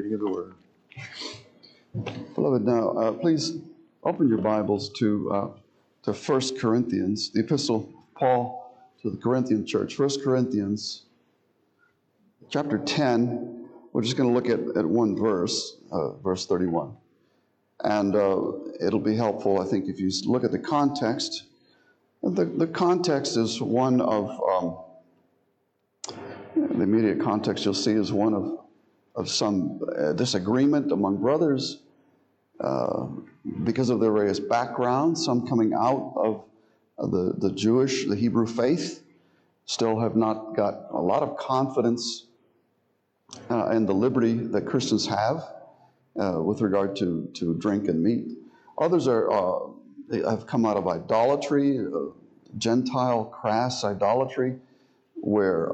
Reading 0.00 0.14
of 0.14 0.20
the 0.20 0.30
Word. 0.30 0.54
Beloved, 2.34 2.64
now 2.64 2.88
uh, 2.92 3.12
please 3.12 3.58
open 4.02 4.30
your 4.30 4.38
Bibles 4.38 4.88
to 4.94 5.30
uh, 5.30 5.48
to 6.04 6.14
1 6.14 6.56
Corinthians, 6.58 7.28
the 7.28 7.40
epistle 7.40 7.86
Paul 8.14 8.74
to 9.02 9.10
the 9.10 9.18
Corinthian 9.18 9.66
church. 9.66 9.96
First 9.96 10.24
Corinthians 10.24 11.02
chapter 12.48 12.78
10. 12.78 13.68
We're 13.92 14.00
just 14.00 14.16
going 14.16 14.30
to 14.30 14.34
look 14.34 14.48
at, 14.48 14.74
at 14.74 14.86
one 14.86 15.18
verse, 15.18 15.76
uh, 15.92 16.12
verse 16.12 16.46
31. 16.46 16.96
And 17.84 18.16
uh, 18.16 18.52
it'll 18.80 19.00
be 19.00 19.16
helpful, 19.16 19.60
I 19.60 19.66
think, 19.66 19.86
if 19.86 20.00
you 20.00 20.10
look 20.24 20.44
at 20.44 20.50
the 20.50 20.58
context. 20.58 21.42
The, 22.22 22.46
the 22.46 22.68
context 22.68 23.36
is 23.36 23.60
one 23.60 24.00
of, 24.00 24.30
um, 24.50 24.78
the 26.56 26.84
immediate 26.84 27.20
context 27.20 27.66
you'll 27.66 27.74
see 27.74 27.92
is 27.92 28.10
one 28.10 28.32
of 28.32 28.59
of 29.20 29.28
some 29.28 29.80
uh, 29.96 30.12
disagreement 30.14 30.90
among 30.90 31.18
brothers 31.18 31.82
uh, 32.60 33.06
because 33.64 33.90
of 33.90 34.00
their 34.00 34.12
various 34.12 34.40
backgrounds, 34.40 35.24
some 35.24 35.46
coming 35.46 35.72
out 35.74 36.12
of 36.16 36.44
the, 36.98 37.34
the 37.38 37.52
Jewish, 37.52 38.06
the 38.06 38.16
Hebrew 38.16 38.46
faith, 38.46 39.02
still 39.66 40.00
have 40.00 40.16
not 40.16 40.56
got 40.56 40.86
a 40.90 41.00
lot 41.00 41.22
of 41.22 41.36
confidence 41.36 42.26
uh, 43.50 43.70
in 43.70 43.86
the 43.86 43.94
liberty 43.94 44.34
that 44.34 44.66
Christians 44.66 45.06
have 45.06 45.44
uh, 46.20 46.42
with 46.42 46.60
regard 46.60 46.96
to, 46.96 47.30
to 47.34 47.54
drink 47.54 47.88
and 47.88 48.02
meat. 48.02 48.36
Others 48.78 49.06
are, 49.06 49.30
uh, 49.30 50.28
have 50.28 50.46
come 50.46 50.66
out 50.66 50.76
of 50.76 50.88
idolatry, 50.88 51.78
uh, 51.78 52.10
Gentile 52.58 53.26
crass 53.26 53.84
idolatry, 53.84 54.56
where 55.14 55.70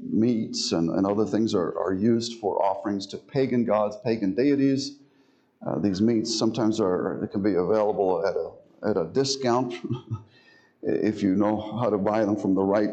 meats 0.00 0.72
and, 0.72 0.90
and 0.90 1.06
other 1.06 1.24
things 1.24 1.54
are, 1.54 1.78
are 1.78 1.92
used 1.92 2.40
for 2.40 2.62
offerings 2.62 3.06
to 3.06 3.18
pagan 3.18 3.64
gods, 3.64 3.96
pagan 4.04 4.34
deities. 4.34 4.98
Uh, 5.66 5.78
these 5.78 6.00
meats 6.00 6.36
sometimes 6.38 6.80
are 6.80 7.28
can 7.32 7.42
be 7.42 7.54
available 7.54 8.24
at 8.24 8.36
a 8.36 8.90
at 8.90 8.96
a 8.96 9.06
discount 9.12 9.74
if 10.82 11.22
you 11.22 11.34
know 11.34 11.60
how 11.80 11.90
to 11.90 11.98
buy 11.98 12.24
them 12.24 12.36
from 12.36 12.54
the 12.54 12.62
right 12.62 12.90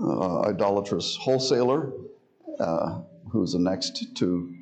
uh, 0.00 0.42
idolatrous 0.42 1.16
wholesaler, 1.16 1.92
uh, 2.60 3.00
who's 3.30 3.54
annexed 3.54 4.14
to 4.16 4.54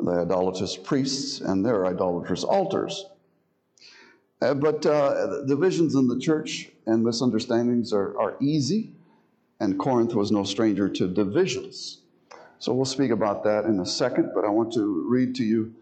the 0.00 0.10
idolatrous 0.10 0.76
priests 0.76 1.40
and 1.40 1.64
their 1.64 1.86
idolatrous 1.86 2.42
altars. 2.42 3.06
Uh, 4.42 4.54
but 4.54 4.84
uh, 4.84 5.44
divisions 5.46 5.94
in 5.94 6.08
the 6.08 6.18
church 6.18 6.68
and 6.86 7.02
misunderstandings 7.02 7.92
are, 7.92 8.18
are 8.20 8.36
easy 8.40 8.92
and 9.60 9.78
Corinth 9.78 10.14
was 10.14 10.30
no 10.30 10.44
stranger 10.44 10.88
to 10.88 11.08
divisions. 11.08 12.02
So 12.58 12.72
we'll 12.72 12.84
speak 12.84 13.10
about 13.10 13.44
that 13.44 13.64
in 13.64 13.80
a 13.80 13.86
second, 13.86 14.32
but 14.34 14.44
I 14.44 14.48
want 14.48 14.72
to 14.74 15.04
read 15.08 15.34
to 15.36 15.44
you 15.44 15.74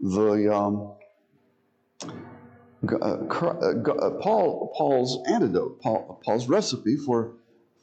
the 0.00 0.54
um, 0.54 0.92
uh, 2.90 3.04
uh, 3.04 3.06
uh, 3.06 4.10
Paul 4.20 4.72
Paul's 4.74 5.18
antidote, 5.28 5.80
Paul, 5.80 6.20
Paul's 6.24 6.48
recipe 6.48 6.96
for 6.96 7.32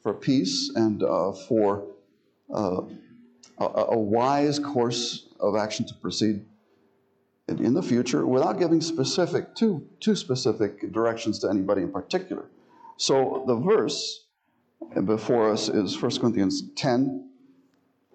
for 0.02 0.14
peace 0.14 0.70
and 0.74 1.02
uh, 1.02 1.32
for 1.32 1.86
uh, 2.52 2.82
a, 3.58 3.64
a, 3.64 3.98
wise 3.98 4.58
course 4.58 5.26
of 5.38 5.54
action 5.56 5.84
to 5.86 5.94
proceed 5.94 6.44
in, 7.48 7.64
in 7.64 7.74
the 7.74 7.82
future 7.82 8.26
without 8.26 8.58
giving 8.58 8.80
specific 8.80 9.54
too 9.54 9.86
too 10.00 10.16
specific 10.16 10.92
directions 10.92 11.38
to 11.40 11.48
anybody 11.48 11.82
in 11.82 11.92
particular. 11.92 12.46
So 12.96 13.44
the 13.46 13.54
verse 13.54 14.24
before 15.04 15.50
us 15.50 15.68
is 15.68 16.00
1 16.00 16.18
Corinthians 16.18 16.62
10 16.76 17.30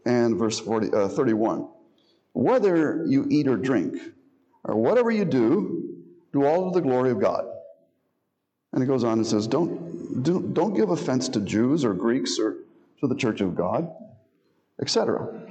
and 0.06 0.38
verse 0.38 0.60
40, 0.60 0.94
uh, 0.94 1.08
31. 1.08 1.68
Whether 2.34 3.06
you 3.08 3.26
eat 3.30 3.48
or 3.48 3.58
drink, 3.58 3.98
or 4.64 4.76
whatever 4.76 5.12
you 5.12 5.26
do, 5.26 6.04
do 6.32 6.46
all 6.46 6.72
to 6.72 6.80
the 6.80 6.86
glory 6.86 7.12
of 7.12 7.20
God. 7.20 7.46
And 8.72 8.82
it 8.82 8.88
goes 8.88 9.04
on 9.04 9.14
and 9.14 9.28
says, 9.28 9.48
don't, 9.48 10.24
do, 10.24 10.42
don't 10.54 10.74
give 10.74 10.90
offense 10.90 11.30
to 11.30 11.42
Jews 11.42 11.86
or 11.86 11.94
Greeks 11.94 12.40
or 12.40 12.58
to 13.02 13.08
the 13.08 13.16
church 13.16 13.42
of 13.42 13.56
God, 13.56 13.92
etc. 14.82 15.42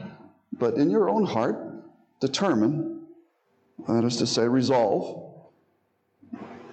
But 0.53 0.75
in 0.75 0.91
your 0.91 1.09
own 1.09 1.25
heart, 1.25 1.57
determine, 2.21 3.03
that 3.87 4.05
is 4.05 4.17
to 4.17 4.27
say, 4.27 4.49
resolve, 4.49 5.32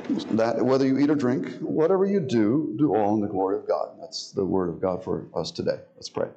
that 0.09 0.63
whether 0.63 0.85
you 0.85 0.97
eat 0.97 1.09
or 1.09 1.15
drink, 1.15 1.57
whatever 1.59 2.05
you 2.05 2.19
do, 2.19 2.75
do 2.77 2.95
all 2.95 3.15
in 3.15 3.21
the 3.21 3.27
glory 3.27 3.57
of 3.57 3.67
God. 3.67 3.97
That's 3.99 4.31
the 4.31 4.43
word 4.43 4.69
of 4.69 4.81
God 4.81 5.03
for 5.03 5.27
us 5.35 5.51
today. 5.51 5.79
Let's 5.95 6.09
pray. 6.09 6.29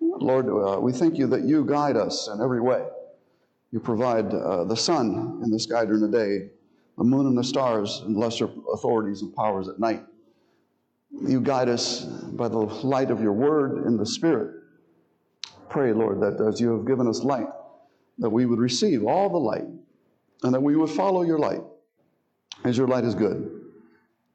Lord, 0.00 0.48
uh, 0.48 0.80
we 0.80 0.92
thank 0.92 1.18
you 1.18 1.26
that 1.28 1.42
you 1.42 1.64
guide 1.64 1.96
us 1.96 2.28
in 2.28 2.40
every 2.40 2.60
way. 2.60 2.84
You 3.72 3.80
provide 3.80 4.32
uh, 4.32 4.64
the 4.64 4.76
sun 4.76 5.40
in 5.42 5.50
the 5.50 5.58
sky 5.58 5.84
during 5.84 6.02
the 6.02 6.08
day, 6.08 6.50
the 6.96 7.04
moon 7.04 7.26
and 7.26 7.36
the 7.36 7.44
stars, 7.44 8.02
and 8.04 8.16
lesser 8.16 8.48
authorities 8.72 9.22
and 9.22 9.34
powers 9.34 9.68
at 9.68 9.80
night. 9.80 10.04
You 11.26 11.40
guide 11.40 11.68
us 11.68 12.04
by 12.04 12.48
the 12.48 12.58
light 12.58 13.10
of 13.10 13.20
your 13.20 13.32
word 13.32 13.86
in 13.86 13.96
the 13.96 14.06
Spirit. 14.06 14.62
Pray, 15.68 15.92
Lord, 15.92 16.20
that 16.20 16.40
as 16.40 16.60
you 16.60 16.76
have 16.76 16.86
given 16.86 17.08
us 17.08 17.24
light, 17.24 17.48
that 18.18 18.30
we 18.30 18.46
would 18.46 18.60
receive 18.60 19.04
all 19.04 19.28
the 19.28 19.38
light 19.38 19.64
and 20.44 20.54
that 20.54 20.62
we 20.62 20.76
would 20.76 20.90
follow 20.90 21.22
your 21.22 21.38
light 21.38 21.62
as 22.64 22.76
your 22.76 22.88
light 22.88 23.04
is 23.04 23.14
good. 23.14 23.60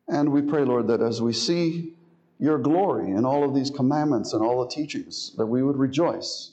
And 0.08 0.32
we 0.32 0.42
pray, 0.42 0.64
Lord, 0.64 0.88
that 0.88 1.02
as 1.02 1.22
we 1.22 1.34
see 1.34 1.94
your 2.40 2.58
glory 2.58 3.12
in 3.12 3.26
all 3.26 3.44
of 3.44 3.54
these 3.54 3.70
commandments 3.70 4.34
and 4.34 4.44
all 4.44 4.64
the 4.64 4.70
teachings, 4.70 5.34
that 5.38 5.46
we 5.46 5.62
would 5.62 5.78
rejoice, 5.78 6.52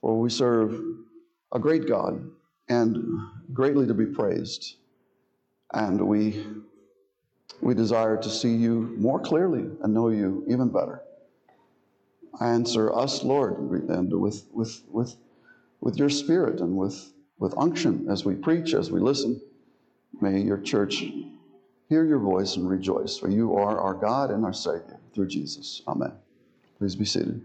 for 0.00 0.18
we 0.18 0.30
serve 0.30 0.80
a 1.52 1.58
great 1.58 1.86
God 1.86 2.30
and 2.68 3.20
greatly 3.52 3.86
to 3.86 3.94
be 3.94 4.06
praised. 4.06 4.76
And 5.72 6.00
we, 6.00 6.46
we 7.60 7.74
desire 7.74 8.16
to 8.16 8.30
see 8.30 8.54
you 8.54 8.94
more 8.98 9.20
clearly 9.20 9.68
and 9.82 9.94
know 9.94 10.08
you 10.08 10.44
even 10.48 10.68
better. 10.68 11.02
Answer 12.40 12.94
us, 12.96 13.22
Lord, 13.22 13.58
and 13.58 14.20
with, 14.20 14.46
with, 14.52 14.82
with, 14.88 15.16
with 15.80 15.96
your 15.96 16.08
spirit 16.08 16.60
and 16.60 16.76
with, 16.76 17.12
with 17.38 17.54
unction 17.58 18.06
as 18.10 18.24
we 18.24 18.34
preach, 18.34 18.72
as 18.72 18.90
we 18.90 19.00
listen. 19.00 19.40
May 20.20 20.40
your 20.42 20.58
church 20.58 21.04
hear 21.88 22.04
your 22.04 22.18
voice 22.18 22.56
and 22.56 22.68
rejoice, 22.68 23.18
for 23.18 23.30
you 23.30 23.56
are 23.56 23.80
our 23.80 23.94
God 23.94 24.30
and 24.30 24.44
our 24.44 24.52
Savior 24.52 25.00
through 25.14 25.28
Jesus. 25.28 25.82
Amen. 25.88 26.12
Please 26.78 26.94
be 26.94 27.04
seated. 27.04 27.42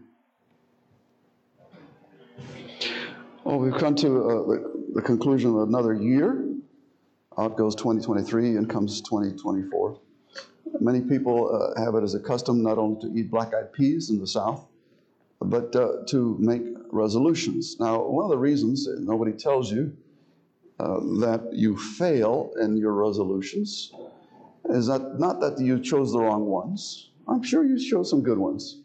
Well, 3.45 3.59
we've 3.59 3.77
come 3.77 3.95
to 3.95 4.07
uh, 4.07 4.27
the, 4.47 4.83
the, 4.95 5.01
conclusion 5.01 5.51
of 5.51 5.67
another 5.67 5.93
year. 5.93 6.43
Out 7.37 7.57
goes 7.57 7.75
2023 7.75 8.57
and 8.57 8.69
comes 8.69 9.01
2024. 9.01 9.99
Many 10.79 11.01
people 11.01 11.53
uh, 11.53 11.79
have 11.81 11.95
it 11.95 12.03
as 12.03 12.15
a 12.15 12.19
custom 12.19 12.63
not 12.63 12.77
only 12.77 12.99
to 13.01 13.17
eat 13.17 13.29
black 13.29 13.53
eyed 13.53 13.71
peas 13.71 14.09
in 14.09 14.19
the 14.19 14.27
South, 14.27 14.65
but 15.39 15.75
uh, 15.75 16.03
to 16.07 16.35
make 16.39 16.63
resolutions. 16.91 17.77
Now, 17.79 18.01
one 18.01 18.25
of 18.25 18.31
the 18.31 18.37
reasons 18.37 18.87
nobody 18.87 19.31
tells 19.31 19.71
you 19.71 19.95
uh, 20.79 20.99
that 21.19 21.49
you 21.53 21.77
fail 21.77 22.51
in 22.59 22.77
your 22.77 22.93
resolutions 22.93 23.93
is 24.69 24.87
that 24.87 25.19
not 25.19 25.39
that 25.39 25.59
you 25.59 25.79
chose 25.79 26.11
the 26.11 26.19
wrong 26.19 26.45
ones. 26.45 27.11
I'm 27.27 27.43
sure 27.43 27.63
you 27.63 27.79
chose 27.79 28.09
some 28.09 28.21
good 28.21 28.37
ones. 28.37 28.81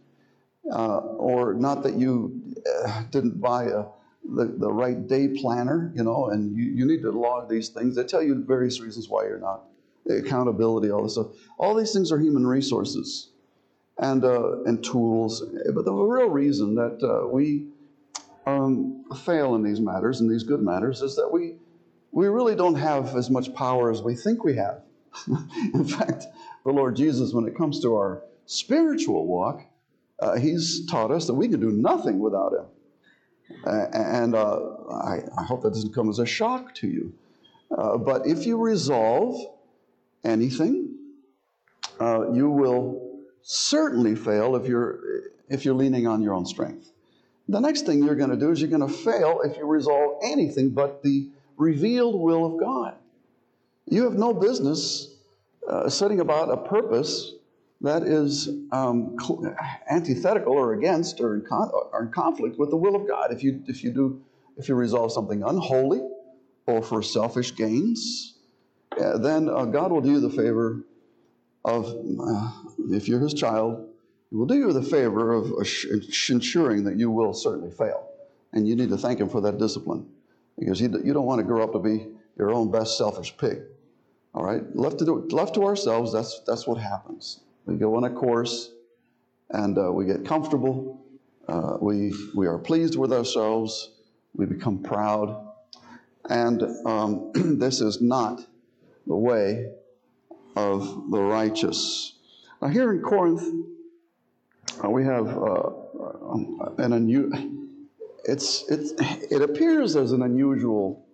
Uh, 0.70 0.98
or 0.98 1.54
not 1.54 1.82
that 1.82 1.94
you 1.94 2.40
uh, 2.84 3.02
didn't 3.10 3.40
buy 3.40 3.64
a, 3.64 3.84
the, 4.36 4.44
the 4.58 4.70
right 4.70 5.08
day 5.08 5.28
planner, 5.28 5.90
you 5.96 6.04
know, 6.04 6.28
and 6.28 6.56
you, 6.56 6.64
you 6.64 6.86
need 6.86 7.02
to 7.02 7.10
log 7.10 7.48
these 7.48 7.70
things. 7.70 7.96
They 7.96 8.04
tell 8.04 8.22
you 8.22 8.44
various 8.46 8.80
reasons 8.80 9.08
why 9.08 9.24
you're 9.24 9.40
not. 9.40 9.64
Accountability, 10.08 10.90
all 10.90 11.02
this 11.02 11.14
stuff. 11.14 11.28
All 11.58 11.74
these 11.74 11.92
things 11.92 12.12
are 12.12 12.18
human 12.18 12.46
resources 12.46 13.30
and, 13.98 14.24
uh, 14.24 14.62
and 14.62 14.82
tools. 14.84 15.42
But 15.74 15.84
the 15.84 15.92
real 15.92 16.28
reason 16.28 16.74
that 16.76 17.02
uh, 17.02 17.26
we 17.26 17.66
um, 18.46 19.04
fail 19.24 19.54
in 19.54 19.62
these 19.62 19.80
matters, 19.80 20.20
in 20.20 20.28
these 20.28 20.42
good 20.42 20.62
matters, 20.62 21.02
is 21.02 21.16
that 21.16 21.30
we 21.30 21.54
we 22.12 22.27
really 22.27 22.54
don't 22.54 22.74
have 22.74 23.16
as 23.16 23.30
much 23.30 23.54
power 23.54 23.91
as 23.91 24.03
we 24.03 24.15
think 24.15 24.45
we 24.45 24.57
have. 24.57 24.83
in 25.74 25.84
fact, 25.84 26.27
the 26.65 26.72
Lord 26.72 26.97
Jesus, 26.97 27.33
when 27.33 27.47
it 27.47 27.57
comes 27.57 27.80
to 27.80 27.95
our 27.95 28.22
spiritual 28.47 29.27
walk, 29.27 29.62
uh, 30.18 30.36
He's 30.36 30.86
taught 30.86 31.10
us 31.10 31.27
that 31.27 31.34
we 31.34 31.48
can 31.48 31.60
do 31.60 31.71
nothing 31.71 32.18
without 32.18 32.53
Him. 32.53 32.66
Uh, 33.66 33.86
and 33.92 34.34
uh, 34.34 34.60
I, 34.91 35.21
I, 35.36 35.42
hope 35.42 35.62
that 35.62 35.71
doesn't 35.71 35.92
come 35.92 36.09
as 36.09 36.21
a 36.21 36.27
shock 36.27 36.72
to 36.77 36.86
you. 36.86 37.12
Uh, 37.77 37.98
but 37.98 38.27
if 38.27 38.47
you 38.47 38.56
resolve 38.56 39.41
anything, 40.22 40.95
uh, 42.01 42.30
you 42.30 42.48
will 42.48 43.18
certainly 43.42 44.15
fail 44.15 44.54
if 44.54 44.66
you're, 44.66 45.01
if 45.48 45.65
you're 45.65 45.74
leaning 45.74 46.06
on 46.06 46.22
your 46.22 46.33
own 46.33 46.47
strength. 46.47 46.92
The 47.48 47.60
next 47.60 47.86
thing 47.86 48.04
you're 48.04 48.15
going 48.15 48.30
to 48.30 48.36
do 48.36 48.53
is 48.53 48.60
you're 48.60 48.71
going 48.71 48.86
to 48.86 48.95
fail 48.95 49.41
if 49.45 49.56
you 49.56 49.66
resolve 49.66 50.21
anything 50.22 50.71
but 50.71 51.03
the 51.03 51.30
revealed 51.60 52.18
will 52.18 52.47
of 52.47 52.59
God. 52.59 52.95
You 53.86 54.04
have 54.04 54.15
no 54.15 54.33
business 54.33 55.15
uh, 55.68 55.89
setting 55.89 56.21
about 56.21 56.51
a 56.51 56.57
purpose 56.57 57.34
that 57.83 58.03
is 58.03 58.48
um, 58.72 59.16
antithetical 59.91 60.53
or 60.53 60.72
against 60.72 61.21
or 61.21 61.34
in, 61.34 61.45
con- 61.47 61.71
or 61.92 62.03
in, 62.03 62.12
conflict 62.12 62.59
with 62.59 62.71
the 62.71 62.77
will 62.77 62.97
of 62.97 63.07
God 63.07 63.33
if 63.33 63.42
you, 63.42 63.62
if 63.66 63.84
you 63.84 63.92
do 63.92 64.22
if 64.57 64.68
you 64.68 64.74
resolve 64.74 65.12
something 65.12 65.42
unholy 65.42 66.01
or 66.66 66.83
for 66.83 67.03
selfish 67.03 67.54
gains, 67.54 68.34
uh, 69.01 69.16
then 69.16 69.48
uh, 69.48 69.65
God 69.65 69.91
will 69.91 70.03
do 70.03 70.10
you 70.10 70.21
the 70.21 70.28
favor 70.28 70.84
of, 71.65 71.86
uh, 71.86 72.51
if 72.91 73.09
you're 73.09 73.21
his 73.21 73.33
child, 73.33 73.89
he 74.28 74.36
will 74.36 74.47
do 74.47 74.56
you 74.56 74.71
the 74.72 74.83
favor 74.83 75.33
of 75.33 75.47
ensuring 76.28 76.84
that 76.84 76.98
you 76.98 77.10
will 77.10 77.33
certainly 77.33 77.71
fail. 77.71 78.09
And 78.53 78.68
you 78.68 78.77
need 78.77 78.91
to 78.91 78.98
thank 78.98 79.18
him 79.18 79.30
for 79.30 79.41
that 79.41 79.59
discipline 79.59 80.06
because 80.60 80.80
you 80.80 80.89
don't 80.89 81.24
want 81.24 81.39
to 81.39 81.45
grow 81.45 81.65
up 81.65 81.72
to 81.72 81.78
be 81.78 82.07
your 82.36 82.53
own 82.53 82.71
best 82.71 82.97
selfish 82.97 83.36
pig. 83.36 83.62
All 84.34 84.45
right? 84.45 84.62
Left 84.77 84.98
to, 84.98 85.04
do, 85.04 85.27
left 85.30 85.54
to 85.54 85.65
ourselves, 85.65 86.12
that's, 86.12 86.41
that's 86.47 86.66
what 86.66 86.78
happens. 86.78 87.41
We 87.65 87.77
go 87.77 87.97
on 87.97 88.04
a 88.04 88.10
course 88.10 88.71
and 89.51 89.77
uh, 89.78 89.91
we 89.91 90.04
get 90.04 90.24
comfortable. 90.24 91.01
Uh, 91.48 91.78
we, 91.80 92.12
we 92.34 92.47
are 92.47 92.59
pleased 92.59 92.97
with 92.97 93.12
ourselves. 93.12 93.91
We 94.36 94.47
become 94.47 94.83
proud. 94.83 95.48
And 96.28 96.63
um, 96.86 97.33
this 97.34 97.80
is 97.80 98.01
not 98.03 98.45
the 99.06 99.16
way 99.16 99.72
of 100.56 101.10
the 101.10 101.21
righteous. 101.21 102.18
Now, 102.60 102.68
here 102.68 102.92
in 102.92 103.01
Corinth, 103.01 103.42
uh, 104.84 104.91
we 104.91 105.04
have 105.04 105.27
uh, 105.27 105.71
an 106.78 106.92
unusual, 106.92 107.59
it's, 108.24 108.64
it's, 108.70 108.92
it 109.30 109.42
appears 109.42 109.96
as 109.96 110.12
an 110.12 110.22
unusual 110.22 111.06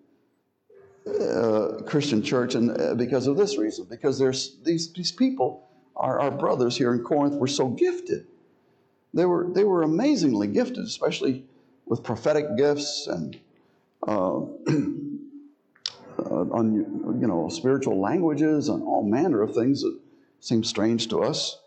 uh, 1.06 1.82
Christian 1.86 2.22
church, 2.22 2.54
and 2.54 2.70
uh, 2.70 2.94
because 2.94 3.26
of 3.26 3.36
this 3.36 3.58
reason, 3.58 3.86
because 3.88 4.18
there's 4.18 4.56
these, 4.64 4.92
these 4.92 5.12
people, 5.12 5.68
our, 5.94 6.18
our 6.20 6.30
brothers 6.30 6.76
here 6.76 6.92
in 6.92 7.02
Corinth, 7.02 7.34
were 7.34 7.46
so 7.46 7.68
gifted. 7.68 8.26
They 9.14 9.24
were, 9.24 9.46
they 9.52 9.64
were 9.64 9.82
amazingly 9.82 10.48
gifted, 10.48 10.84
especially 10.84 11.44
with 11.86 12.02
prophetic 12.02 12.56
gifts 12.56 13.06
and 13.06 13.38
uh, 14.06 14.38
uh, 16.18 16.44
on 16.50 16.74
you 17.20 17.26
know 17.26 17.48
spiritual 17.48 18.00
languages 18.00 18.68
and 18.68 18.82
all 18.82 19.02
manner 19.04 19.42
of 19.42 19.54
things 19.54 19.82
that 19.82 19.96
seem 20.40 20.64
strange 20.64 21.08
to 21.08 21.22
us. 21.22 21.58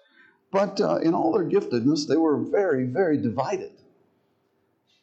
But 0.51 0.81
uh, 0.81 0.97
in 0.97 1.13
all 1.13 1.31
their 1.31 1.45
giftedness, 1.45 2.07
they 2.07 2.17
were 2.17 2.37
very, 2.37 2.85
very 2.85 3.17
divided. 3.17 3.71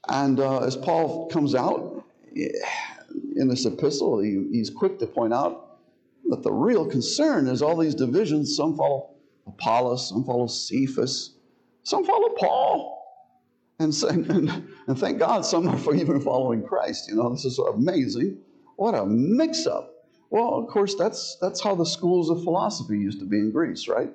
And 0.09 0.39
uh, 0.41 0.61
as 0.61 0.77
Paul 0.77 1.29
comes 1.29 1.55
out 1.55 2.05
in 2.35 3.49
this 3.49 3.65
epistle, 3.67 4.21
he, 4.21 4.49
he's 4.53 4.71
quick 4.71 4.99
to 5.01 5.07
point 5.07 5.33
out 5.33 5.79
that 6.29 6.43
the 6.43 6.53
real 6.53 6.87
concern 6.87 7.49
is 7.49 7.63
all 7.63 7.77
these 7.77 7.95
divisions. 7.95 8.57
Some 8.57 8.77
follow 8.77 9.11
Apollos, 9.47 10.09
some 10.09 10.25
follow 10.25 10.47
Cephas, 10.47 11.35
some 11.83 12.05
follow 12.05 12.31
Paul. 12.31 12.93
And, 13.79 13.95
and, 14.03 14.69
and 14.87 14.99
thank 14.99 15.19
God 15.19 15.45
some 15.45 15.69
are 15.69 15.95
even 15.95 16.21
following 16.21 16.63
Christ. 16.65 17.09
You 17.09 17.17
know, 17.17 17.31
this 17.31 17.45
is 17.45 17.59
amazing. 17.59 18.39
What 18.77 18.95
a 18.95 19.07
mix 19.07 19.67
up. 19.67 19.93
Well, 20.31 20.55
of 20.55 20.67
course, 20.67 20.95
that's, 20.97 21.37
that's 21.41 21.63
how 21.63 21.75
the 21.75 21.87
schools 21.87 22.31
of 22.31 22.43
philosophy 22.43 22.99
used 22.99 23.21
to 23.21 23.25
be 23.25 23.39
in 23.39 23.53
Greece, 23.53 23.87
right? 23.87 24.11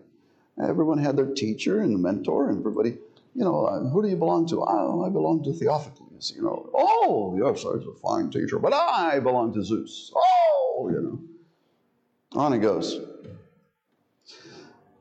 Everyone 0.61 0.97
had 0.97 1.15
their 1.15 1.33
teacher 1.33 1.79
and 1.79 2.01
mentor, 2.01 2.49
and 2.49 2.59
everybody, 2.59 2.97
you 3.33 3.43
know, 3.43 3.65
uh, 3.65 3.89
who 3.89 4.01
do 4.01 4.09
you 4.09 4.17
belong 4.17 4.47
to? 4.47 4.61
I, 4.63 5.07
I 5.07 5.09
belong 5.09 5.43
to 5.43 5.53
Theophilus, 5.53 6.33
you 6.35 6.41
know. 6.41 6.69
Oh, 6.73 7.37
yes, 7.37 7.63
that's 7.63 7.85
a 7.85 7.99
fine 8.01 8.29
teacher, 8.29 8.59
but 8.59 8.73
I 8.73 9.19
belong 9.19 9.53
to 9.53 9.63
Zeus. 9.63 10.11
Oh, 10.15 10.89
you 10.91 11.01
know. 11.01 12.39
On 12.39 12.53
it 12.53 12.59
goes. 12.59 12.99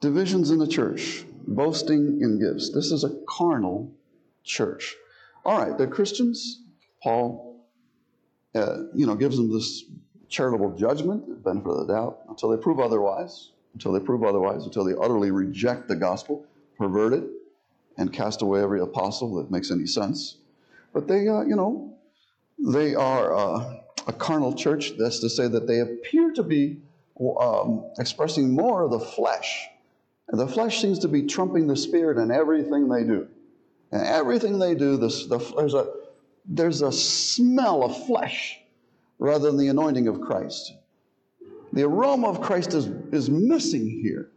Divisions 0.00 0.50
in 0.50 0.58
the 0.58 0.66
church, 0.66 1.24
boasting 1.46 2.20
in 2.22 2.40
gifts. 2.40 2.72
This 2.72 2.90
is 2.90 3.04
a 3.04 3.10
carnal 3.28 3.92
church. 4.44 4.96
All 5.44 5.58
right, 5.58 5.76
the 5.76 5.86
Christians, 5.86 6.62
Paul 7.02 7.50
uh, 8.54 8.84
you 8.94 9.06
know, 9.06 9.14
gives 9.14 9.36
them 9.36 9.52
this 9.52 9.84
charitable 10.28 10.76
judgment, 10.76 11.42
benefit 11.44 11.68
of 11.68 11.86
the 11.86 11.92
doubt, 11.92 12.20
until 12.28 12.48
they 12.48 12.56
prove 12.56 12.80
otherwise, 12.80 13.50
until 13.74 13.92
they 13.92 14.00
prove 14.00 14.24
otherwise, 14.24 14.64
until 14.64 14.84
they 14.84 14.94
utterly 15.00 15.30
reject 15.30 15.88
the 15.88 15.96
gospel, 15.96 16.44
pervert 16.76 17.12
it, 17.12 17.24
and 18.00 18.10
cast 18.10 18.40
away 18.40 18.62
every 18.62 18.80
apostle 18.80 19.36
that 19.36 19.50
makes 19.50 19.70
any 19.70 19.86
sense. 19.86 20.38
But 20.94 21.06
they, 21.06 21.28
uh, 21.28 21.42
you 21.42 21.54
know, 21.54 21.98
they 22.58 22.94
are 22.94 23.36
uh, 23.36 23.76
a 24.06 24.12
carnal 24.14 24.54
church. 24.54 24.92
That's 24.98 25.18
to 25.20 25.28
say 25.28 25.46
that 25.46 25.66
they 25.66 25.80
appear 25.80 26.32
to 26.32 26.42
be 26.42 26.78
um, 27.38 27.84
expressing 27.98 28.54
more 28.54 28.82
of 28.82 28.90
the 28.90 28.98
flesh. 28.98 29.68
And 30.28 30.40
the 30.40 30.48
flesh 30.48 30.80
seems 30.80 31.00
to 31.00 31.08
be 31.08 31.24
trumping 31.24 31.66
the 31.66 31.76
spirit 31.76 32.16
in 32.16 32.30
everything 32.30 32.88
they 32.88 33.04
do. 33.04 33.28
And 33.92 34.06
everything 34.06 34.58
they 34.58 34.74
do, 34.74 34.96
this, 34.96 35.26
the, 35.26 35.38
there's 35.56 35.74
a 35.74 35.86
there's 36.46 36.80
a 36.80 36.90
smell 36.90 37.84
of 37.84 38.06
flesh 38.06 38.58
rather 39.18 39.48
than 39.48 39.58
the 39.58 39.68
anointing 39.68 40.08
of 40.08 40.22
Christ. 40.22 40.72
The 41.74 41.82
aroma 41.82 42.28
of 42.28 42.40
Christ 42.40 42.72
is, 42.72 42.86
is 43.12 43.28
missing 43.28 43.86
here. 44.02 44.30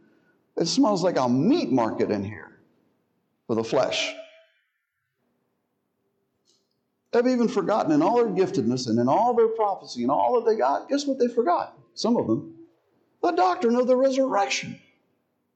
It 0.56 0.66
smells 0.66 1.02
like 1.02 1.16
a 1.16 1.28
meat 1.28 1.72
market 1.72 2.10
in 2.10 2.22
here 2.22 2.53
for 3.46 3.56
the 3.56 3.64
flesh. 3.64 4.14
They've 7.12 7.26
even 7.26 7.48
forgotten 7.48 7.92
in 7.92 8.02
all 8.02 8.16
their 8.16 8.26
giftedness 8.26 8.88
and 8.88 8.98
in 8.98 9.08
all 9.08 9.34
their 9.34 9.48
prophecy 9.48 10.02
and 10.02 10.10
all 10.10 10.40
that 10.40 10.50
they 10.50 10.58
got, 10.58 10.88
guess 10.88 11.06
what 11.06 11.18
they 11.18 11.28
forgot? 11.28 11.78
Some 11.94 12.16
of 12.16 12.26
them. 12.26 12.54
The 13.22 13.30
doctrine 13.30 13.76
of 13.76 13.86
the 13.86 13.96
resurrection. 13.96 14.80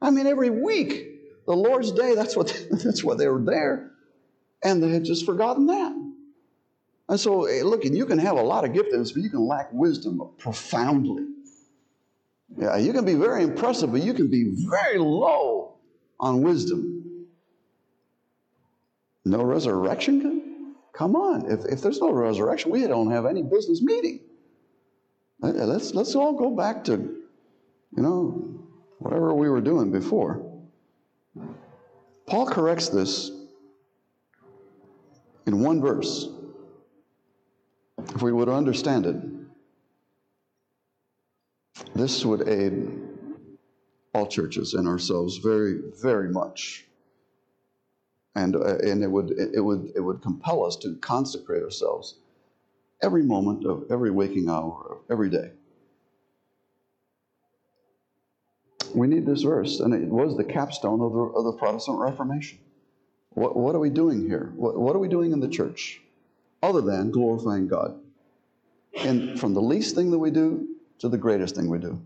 I 0.01 0.11
mean, 0.11 0.29
every 0.29 0.51
week, 0.51 1.47
the 1.47 1.57
Lord's 1.57 1.91
day, 1.91 2.15
that's 2.15 2.37
what, 2.37 2.57
that's 2.71 3.03
what 3.03 3.19
they 3.19 3.27
were 3.27 3.43
there. 3.43 3.91
And 4.63 4.83
they 4.83 4.91
had 4.91 5.05
just 5.05 5.27
forgotten 5.27 5.67
that. 5.67 5.93
And 7.09 7.19
so, 7.19 7.47
eh, 7.47 7.63
look, 7.65 7.85
you 7.85 8.07
can 8.07 8.19
have 8.19 8.37
a 8.37 8.43
lot 8.43 8.65
of 8.65 8.71
giftedness, 8.71 9.15
but 9.15 9.23
you 9.23 9.31
can 9.31 9.41
lack 9.41 9.73
wisdom 9.73 10.21
profoundly. 10.39 11.25
Yeah, 12.57 12.77
you 12.77 12.93
can 12.93 13.05
be 13.05 13.15
very 13.15 13.43
impressive, 13.43 13.93
but 13.93 14.03
you 14.03 14.15
can 14.15 14.31
be 14.31 14.55
very 14.69 14.99
low 14.99 15.75
on 16.21 16.43
wisdom. 16.43 16.98
No 19.29 19.43
resurrection? 19.43 20.75
Come 20.95 21.15
on. 21.15 21.51
If, 21.51 21.65
if 21.67 21.83
there's 21.83 22.01
no 22.01 22.11
resurrection, 22.11 22.71
we 22.71 22.87
don't 22.87 23.11
have 23.11 23.27
any 23.27 23.43
business 23.43 23.83
meeting. 23.83 24.21
Let's, 25.41 25.95
let's 25.95 26.15
all 26.15 26.33
go 26.33 26.51
back 26.51 26.85
to, 26.85 26.93
you 26.93 28.03
know, 28.03 28.59
whatever 28.99 29.35
we 29.35 29.49
were 29.49 29.61
doing 29.61 29.93
before. 29.93 30.45
Paul 32.27 32.47
corrects 32.47 32.89
this 32.89 33.31
in 35.47 35.63
one 35.63 35.81
verse 35.81 36.29
if 38.15 38.23
we 38.23 38.33
would 38.33 38.49
understand 38.49 39.07
it, 39.07 39.17
this 41.95 42.25
would 42.25 42.49
aid 42.49 42.91
all 44.15 44.27
churches 44.27 44.75
and 44.75 44.89
ourselves 44.89 45.37
very, 45.37 45.81
very 46.03 46.31
much. 46.31 46.88
And, 48.43 48.55
uh, 48.55 48.79
and 48.79 49.03
it, 49.03 49.11
would, 49.11 49.31
it, 49.31 49.61
would, 49.61 49.93
it 49.97 50.01
would 50.01 50.23
compel 50.23 50.65
us 50.65 50.77
to 50.77 50.97
consecrate 50.97 51.63
ourselves 51.63 52.15
every 53.03 53.23
moment 53.23 53.65
of 53.67 53.85
every 53.91 54.11
waking 54.11 54.49
hour 54.49 54.87
of 54.91 54.99
every 55.11 55.31
day. 55.31 55.51
We 58.95 59.07
need 59.07 59.27
this 59.27 59.43
verse, 59.43 59.81
and 59.81 59.93
it 59.93 60.09
was 60.09 60.37
the 60.37 60.45
capstone 60.45 61.01
of 61.01 61.13
the, 61.13 61.19
of 61.19 61.45
the 61.45 61.53
Protestant 61.53 61.99
Reformation. 61.99 62.59
What, 63.31 63.57
what 63.57 63.75
are 63.75 63.81
we 63.81 63.91
doing 63.91 64.27
here? 64.27 64.53
What, 64.57 64.79
what 64.79 64.97
are 64.97 65.01
we 65.01 65.09
doing 65.09 65.33
in 65.33 65.41
the 65.41 65.49
church? 65.49 66.01
other 66.63 66.81
than 66.81 67.11
glorifying 67.11 67.69
God. 67.69 67.99
And 68.97 69.39
from 69.39 69.55
the 69.55 69.63
least 69.63 69.95
thing 69.95 70.11
that 70.11 70.19
we 70.19 70.31
do 70.31 70.77
to 71.01 71.09
the 71.09 71.19
greatest 71.19 71.55
thing 71.55 71.69
we 71.69 71.79
do. 71.79 72.01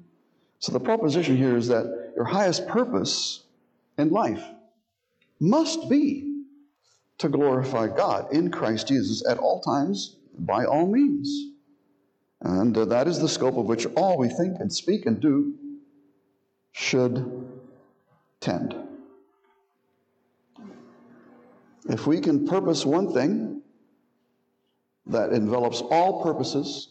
So 0.59 0.73
the 0.73 0.81
proposition 0.81 1.37
here 1.37 1.57
is 1.57 1.69
that 1.69 2.13
your 2.15 2.25
highest 2.25 2.69
purpose 2.69 3.43
in 3.99 4.11
life 4.11 4.45
must 5.43 5.91
be 5.91 6.45
to 7.19 7.29
glorify 7.29 7.89
God 7.89 8.33
in 8.33 8.51
Christ 8.51 8.87
Jesus 8.87 9.25
at 9.29 9.39
all 9.39 9.61
times, 9.61 10.17
by 10.39 10.65
all 10.65 10.87
means. 10.87 11.49
And 12.41 12.77
uh, 12.79 12.85
that 12.87 13.09
is 13.09 13.19
the 13.19 13.29
scope 13.29 13.57
of 13.57 13.67
which 13.67 13.87
all 13.97 14.17
we 14.17 14.29
think 14.29 14.61
and 14.61 14.73
speak 14.73 15.05
and 15.05 15.21
do 15.21 15.55
should 16.71 17.49
tend. 18.41 18.77
If 21.89 22.07
we 22.07 22.21
can 22.21 22.47
purpose 22.47 22.87
one 22.87 23.13
thing 23.13 23.63
that 25.07 25.33
envelops 25.33 25.81
all 25.81 26.23
purposes, 26.23 26.89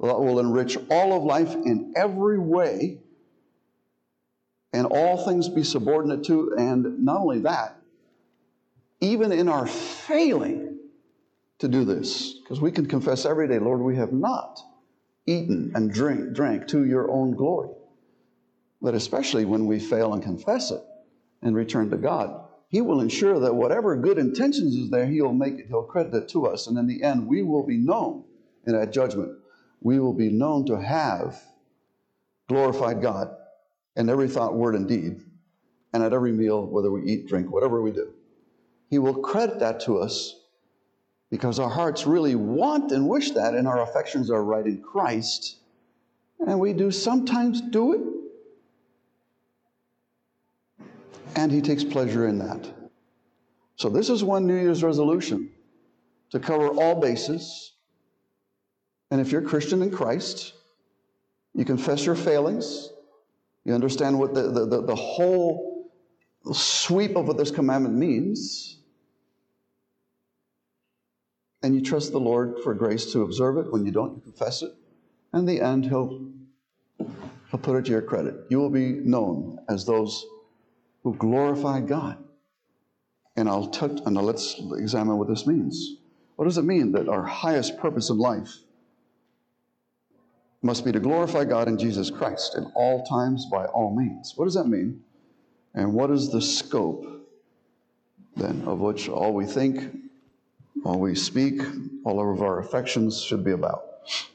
that 0.00 0.18
will 0.18 0.38
enrich 0.38 0.78
all 0.90 1.12
of 1.16 1.24
life 1.24 1.54
in 1.54 1.92
every 1.96 2.38
way, 2.38 3.00
and 4.74 4.88
all 4.88 5.24
things 5.24 5.48
be 5.48 5.62
subordinate 5.62 6.24
to, 6.24 6.52
and 6.58 7.04
not 7.04 7.20
only 7.20 7.38
that, 7.38 7.76
even 9.00 9.30
in 9.30 9.48
our 9.48 9.68
failing 9.68 10.78
to 11.60 11.68
do 11.68 11.84
this, 11.84 12.40
because 12.40 12.60
we 12.60 12.72
can 12.72 12.86
confess 12.86 13.24
every 13.24 13.46
day, 13.46 13.60
Lord, 13.60 13.80
we 13.80 13.94
have 13.96 14.12
not 14.12 14.58
eaten 15.26 15.70
and 15.76 15.92
drink, 15.92 16.34
drank 16.34 16.66
to 16.68 16.84
your 16.84 17.08
own 17.08 17.36
glory. 17.36 17.70
But 18.82 18.94
especially 18.94 19.44
when 19.44 19.66
we 19.66 19.78
fail 19.78 20.12
and 20.12 20.20
confess 20.20 20.72
it 20.72 20.82
and 21.40 21.54
return 21.54 21.88
to 21.90 21.96
God, 21.96 22.48
He 22.68 22.80
will 22.80 23.00
ensure 23.00 23.38
that 23.38 23.54
whatever 23.54 23.94
good 23.94 24.18
intentions 24.18 24.74
is 24.74 24.90
there, 24.90 25.06
He'll 25.06 25.32
make 25.32 25.54
it, 25.54 25.66
He'll 25.68 25.84
credit 25.84 26.14
it 26.14 26.28
to 26.30 26.46
us. 26.48 26.66
And 26.66 26.76
in 26.76 26.88
the 26.88 27.04
end, 27.04 27.28
we 27.28 27.42
will 27.42 27.64
be 27.64 27.78
known 27.78 28.24
in 28.66 28.72
that 28.72 28.92
judgment. 28.92 29.38
We 29.80 30.00
will 30.00 30.14
be 30.14 30.30
known 30.30 30.66
to 30.66 30.80
have 30.80 31.40
glorified 32.48 33.00
God 33.00 33.36
in 33.96 34.08
every 34.08 34.28
thought, 34.28 34.54
word, 34.54 34.74
and 34.74 34.88
deed, 34.88 35.20
and 35.92 36.02
at 36.02 36.12
every 36.12 36.32
meal, 36.32 36.66
whether 36.66 36.90
we 36.90 37.02
eat, 37.04 37.28
drink, 37.28 37.50
whatever 37.50 37.80
we 37.80 37.92
do. 37.92 38.12
He 38.90 38.98
will 38.98 39.14
credit 39.14 39.60
that 39.60 39.80
to 39.80 39.98
us 39.98 40.40
because 41.30 41.58
our 41.58 41.68
hearts 41.68 42.06
really 42.06 42.34
want 42.34 42.92
and 42.92 43.08
wish 43.08 43.32
that, 43.32 43.54
and 43.54 43.66
our 43.66 43.82
affections 43.82 44.30
are 44.30 44.44
right 44.44 44.66
in 44.66 44.82
Christ. 44.82 45.56
And 46.38 46.60
we 46.60 46.72
do 46.72 46.90
sometimes 46.90 47.60
do 47.60 47.92
it. 47.92 48.00
And 51.36 51.50
He 51.50 51.60
takes 51.60 51.82
pleasure 51.82 52.28
in 52.28 52.38
that. 52.38 52.72
So, 53.76 53.88
this 53.88 54.08
is 54.10 54.22
one 54.22 54.46
New 54.46 54.54
Year's 54.54 54.84
resolution 54.84 55.50
to 56.30 56.38
cover 56.38 56.68
all 56.68 57.00
bases. 57.00 57.72
And 59.10 59.20
if 59.20 59.32
you're 59.32 59.42
a 59.42 59.44
Christian 59.44 59.82
in 59.82 59.90
Christ, 59.90 60.54
you 61.54 61.64
confess 61.64 62.06
your 62.06 62.14
failings, 62.14 62.90
you 63.64 63.74
understand 63.74 64.18
what 64.18 64.34
the, 64.34 64.42
the, 64.42 64.66
the, 64.66 64.82
the 64.82 64.94
whole 64.94 65.90
sweep 66.52 67.16
of 67.16 67.26
what 67.26 67.38
this 67.38 67.50
commandment 67.50 67.94
means, 67.94 68.78
and 71.62 71.74
you 71.74 71.80
trust 71.80 72.12
the 72.12 72.20
Lord 72.20 72.56
for 72.62 72.74
grace 72.74 73.12
to 73.12 73.22
observe 73.22 73.56
it. 73.56 73.72
When 73.72 73.86
you 73.86 73.92
don't, 73.92 74.16
you 74.16 74.20
confess 74.20 74.62
it. 74.62 74.74
And 75.32 75.48
in 75.48 75.56
the 75.56 75.64
end, 75.64 75.86
He'll, 75.86 76.30
he'll 76.98 77.60
put 77.60 77.76
it 77.76 77.86
to 77.86 77.90
your 77.90 78.02
credit. 78.02 78.34
You 78.50 78.58
will 78.58 78.70
be 78.70 78.92
known 78.92 79.58
as 79.68 79.86
those 79.86 80.26
who 81.02 81.14
glorify 81.14 81.80
God. 81.80 82.18
And 83.36 83.48
I'll 83.48 83.68
touch, 83.68 83.98
and 84.04 84.14
let's 84.16 84.60
examine 84.76 85.16
what 85.18 85.28
this 85.28 85.46
means. 85.46 85.96
What 86.36 86.44
does 86.44 86.58
it 86.58 86.64
mean 86.64 86.92
that 86.92 87.08
our 87.08 87.24
highest 87.24 87.78
purpose 87.78 88.10
in 88.10 88.18
life 88.18 88.52
must 90.64 90.84
be 90.84 90.92
to 90.92 91.00
glorify 91.00 91.44
God 91.44 91.68
in 91.68 91.78
Jesus 91.78 92.10
Christ 92.10 92.56
in 92.56 92.64
all 92.74 93.04
times 93.04 93.46
by 93.46 93.66
all 93.66 93.94
means? 93.94 94.32
What 94.36 94.46
does 94.46 94.54
that 94.54 94.66
mean? 94.66 95.02
And 95.74 95.92
what 95.92 96.10
is 96.10 96.30
the 96.30 96.40
scope 96.40 97.14
then 98.36 98.62
of 98.66 98.80
which 98.80 99.08
all 99.08 99.32
we 99.32 99.46
think, 99.46 99.96
all 100.84 100.98
we 100.98 101.14
speak, 101.14 101.60
all 102.04 102.20
of 102.20 102.42
our 102.42 102.58
affections 102.58 103.22
should 103.22 103.44
be 103.44 103.52
about. 103.52 103.84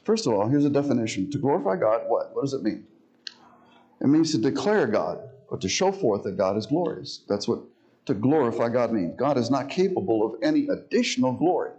First 0.04 0.26
of 0.26 0.32
all, 0.32 0.48
here's 0.48 0.64
a 0.64 0.70
definition. 0.70 1.30
To 1.30 1.38
glorify 1.38 1.76
God, 1.76 2.02
what? 2.08 2.34
What 2.34 2.42
does 2.42 2.54
it 2.54 2.62
mean? 2.62 2.86
It 4.00 4.06
means 4.06 4.32
to 4.32 4.38
declare 4.38 4.86
God 4.86 5.20
or 5.48 5.58
to 5.58 5.68
show 5.68 5.92
forth 5.92 6.24
that 6.24 6.36
God 6.36 6.56
is 6.56 6.66
glorious. 6.66 7.20
That's 7.28 7.46
what 7.46 7.60
to 8.06 8.14
glorify 8.14 8.68
God 8.70 8.92
means. 8.92 9.14
God 9.18 9.36
is 9.36 9.50
not 9.50 9.68
capable 9.68 10.26
of 10.26 10.42
any 10.42 10.68
additional 10.68 11.32
glory. 11.32 11.72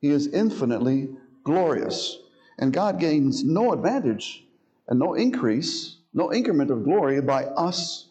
He 0.00 0.08
is 0.08 0.28
infinitely 0.28 1.10
glorious. 1.44 2.18
And 2.60 2.72
God 2.72 3.00
gains 3.00 3.42
no 3.42 3.72
advantage 3.72 4.44
and 4.86 4.98
no 4.98 5.14
increase, 5.14 5.96
no 6.12 6.32
increment 6.32 6.70
of 6.70 6.84
glory 6.84 7.20
by 7.20 7.44
us 7.44 8.06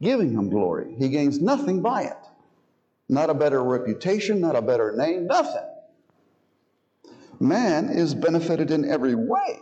giving 0.00 0.32
him 0.32 0.48
glory. 0.48 0.94
He 0.98 1.08
gains 1.10 1.40
nothing 1.40 1.82
by 1.82 2.04
it. 2.04 2.16
Not 3.08 3.30
a 3.30 3.34
better 3.34 3.62
reputation, 3.62 4.40
not 4.40 4.56
a 4.56 4.62
better 4.62 4.94
name, 4.96 5.26
nothing. 5.26 5.68
Man 7.38 7.90
is 7.90 8.14
benefited 8.14 8.70
in 8.70 8.88
every 8.88 9.14
way 9.14 9.60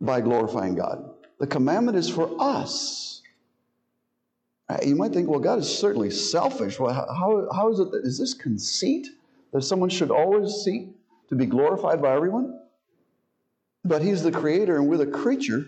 by 0.00 0.20
glorifying 0.20 0.74
God. 0.74 1.10
The 1.38 1.46
commandment 1.46 1.98
is 1.98 2.08
for 2.08 2.34
us. 2.40 3.22
You 4.82 4.96
might 4.96 5.12
think, 5.12 5.28
well, 5.28 5.40
God 5.40 5.58
is 5.58 5.68
certainly 5.78 6.10
selfish. 6.10 6.80
Well, 6.80 6.94
how, 6.94 7.48
how 7.54 7.70
is 7.70 7.78
it 7.78 7.90
that, 7.90 8.04
is 8.04 8.18
this 8.18 8.32
conceit 8.32 9.06
that 9.52 9.62
someone 9.62 9.90
should 9.90 10.10
always 10.10 10.50
seek 10.64 10.88
to 11.28 11.34
be 11.34 11.44
glorified 11.44 12.00
by 12.00 12.14
everyone? 12.14 12.58
But 13.84 14.02
He's 14.02 14.22
the 14.22 14.32
creator 14.32 14.76
and 14.76 14.88
we're 14.88 14.98
the 14.98 15.06
creature, 15.06 15.66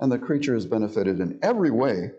and 0.00 0.10
the 0.10 0.18
creature 0.18 0.54
is 0.54 0.66
benefited 0.66 1.20
in 1.20 1.38
every 1.42 1.70
way 1.70 2.12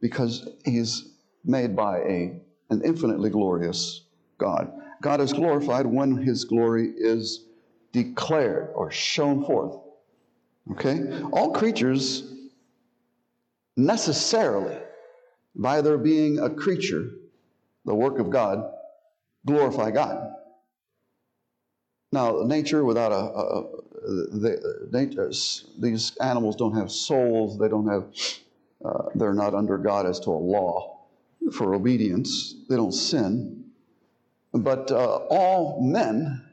because 0.00 0.48
He's 0.64 1.10
made 1.44 1.76
by 1.76 1.98
a 1.98 2.40
an 2.70 2.82
infinitely 2.84 3.30
glorious 3.30 4.02
God. 4.38 4.72
God 5.02 5.20
is 5.20 5.32
glorified 5.32 5.86
when 5.86 6.16
his 6.16 6.44
glory 6.44 6.92
is 6.96 7.44
declared 7.92 8.70
or 8.74 8.90
shown 8.90 9.44
forth. 9.44 9.76
Okay? 10.72 11.22
All 11.32 11.52
creatures 11.52 12.32
necessarily, 13.76 14.78
by 15.54 15.80
their 15.82 15.98
being 15.98 16.38
a 16.38 16.50
creature, 16.50 17.10
the 17.84 17.94
work 17.94 18.18
of 18.18 18.30
God, 18.30 18.64
glorify 19.46 19.90
God. 19.90 20.30
Now, 22.10 22.42
nature 22.44 22.84
without 22.84 23.12
a, 23.12 23.16
a, 23.16 23.60
a 23.60 23.64
the, 24.04 24.88
nature, 24.92 25.30
these 25.78 26.16
animals 26.20 26.56
don't 26.56 26.74
have 26.74 26.90
souls. 26.90 27.58
They 27.58 27.68
don't 27.68 27.88
have. 27.88 28.06
Uh, 28.84 29.08
they're 29.14 29.34
not 29.34 29.54
under 29.54 29.78
God 29.78 30.04
as 30.04 30.20
to 30.20 30.30
a 30.30 30.32
law 30.32 31.00
for 31.52 31.74
obedience. 31.74 32.54
They 32.68 32.76
don't 32.76 32.92
sin. 32.92 33.64
But 34.52 34.90
uh, 34.90 35.16
all 35.30 35.80
men, 35.82 36.44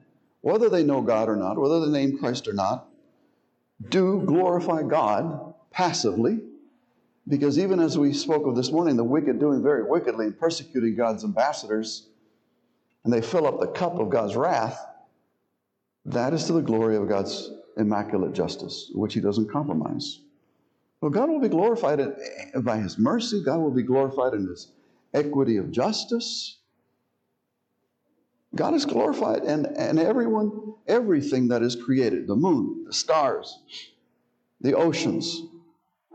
whether 0.42 0.70
they 0.70 0.84
know 0.84 1.02
God 1.02 1.30
or 1.30 1.36
not, 1.36 1.58
whether 1.58 1.86
they 1.86 1.92
name 1.92 2.18
Christ 2.18 2.48
or 2.48 2.54
not, 2.54 2.88
do 3.90 4.24
glorify 4.26 4.84
God 4.84 5.54
passively. 5.72 6.40
Because 7.28 7.60
even 7.60 7.80
as 7.80 7.98
we 7.98 8.14
spoke 8.14 8.48
of 8.48 8.56
this 8.56 8.72
morning, 8.72 8.96
the 8.96 9.04
wicked 9.04 9.40
doing 9.40 9.62
very 9.62 9.84
wickedly 9.84 10.26
and 10.26 10.40
persecuting 10.40 10.96
God's 10.96 11.24
ambassadors, 11.24 12.08
and 13.04 13.14
they 13.14 13.22
fill 13.22 13.46
up 13.46 13.60
the 13.60 13.68
cup 13.68 14.00
of 14.00 14.10
God's 14.10 14.36
wrath, 14.36 14.84
that 16.06 16.34
is 16.34 16.46
to 16.46 16.54
the 16.54 16.62
glory 16.62 16.96
of 16.96 17.08
God's 17.08 17.52
immaculate 17.78 18.34
justice, 18.34 18.92
which 18.94 19.14
He 19.14 19.22
doesn't 19.22 19.52
compromise. 19.52 20.20
Well, 21.00 21.12
God 21.12 21.30
will 21.30 21.40
be 21.40 21.50
glorified 21.50 22.00
by 22.64 22.78
His 22.78 22.98
mercy. 22.98 23.44
God 23.44 23.60
will 23.60 23.72
be 23.72 23.84
glorified 23.84 24.34
in 24.34 24.48
His 24.48 24.72
equity 25.14 25.58
of 25.58 25.72
justice. 25.72 26.58
God 28.56 28.74
is 28.74 28.86
glorified, 28.86 29.44
and, 29.44 29.66
and 29.66 29.98
everyone, 30.00 30.74
everything 30.88 31.48
that 31.50 31.62
is 31.62 31.76
created 31.76 32.28
the 32.28 32.36
moon, 32.36 32.84
the 32.86 32.94
stars, 32.94 33.60
the 34.60 34.76
oceans, 34.76 35.42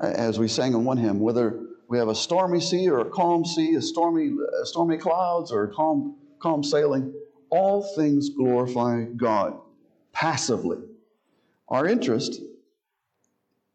as 0.01 0.39
we 0.39 0.47
sang 0.47 0.75
in 0.75 0.85
one 0.85 0.99
hymn, 0.99 1.19
whether 1.19 1.63
we 1.89 1.97
have 1.97 2.09
a 2.09 2.15
stormy 2.15 2.61
sea 2.61 2.91
or 2.91 2.99
a 2.99 3.09
calm 3.09 3.45
sea, 3.45 3.75
a 3.77 3.81
stormy, 3.81 4.33
stormy 4.65 4.99
clouds 4.99 5.51
or 5.51 5.69
calm, 5.69 6.17
calm 6.39 6.63
sailing, 6.63 7.15
all 7.49 7.83
things 7.97 8.29
glorify 8.31 9.05
God 9.05 9.59
passively. 10.17 10.79
Our 11.69 11.87
interest 11.87 12.41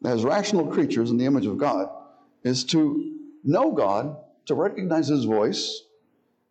as 0.03 0.23
rational 0.23 0.65
creatures 0.65 1.11
in 1.11 1.17
the 1.17 1.25
image 1.25 1.45
of 1.45 1.59
God 1.59 1.87
is 2.43 2.63
to 2.65 3.15
know 3.43 3.71
God 3.71 4.17
to 4.47 4.55
recognize 4.55 5.07
His 5.07 5.25
voice, 5.25 5.83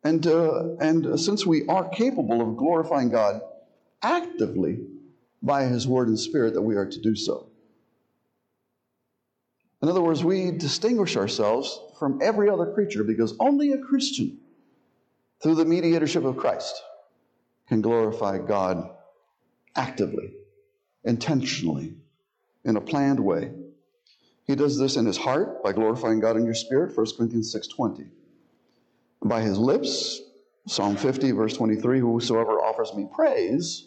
and, 0.04 0.24
uh, 0.24 0.76
and 0.80 1.18
since 1.18 1.44
we 1.44 1.66
are 1.66 1.88
capable 1.88 2.40
of 2.40 2.56
glorifying 2.56 3.10
God 3.10 3.40
actively 4.00 4.78
by 5.42 5.64
His 5.64 5.88
Word 5.88 6.06
and 6.06 6.18
Spirit, 6.18 6.54
that 6.54 6.62
we 6.62 6.76
are 6.76 6.86
to 6.86 7.00
do 7.00 7.16
so. 7.16 7.48
In 9.82 9.88
other 9.88 10.02
words, 10.02 10.22
we 10.22 10.52
distinguish 10.52 11.16
ourselves 11.16 11.80
from 11.98 12.20
every 12.22 12.48
other 12.48 12.72
creature 12.74 13.02
because 13.02 13.34
only 13.40 13.72
a 13.72 13.78
Christian, 13.78 14.38
through 15.42 15.56
the 15.56 15.64
mediatorship 15.64 16.24
of 16.24 16.36
Christ, 16.36 16.80
can 17.66 17.80
glorify 17.80 18.38
God 18.38 18.88
actively, 19.76 20.32
intentionally, 21.04 21.94
in 22.64 22.76
a 22.76 22.80
planned 22.80 23.20
way. 23.20 23.52
He 24.44 24.54
does 24.54 24.78
this 24.78 24.96
in 24.96 25.06
his 25.06 25.16
heart 25.16 25.62
by 25.62 25.72
glorifying 25.72 26.20
God 26.20 26.36
in 26.36 26.44
your 26.44 26.54
spirit, 26.54 26.96
1 26.96 27.06
Corinthians 27.16 27.54
6.20. 27.54 28.08
By 29.24 29.42
his 29.42 29.58
lips, 29.58 30.20
Psalm 30.66 30.96
50, 30.96 31.32
verse 31.32 31.56
23, 31.56 32.00
whosoever 32.00 32.52
offers 32.52 32.94
me 32.94 33.06
praise 33.14 33.86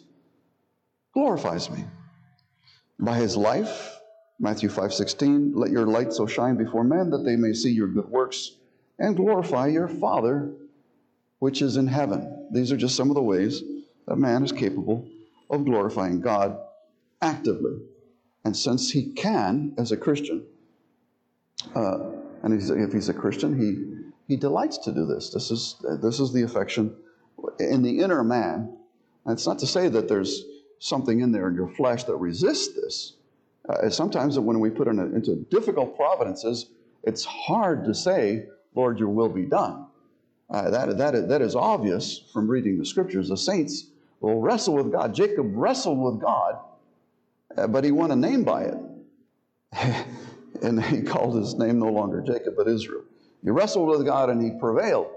glorifies 1.12 1.70
me. 1.70 1.84
By 2.98 3.16
his 3.16 3.36
life, 3.36 3.98
Matthew 4.40 4.68
5.16, 4.68 5.52
let 5.54 5.70
your 5.70 5.86
light 5.86 6.12
so 6.12 6.26
shine 6.26 6.56
before 6.56 6.84
men 6.84 7.10
that 7.10 7.24
they 7.24 7.36
may 7.36 7.52
see 7.52 7.70
your 7.70 7.88
good 7.88 8.08
works 8.08 8.52
and 8.98 9.16
glorify 9.16 9.68
your 9.68 9.88
Father 9.88 10.52
which 11.38 11.60
is 11.60 11.76
in 11.76 11.86
heaven. 11.86 12.48
These 12.52 12.72
are 12.72 12.76
just 12.76 12.96
some 12.96 13.10
of 13.10 13.16
the 13.16 13.22
ways 13.22 13.62
that 14.06 14.16
man 14.16 14.42
is 14.42 14.52
capable 14.52 15.06
of 15.50 15.64
glorifying 15.64 16.20
God 16.20 16.58
actively. 17.20 17.78
And 18.44 18.56
since 18.56 18.90
he 18.90 19.12
can, 19.12 19.74
as 19.78 19.92
a 19.92 19.96
Christian, 19.96 20.44
uh, 21.74 21.98
and 22.42 22.52
he's, 22.52 22.70
if 22.70 22.92
he's 22.92 23.08
a 23.08 23.14
Christian, 23.14 23.58
he, 23.58 24.32
he 24.32 24.36
delights 24.36 24.78
to 24.78 24.92
do 24.92 25.06
this. 25.06 25.30
This 25.30 25.50
is, 25.50 25.76
this 26.02 26.20
is 26.20 26.32
the 26.32 26.42
affection 26.42 26.94
in 27.58 27.82
the 27.82 28.00
inner 28.00 28.22
man. 28.22 28.76
And 29.24 29.32
it's 29.32 29.46
not 29.46 29.58
to 29.60 29.66
say 29.66 29.88
that 29.88 30.08
there's 30.08 30.44
something 30.78 31.20
in 31.20 31.32
there 31.32 31.48
in 31.48 31.54
your 31.54 31.68
flesh 31.68 32.04
that 32.04 32.16
resists 32.16 32.74
this. 32.74 33.14
Uh, 33.66 33.88
sometimes 33.88 34.38
when 34.38 34.60
we 34.60 34.68
put 34.68 34.88
in 34.88 34.98
a, 34.98 35.04
into 35.06 35.36
difficult 35.50 35.96
providences, 35.96 36.66
it's 37.04 37.24
hard 37.24 37.84
to 37.86 37.94
say, 37.94 38.46
Lord, 38.74 38.98
your 38.98 39.08
will 39.08 39.30
be 39.30 39.46
done. 39.46 39.86
Uh, 40.50 40.68
that, 40.68 40.98
that, 40.98 41.28
that 41.28 41.40
is 41.40 41.56
obvious 41.56 42.24
from 42.32 42.50
reading 42.50 42.78
the 42.78 42.84
scriptures. 42.84 43.30
The 43.30 43.36
saints 43.36 43.86
will 44.24 44.40
wrestle 44.40 44.74
with 44.74 44.90
God. 44.90 45.14
Jacob 45.14 45.52
wrestled 45.54 45.98
with 45.98 46.20
God, 46.20 46.58
uh, 47.56 47.66
but 47.66 47.84
he 47.84 47.90
won 47.90 48.10
a 48.10 48.16
name 48.16 48.44
by 48.44 48.64
it. 48.64 48.76
and 50.62 50.82
he 50.82 51.02
called 51.02 51.36
his 51.36 51.54
name 51.54 51.78
no 51.78 51.90
longer 51.90 52.22
Jacob, 52.22 52.54
but 52.56 52.68
Israel. 52.68 53.02
He 53.42 53.50
wrestled 53.50 53.88
with 53.88 54.04
God 54.06 54.30
and 54.30 54.42
he 54.42 54.58
prevailed. 54.58 55.08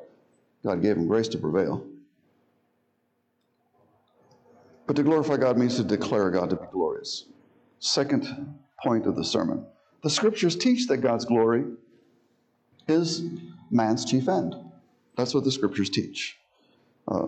God 0.64 0.82
gave 0.82 0.98
him 0.98 1.08
grace 1.08 1.28
to 1.30 1.38
prevail. 1.38 1.86
But 4.86 4.96
to 4.96 5.04
glorify 5.04 5.38
God 5.38 5.58
means 5.58 5.76
to 5.78 5.84
declare 5.84 6.30
God 6.32 6.50
to 6.50 6.56
be 6.56 6.66
glorious. 6.72 7.26
Second 7.80 8.58
point 8.84 9.06
of 9.06 9.16
the 9.16 9.24
sermon. 9.24 9.66
The 10.04 10.10
scriptures 10.10 10.56
teach 10.56 10.88
that 10.88 10.98
God's 10.98 11.26
glory 11.26 11.66
is 12.88 13.24
man's 13.70 14.06
chief 14.06 14.28
end. 14.28 14.56
That's 15.16 15.34
what 15.34 15.44
the 15.44 15.52
scriptures 15.52 15.90
teach. 15.90 16.38
Uh, 17.08 17.28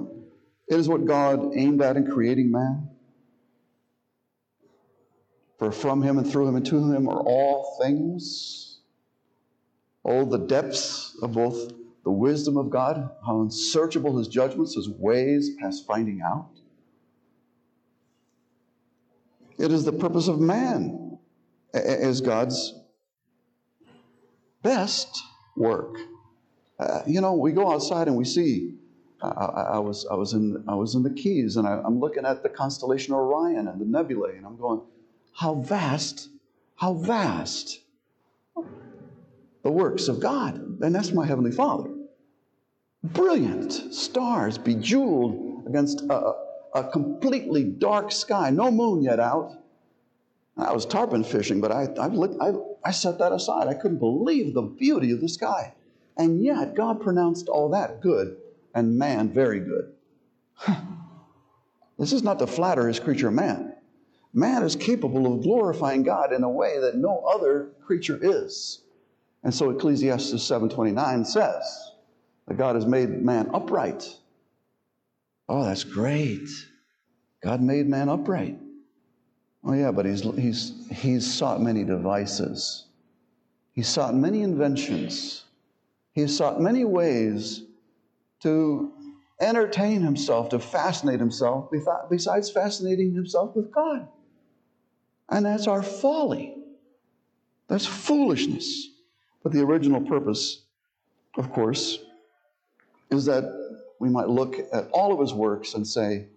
it 0.69 0.79
is 0.79 0.87
what 0.87 1.05
God 1.05 1.55
aimed 1.55 1.81
at 1.81 1.97
in 1.97 2.09
creating 2.09 2.51
man. 2.51 2.89
For 5.57 5.71
from 5.71 6.01
him 6.01 6.17
and 6.17 6.31
through 6.31 6.47
him 6.47 6.55
and 6.55 6.65
to 6.67 6.91
him 6.91 7.09
are 7.09 7.19
all 7.19 7.77
things. 7.81 8.79
Oh, 10.05 10.23
the 10.23 10.37
depths 10.37 11.17
of 11.21 11.33
both 11.33 11.73
the 12.05 12.11
wisdom 12.11 12.55
of 12.55 12.69
God, 12.69 13.09
how 13.25 13.41
unsearchable 13.41 14.17
his 14.17 14.29
judgments, 14.29 14.75
his 14.75 14.89
ways 14.89 15.51
past 15.59 15.85
finding 15.85 16.21
out. 16.21 16.49
It 19.57 19.73
is 19.73 19.83
the 19.83 19.91
purpose 19.91 20.29
of 20.29 20.39
man 20.39 21.19
as 21.73 22.21
God's 22.21 22.73
best 24.63 25.21
work. 25.57 25.97
Uh, 26.79 27.01
you 27.05 27.19
know, 27.19 27.33
we 27.33 27.51
go 27.51 27.69
outside 27.69 28.07
and 28.07 28.15
we 28.15 28.23
see. 28.23 28.78
I, 29.21 29.27
I, 29.73 29.79
was 29.79 30.05
I 30.09 30.15
was 30.15 30.33
in 30.33 30.63
I 30.67 30.75
was 30.75 30.95
in 30.95 31.03
the 31.03 31.09
Keys 31.09 31.57
and 31.57 31.67
I, 31.67 31.81
I'm 31.83 31.99
looking 31.99 32.25
at 32.25 32.41
the 32.41 32.49
constellation 32.49 33.13
Orion 33.13 33.67
and 33.67 33.79
the 33.79 33.85
nebulae 33.85 34.37
and 34.37 34.45
I'm 34.45 34.57
going, 34.57 34.81
how 35.33 35.55
vast, 35.55 36.29
how 36.75 36.93
vast 36.93 37.81
the 39.63 39.71
works 39.71 40.07
of 40.07 40.19
God. 40.19 40.55
And 40.81 40.95
that's 40.95 41.11
my 41.11 41.25
Heavenly 41.25 41.51
Father. 41.51 41.89
Brilliant 43.03 43.93
stars 43.93 44.57
bejeweled 44.57 45.65
against 45.67 46.01
a, 46.09 46.33
a 46.73 46.83
completely 46.91 47.63
dark 47.63 48.11
sky, 48.11 48.49
no 48.49 48.71
moon 48.71 49.01
yet 49.01 49.19
out. 49.19 49.57
I 50.57 50.73
was 50.73 50.85
tarpon 50.85 51.23
fishing, 51.23 51.61
but 51.61 51.71
I, 51.71 51.87
I, 51.99 52.07
looked, 52.07 52.41
I, 52.41 52.51
I 52.83 52.91
set 52.91 53.19
that 53.19 53.31
aside. 53.31 53.67
I 53.67 53.73
couldn't 53.73 53.99
believe 53.99 54.53
the 54.53 54.61
beauty 54.61 55.11
of 55.11 55.21
the 55.21 55.29
sky. 55.29 55.73
And 56.17 56.43
yet, 56.43 56.75
God 56.75 56.99
pronounced 56.99 57.47
all 57.47 57.69
that 57.69 58.01
good 58.01 58.35
and 58.73 58.97
man 58.97 59.29
very 59.29 59.59
good. 59.59 59.93
this 61.97 62.13
is 62.13 62.23
not 62.23 62.39
to 62.39 62.47
flatter 62.47 62.87
his 62.87 62.99
creature 62.99 63.31
man. 63.31 63.73
Man 64.33 64.63
is 64.63 64.75
capable 64.75 65.33
of 65.33 65.41
glorifying 65.41 66.03
God 66.03 66.33
in 66.33 66.43
a 66.43 66.49
way 66.49 66.79
that 66.79 66.95
no 66.95 67.19
other 67.19 67.71
creature 67.81 68.19
is. 68.21 68.81
And 69.43 69.53
so 69.53 69.69
Ecclesiastes 69.69 70.43
7:29 70.43 71.25
says 71.25 71.91
that 72.47 72.57
God 72.57 72.75
has 72.75 72.85
made 72.85 73.09
man 73.09 73.49
upright. 73.53 74.15
Oh, 75.47 75.63
that's 75.63 75.83
great. 75.83 76.47
God 77.41 77.61
made 77.61 77.87
man 77.87 78.09
upright. 78.09 78.59
Oh 79.63 79.73
yeah, 79.73 79.91
but 79.91 80.05
he's 80.05 80.21
he's 80.35 80.87
he's 80.91 81.33
sought 81.33 81.61
many 81.61 81.83
devices. 81.83 82.85
He's 83.73 83.87
sought 83.87 84.13
many 84.13 84.41
inventions. 84.41 85.45
He's 86.11 86.35
sought 86.35 86.61
many 86.61 86.85
ways 86.85 87.63
to 88.41 88.91
entertain 89.41 90.01
himself, 90.01 90.49
to 90.49 90.59
fascinate 90.59 91.19
himself, 91.19 91.71
besides 92.09 92.51
fascinating 92.51 93.13
himself 93.13 93.55
with 93.55 93.71
God. 93.71 94.07
And 95.29 95.45
that's 95.45 95.67
our 95.67 95.83
folly. 95.83 96.55
That's 97.67 97.85
foolishness. 97.85 98.89
But 99.43 99.53
the 99.53 99.61
original 99.61 100.01
purpose, 100.01 100.63
of 101.37 101.51
course, 101.51 101.99
is 103.11 103.25
that 103.25 103.43
we 103.99 104.09
might 104.09 104.27
look 104.27 104.57
at 104.73 104.89
all 104.91 105.13
of 105.13 105.19
his 105.19 105.33
works 105.33 105.73
and 105.73 105.87
say, 105.87 106.27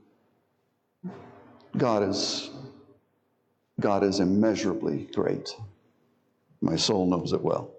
God 1.77 2.09
is, 2.09 2.51
God 3.81 4.05
is 4.05 4.21
immeasurably 4.21 5.09
great. 5.15 5.57
My 6.61 6.77
soul 6.77 7.07
knows 7.07 7.33
it 7.33 7.41
well. 7.41 7.71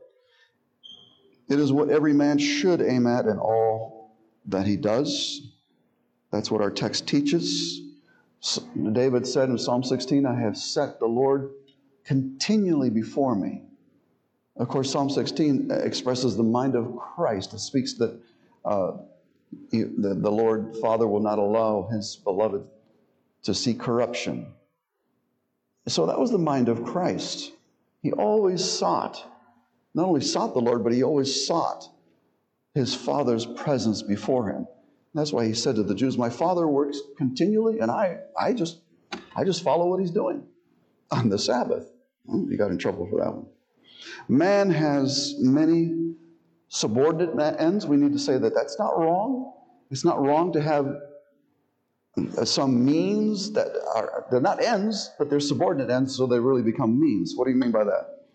It 1.48 1.60
is 1.60 1.72
what 1.72 1.90
every 1.90 2.14
man 2.14 2.40
should 2.40 2.82
aim 2.82 3.06
at 3.06 3.26
in 3.26 3.38
all 3.38 3.93
that 4.46 4.66
he 4.66 4.78
does. 4.78 5.42
That's 6.32 6.50
what 6.50 6.62
our 6.62 6.72
text 6.72 7.08
teaches. 7.08 7.82
David 8.92 9.26
said 9.26 9.50
in 9.50 9.58
Psalm 9.58 9.84
16, 9.84 10.26
I 10.26 10.40
have 10.40 10.58
set 10.58 11.00
the 11.00 11.06
Lord 11.06 11.52
continually 12.04 12.90
before 12.90 13.36
me. 13.36 13.62
Of 14.58 14.68
course, 14.68 14.92
Psalm 14.92 15.10
16 15.10 15.72
expresses 15.72 16.36
the 16.36 16.44
mind 16.44 16.76
of 16.76 16.96
Christ. 16.98 17.54
It 17.54 17.60
speaks 17.60 17.94
that 17.94 18.20
uh, 18.66 18.94
the, 19.70 19.86
the 19.98 20.32
Lord 20.32 20.76
Father 20.82 21.08
will 21.08 21.22
not 21.22 21.40
allow 21.40 21.88
his 21.92 22.18
beloved 22.18 22.64
to 23.44 23.54
see 23.54 23.74
corruption. 23.74 24.48
So 25.88 26.06
that 26.06 26.20
was 26.20 26.32
the 26.32 26.38
mind 26.38 26.70
of 26.70 26.84
Christ. 26.84 27.52
He 28.02 28.12
always 28.12 28.64
sought, 28.64 29.24
not 29.94 30.06
only 30.06 30.22
sought 30.22 30.54
the 30.54 30.62
Lord, 30.62 30.84
but 30.84 30.94
he 30.94 31.04
always 31.04 31.46
sought 31.46 31.90
his 32.74 32.96
Father's 32.96 33.46
presence 33.46 34.02
before 34.02 34.50
him. 34.50 34.68
That's 35.14 35.32
why 35.32 35.46
he 35.46 35.54
said 35.54 35.76
to 35.76 35.84
the 35.84 35.94
Jews, 35.94 36.18
My 36.18 36.30
Father 36.30 36.68
works 36.68 37.00
continually, 37.18 37.80
and 37.80 37.92
I, 37.92 38.20
I, 38.40 38.54
just, 38.54 38.82
I 39.36 39.44
just 39.44 39.64
follow 39.64 39.88
what 39.88 40.00
he's 40.00 40.12
doing 40.12 40.44
on 41.12 41.30
the 41.30 41.38
Sabbath. 41.38 41.88
He 42.50 42.58
got 42.58 42.72
in 42.72 42.78
trouble 42.78 43.08
for 43.08 43.20
that 43.20 43.34
one. 43.34 43.46
Man 44.28 44.72
has 44.72 45.36
many 45.40 46.16
subordinate 46.70 47.60
ends. 47.60 47.86
We 47.86 47.98
need 47.98 48.14
to 48.14 48.20
say 48.20 48.38
that 48.38 48.56
that's 48.56 48.80
not 48.80 48.98
wrong. 48.98 49.54
It's 49.92 50.04
not 50.04 50.20
wrong 50.20 50.52
to 50.54 50.62
have 50.62 50.96
uh, 52.18 52.46
some 52.46 52.84
means 52.84 53.52
that 53.52 53.68
are, 53.94 54.26
they're 54.32 54.42
not 54.42 54.64
ends, 54.64 55.12
but 55.20 55.30
they're 55.30 55.40
subordinate 55.40 55.92
ends, 55.92 56.16
so 56.16 56.26
they 56.26 56.40
really 56.40 56.64
become 56.64 57.00
means. 57.00 57.36
What 57.36 57.46
do 57.46 57.52
you 57.52 57.58
mean 57.58 57.72
by 57.72 57.84
that? 57.84 58.26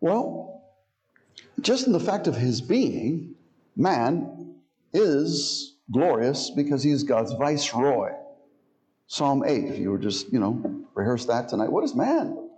Well, 0.00 0.62
just 1.60 1.86
in 1.86 1.92
the 1.92 2.00
fact 2.00 2.26
of 2.26 2.36
his 2.36 2.60
being, 2.60 3.34
man 3.76 4.56
is 4.92 5.76
glorious 5.90 6.50
because 6.50 6.82
he's 6.82 7.02
God's 7.02 7.32
viceroy. 7.32 8.12
Psalm 9.06 9.44
8, 9.44 9.64
if 9.64 9.78
you 9.78 9.90
were 9.90 9.98
just, 9.98 10.32
you 10.32 10.40
know, 10.40 10.84
rehearse 10.94 11.26
that 11.26 11.48
tonight. 11.48 11.70
What 11.70 11.84
is 11.84 11.94
man? 11.94 12.48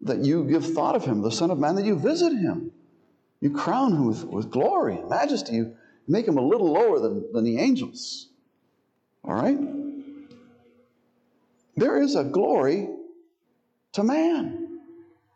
That 0.00 0.18
you 0.18 0.44
give 0.44 0.74
thought 0.74 0.96
of 0.96 1.04
him, 1.04 1.22
the 1.22 1.30
Son 1.30 1.50
of 1.50 1.58
Man, 1.58 1.76
that 1.76 1.84
you 1.84 1.98
visit 1.98 2.32
him. 2.32 2.72
You 3.40 3.50
crown 3.50 3.92
him 3.92 4.06
with, 4.06 4.24
with 4.24 4.50
glory 4.50 4.96
and 4.96 5.08
majesty. 5.08 5.54
You 5.54 5.76
make 6.08 6.26
him 6.26 6.38
a 6.38 6.42
little 6.42 6.72
lower 6.72 6.98
than, 6.98 7.32
than 7.32 7.44
the 7.44 7.58
angels. 7.58 8.28
All 9.24 9.34
right? 9.34 9.58
There 11.76 12.02
is 12.02 12.16
a 12.16 12.24
glory 12.24 12.88
to 13.92 14.02
man. 14.02 14.80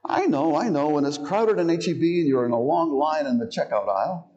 I 0.04 0.26
know, 0.26 0.56
I 0.56 0.68
know, 0.68 0.88
when 0.88 1.04
it's 1.04 1.18
crowded 1.18 1.60
in 1.60 1.68
HEB 1.68 2.02
and 2.02 2.26
you're 2.26 2.44
in 2.44 2.50
a 2.50 2.60
long 2.60 2.92
line 2.92 3.26
in 3.26 3.38
the 3.38 3.46
checkout 3.46 3.88
aisle, 3.88 4.31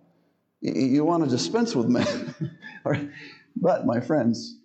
you, 0.74 1.06
want 1.06 1.24
to 1.24 1.30
dispense 1.30 1.76
with 1.76 1.88
men. 1.88 2.34
but, 3.56 3.86
my 3.86 4.00
friends, 4.00 4.58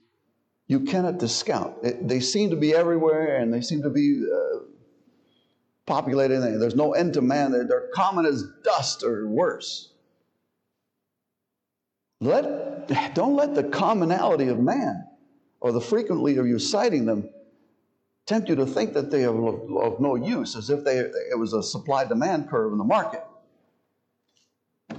you 0.66 0.80
cannot 0.80 1.18
discount. 1.18 1.76
It, 1.82 2.08
they 2.08 2.20
seem 2.20 2.50
to 2.50 2.56
be 2.56 2.74
everywhere 2.74 3.36
and 3.36 3.52
they 3.52 3.60
seem 3.60 3.82
to 3.82 3.90
be 3.90 4.24
uh, 4.24 4.60
populated. 5.86 6.40
There's 6.40 6.76
no 6.76 6.92
end 6.92 7.14
to 7.14 7.22
man. 7.22 7.52
They're, 7.52 7.66
they're 7.66 7.88
common 7.94 8.24
as 8.24 8.44
dust 8.64 9.02
or 9.02 9.26
worse. 9.28 9.92
Let, 12.20 13.14
don't 13.14 13.34
let 13.34 13.54
the 13.54 13.64
commonality 13.64 14.48
of 14.48 14.58
man 14.58 15.06
or 15.60 15.72
the 15.72 15.80
frequently 15.80 16.36
of 16.36 16.46
you 16.46 16.58
sighting 16.58 17.06
them 17.06 17.28
tempt 18.26 18.48
you 18.48 18.54
to 18.54 18.66
think 18.66 18.92
that 18.94 19.10
they 19.10 19.24
are 19.24 19.34
of, 19.34 19.76
of 19.76 20.00
no 20.00 20.14
use, 20.14 20.54
as 20.54 20.70
if 20.70 20.84
they, 20.84 20.98
it 20.98 21.38
was 21.38 21.52
a 21.52 21.62
supply 21.62 22.04
demand 22.04 22.48
curve 22.48 22.72
in 22.72 22.78
the 22.78 22.84
market. 22.84 23.24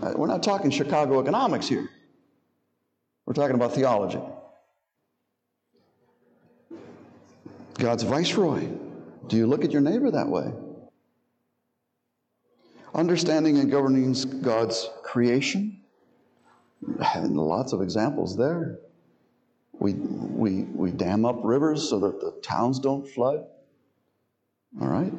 Uh, 0.01 0.13
we're 0.15 0.27
not 0.27 0.41
talking 0.41 0.71
Chicago 0.71 1.21
economics 1.21 1.67
here. 1.67 1.89
We're 3.25 3.33
talking 3.33 3.55
about 3.55 3.75
theology. 3.75 4.19
God's 7.75 8.03
viceroy. 8.03 8.67
Do 9.27 9.37
you 9.37 9.47
look 9.47 9.63
at 9.63 9.71
your 9.71 9.81
neighbor 9.81 10.09
that 10.11 10.27
way? 10.27 10.51
Understanding 12.93 13.59
and 13.59 13.71
governing 13.71 14.15
God's 14.41 14.89
creation. 15.03 15.81
And 16.99 17.37
lots 17.37 17.73
of 17.73 17.81
examples 17.81 18.35
there. 18.35 18.79
We, 19.79 19.93
we, 19.93 20.63
we 20.63 20.91
dam 20.91 21.25
up 21.25 21.39
rivers 21.43 21.87
so 21.87 21.99
that 21.99 22.19
the 22.19 22.31
towns 22.41 22.79
don't 22.79 23.07
flood. 23.07 23.45
All 24.79 24.87
right? 24.87 25.13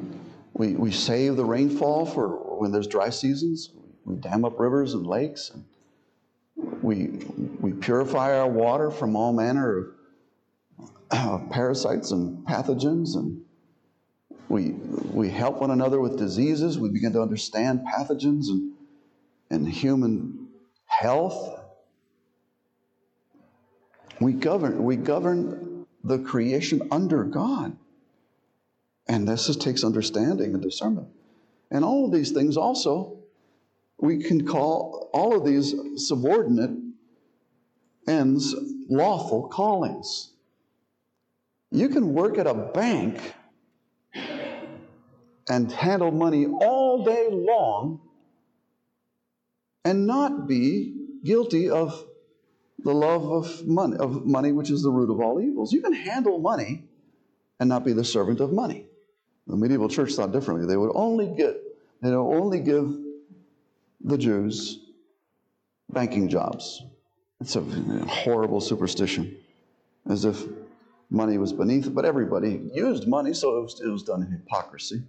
We, 0.53 0.73
we 0.73 0.91
save 0.91 1.35
the 1.35 1.45
rainfall 1.45 2.05
for 2.05 2.59
when 2.59 2.71
there's 2.71 2.87
dry 2.87 3.09
seasons. 3.09 3.71
We 4.05 4.15
dam 4.15 4.45
up 4.45 4.59
rivers 4.59 4.93
and 4.93 5.05
lakes. 5.05 5.51
And 5.53 5.63
we, 6.81 7.07
we 7.59 7.73
purify 7.73 8.37
our 8.37 8.47
water 8.47 8.91
from 8.91 9.15
all 9.15 9.33
manner 9.33 9.77
of 9.79 9.85
uh, 11.11 11.37
parasites 11.49 12.11
and 12.11 12.45
pathogens, 12.45 13.15
and 13.15 13.41
we, 14.49 14.71
we 15.11 15.29
help 15.29 15.61
one 15.61 15.71
another 15.71 15.99
with 15.99 16.17
diseases. 16.17 16.77
We 16.77 16.89
begin 16.89 17.13
to 17.13 17.21
understand 17.21 17.81
pathogens 17.81 18.49
and, 18.49 18.73
and 19.49 19.67
human 19.67 20.47
health. 20.85 21.59
We 24.19 24.33
govern, 24.33 24.83
we 24.83 24.95
govern 24.95 25.85
the 26.03 26.19
creation 26.19 26.87
under 26.91 27.23
God. 27.23 27.77
And 29.07 29.27
this 29.27 29.49
is, 29.49 29.57
takes 29.57 29.83
understanding 29.83 30.53
and 30.53 30.61
discernment. 30.61 31.07
And 31.71 31.83
all 31.83 32.05
of 32.05 32.11
these 32.11 32.31
things 32.31 32.57
also, 32.57 33.22
we 34.03 34.17
can 34.17 34.45
call 34.45 35.09
all 35.13 35.33
of 35.33 35.45
these 35.45 35.73
subordinate 35.95 36.71
ends 38.05 38.53
lawful 38.89 39.47
callings. 39.47 40.31
You 41.71 41.87
can 41.87 42.13
work 42.13 42.37
at 42.37 42.45
a 42.45 42.53
bank 42.53 43.33
and 45.49 45.71
handle 45.71 46.11
money 46.11 46.47
all 46.47 47.05
day 47.05 47.29
long 47.31 48.01
and 49.85 50.05
not 50.05 50.49
be 50.49 50.95
guilty 51.23 51.69
of 51.69 52.05
the 52.79 52.93
love 52.93 53.23
of 53.23 53.65
money, 53.65 53.95
of 53.95 54.25
money, 54.25 54.51
which 54.51 54.69
is 54.69 54.83
the 54.83 54.91
root 54.91 55.11
of 55.11 55.21
all 55.21 55.39
evils. 55.39 55.71
You 55.71 55.81
can 55.81 55.93
handle 55.93 56.39
money 56.39 56.83
and 57.61 57.69
not 57.69 57.85
be 57.85 57.93
the 57.93 58.03
servant 58.03 58.41
of 58.41 58.51
money. 58.51 58.85
The 59.47 59.55
medieval 59.55 59.87
church 59.87 60.11
thought 60.11 60.33
differently. 60.33 60.67
They 60.67 60.75
would 60.75 60.91
only 60.93 61.33
get, 61.37 61.55
they 62.01 62.09
would 62.09 62.17
only 62.17 62.59
give 62.59 63.02
the 64.03 64.17
Jews 64.17 64.79
banking 65.89 66.29
jobs. 66.29 66.83
It's 67.39 67.55
a 67.55 67.61
horrible 67.61 68.61
superstition, 68.61 69.37
as 70.09 70.25
if 70.25 70.43
money 71.09 71.37
was 71.37 71.53
beneath, 71.53 71.93
but 71.93 72.05
everybody 72.05 72.61
used 72.73 73.07
money, 73.07 73.33
so 73.33 73.57
it 73.57 73.61
was, 73.61 73.81
it 73.81 73.89
was 73.89 74.03
done 74.03 74.23
in 74.23 74.31
hypocrisy. 74.31 75.03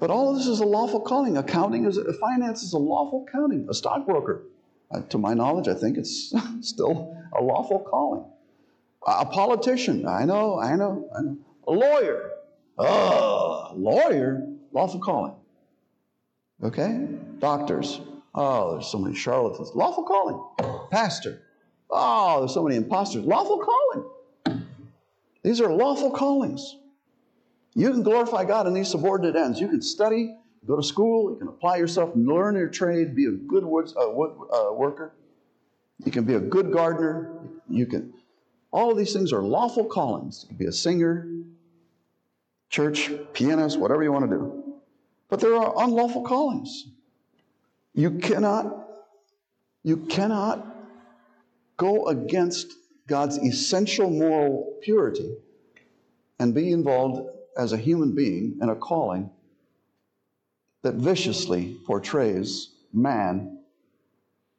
But 0.00 0.10
all 0.10 0.30
of 0.30 0.36
this 0.36 0.46
is 0.46 0.60
a 0.60 0.64
lawful 0.64 1.00
calling. 1.00 1.36
Accounting 1.36 1.84
is 1.84 1.98
finance 2.20 2.62
is 2.62 2.72
a 2.72 2.78
lawful 2.78 3.26
calling. 3.30 3.66
A 3.68 3.74
stockbroker, 3.74 4.44
uh, 4.90 5.02
to 5.02 5.18
my 5.18 5.34
knowledge, 5.34 5.68
I 5.68 5.74
think 5.74 5.98
it's 5.98 6.32
still 6.60 7.16
a 7.36 7.42
lawful 7.42 7.80
calling. 7.80 8.24
A 9.06 9.26
politician, 9.26 10.06
I 10.06 10.24
know, 10.24 10.58
I 10.58 10.76
know, 10.76 11.08
I 11.16 11.22
know. 11.22 11.38
A 11.66 11.72
lawyer, 11.72 12.30
oh, 12.78 13.72
lawyer, 13.74 14.46
lawful 14.72 15.00
calling. 15.00 15.34
Okay? 16.62 17.06
Doctors, 17.38 18.00
oh, 18.34 18.72
there's 18.72 18.88
so 18.88 18.98
many 18.98 19.14
charlatans. 19.14 19.70
Lawful 19.74 20.04
calling. 20.04 20.88
Pastor, 20.90 21.42
oh, 21.90 22.40
there's 22.40 22.54
so 22.54 22.64
many 22.64 22.76
imposters. 22.76 23.24
Lawful 23.24 23.58
calling. 23.58 24.62
These 25.42 25.60
are 25.60 25.72
lawful 25.72 26.10
callings. 26.10 26.76
You 27.74 27.92
can 27.92 28.02
glorify 28.02 28.44
God 28.44 28.66
in 28.66 28.74
these 28.74 28.88
subordinate 28.88 29.36
ends. 29.36 29.60
You 29.60 29.68
can 29.68 29.80
study, 29.82 30.36
go 30.66 30.76
to 30.76 30.82
school, 30.82 31.30
you 31.30 31.36
can 31.36 31.48
apply 31.48 31.76
yourself, 31.76 32.10
learn 32.16 32.56
your 32.56 32.68
trade, 32.68 33.14
be 33.14 33.26
a 33.26 33.30
good 33.30 33.64
wood, 33.64 33.92
uh, 33.96 34.10
wood 34.10 34.32
uh, 34.52 34.72
worker. 34.72 35.14
You 36.04 36.10
can 36.10 36.24
be 36.24 36.34
a 36.34 36.40
good 36.40 36.72
gardener. 36.72 37.38
You 37.68 37.86
can. 37.86 38.12
All 38.70 38.90
of 38.90 38.98
these 38.98 39.12
things 39.12 39.32
are 39.32 39.42
lawful 39.42 39.84
callings. 39.84 40.42
You 40.42 40.48
can 40.48 40.56
be 40.56 40.66
a 40.66 40.72
singer, 40.72 41.28
church, 42.68 43.10
pianist, 43.32 43.78
whatever 43.78 44.02
you 44.02 44.12
want 44.12 44.30
to 44.30 44.36
do. 44.36 44.57
But 45.28 45.40
there 45.40 45.54
are 45.54 45.74
unlawful 45.84 46.22
callings. 46.22 46.86
You 47.94 48.12
cannot, 48.12 48.88
you 49.82 49.98
cannot 49.98 50.66
go 51.76 52.08
against 52.08 52.72
God's 53.06 53.38
essential 53.38 54.10
moral 54.10 54.78
purity 54.82 55.36
and 56.38 56.54
be 56.54 56.72
involved 56.72 57.28
as 57.56 57.72
a 57.72 57.76
human 57.76 58.14
being 58.14 58.58
in 58.62 58.68
a 58.68 58.76
calling 58.76 59.30
that 60.82 60.94
viciously 60.94 61.76
portrays 61.86 62.70
man 62.92 63.58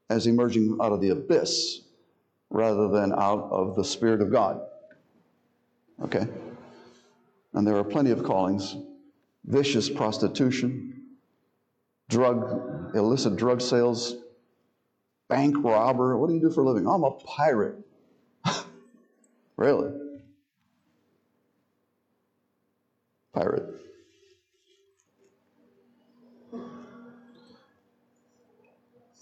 as 0.09 0.27
emerging 0.27 0.77
out 0.81 0.91
of 0.91 1.01
the 1.01 1.09
abyss 1.09 1.81
rather 2.49 2.89
than 2.89 3.13
out 3.13 3.47
of 3.51 3.75
the 3.75 3.83
Spirit 3.83 4.21
of 4.21 4.31
God. 4.31 4.59
Okay? 6.03 6.27
And 7.53 7.65
there 7.65 7.77
are 7.77 7.83
plenty 7.83 8.11
of 8.11 8.23
callings 8.23 8.75
vicious 9.45 9.89
prostitution, 9.89 11.03
drug, 12.09 12.95
illicit 12.95 13.35
drug 13.35 13.61
sales, 13.61 14.15
bank 15.27 15.55
robber. 15.63 16.17
What 16.17 16.27
do 16.27 16.35
you 16.35 16.41
do 16.41 16.51
for 16.51 16.61
a 16.61 16.65
living? 16.65 16.87
I'm 16.87 17.03
a 17.03 17.11
pirate. 17.11 17.77
really? 19.57 19.91
pirate. 23.33 23.63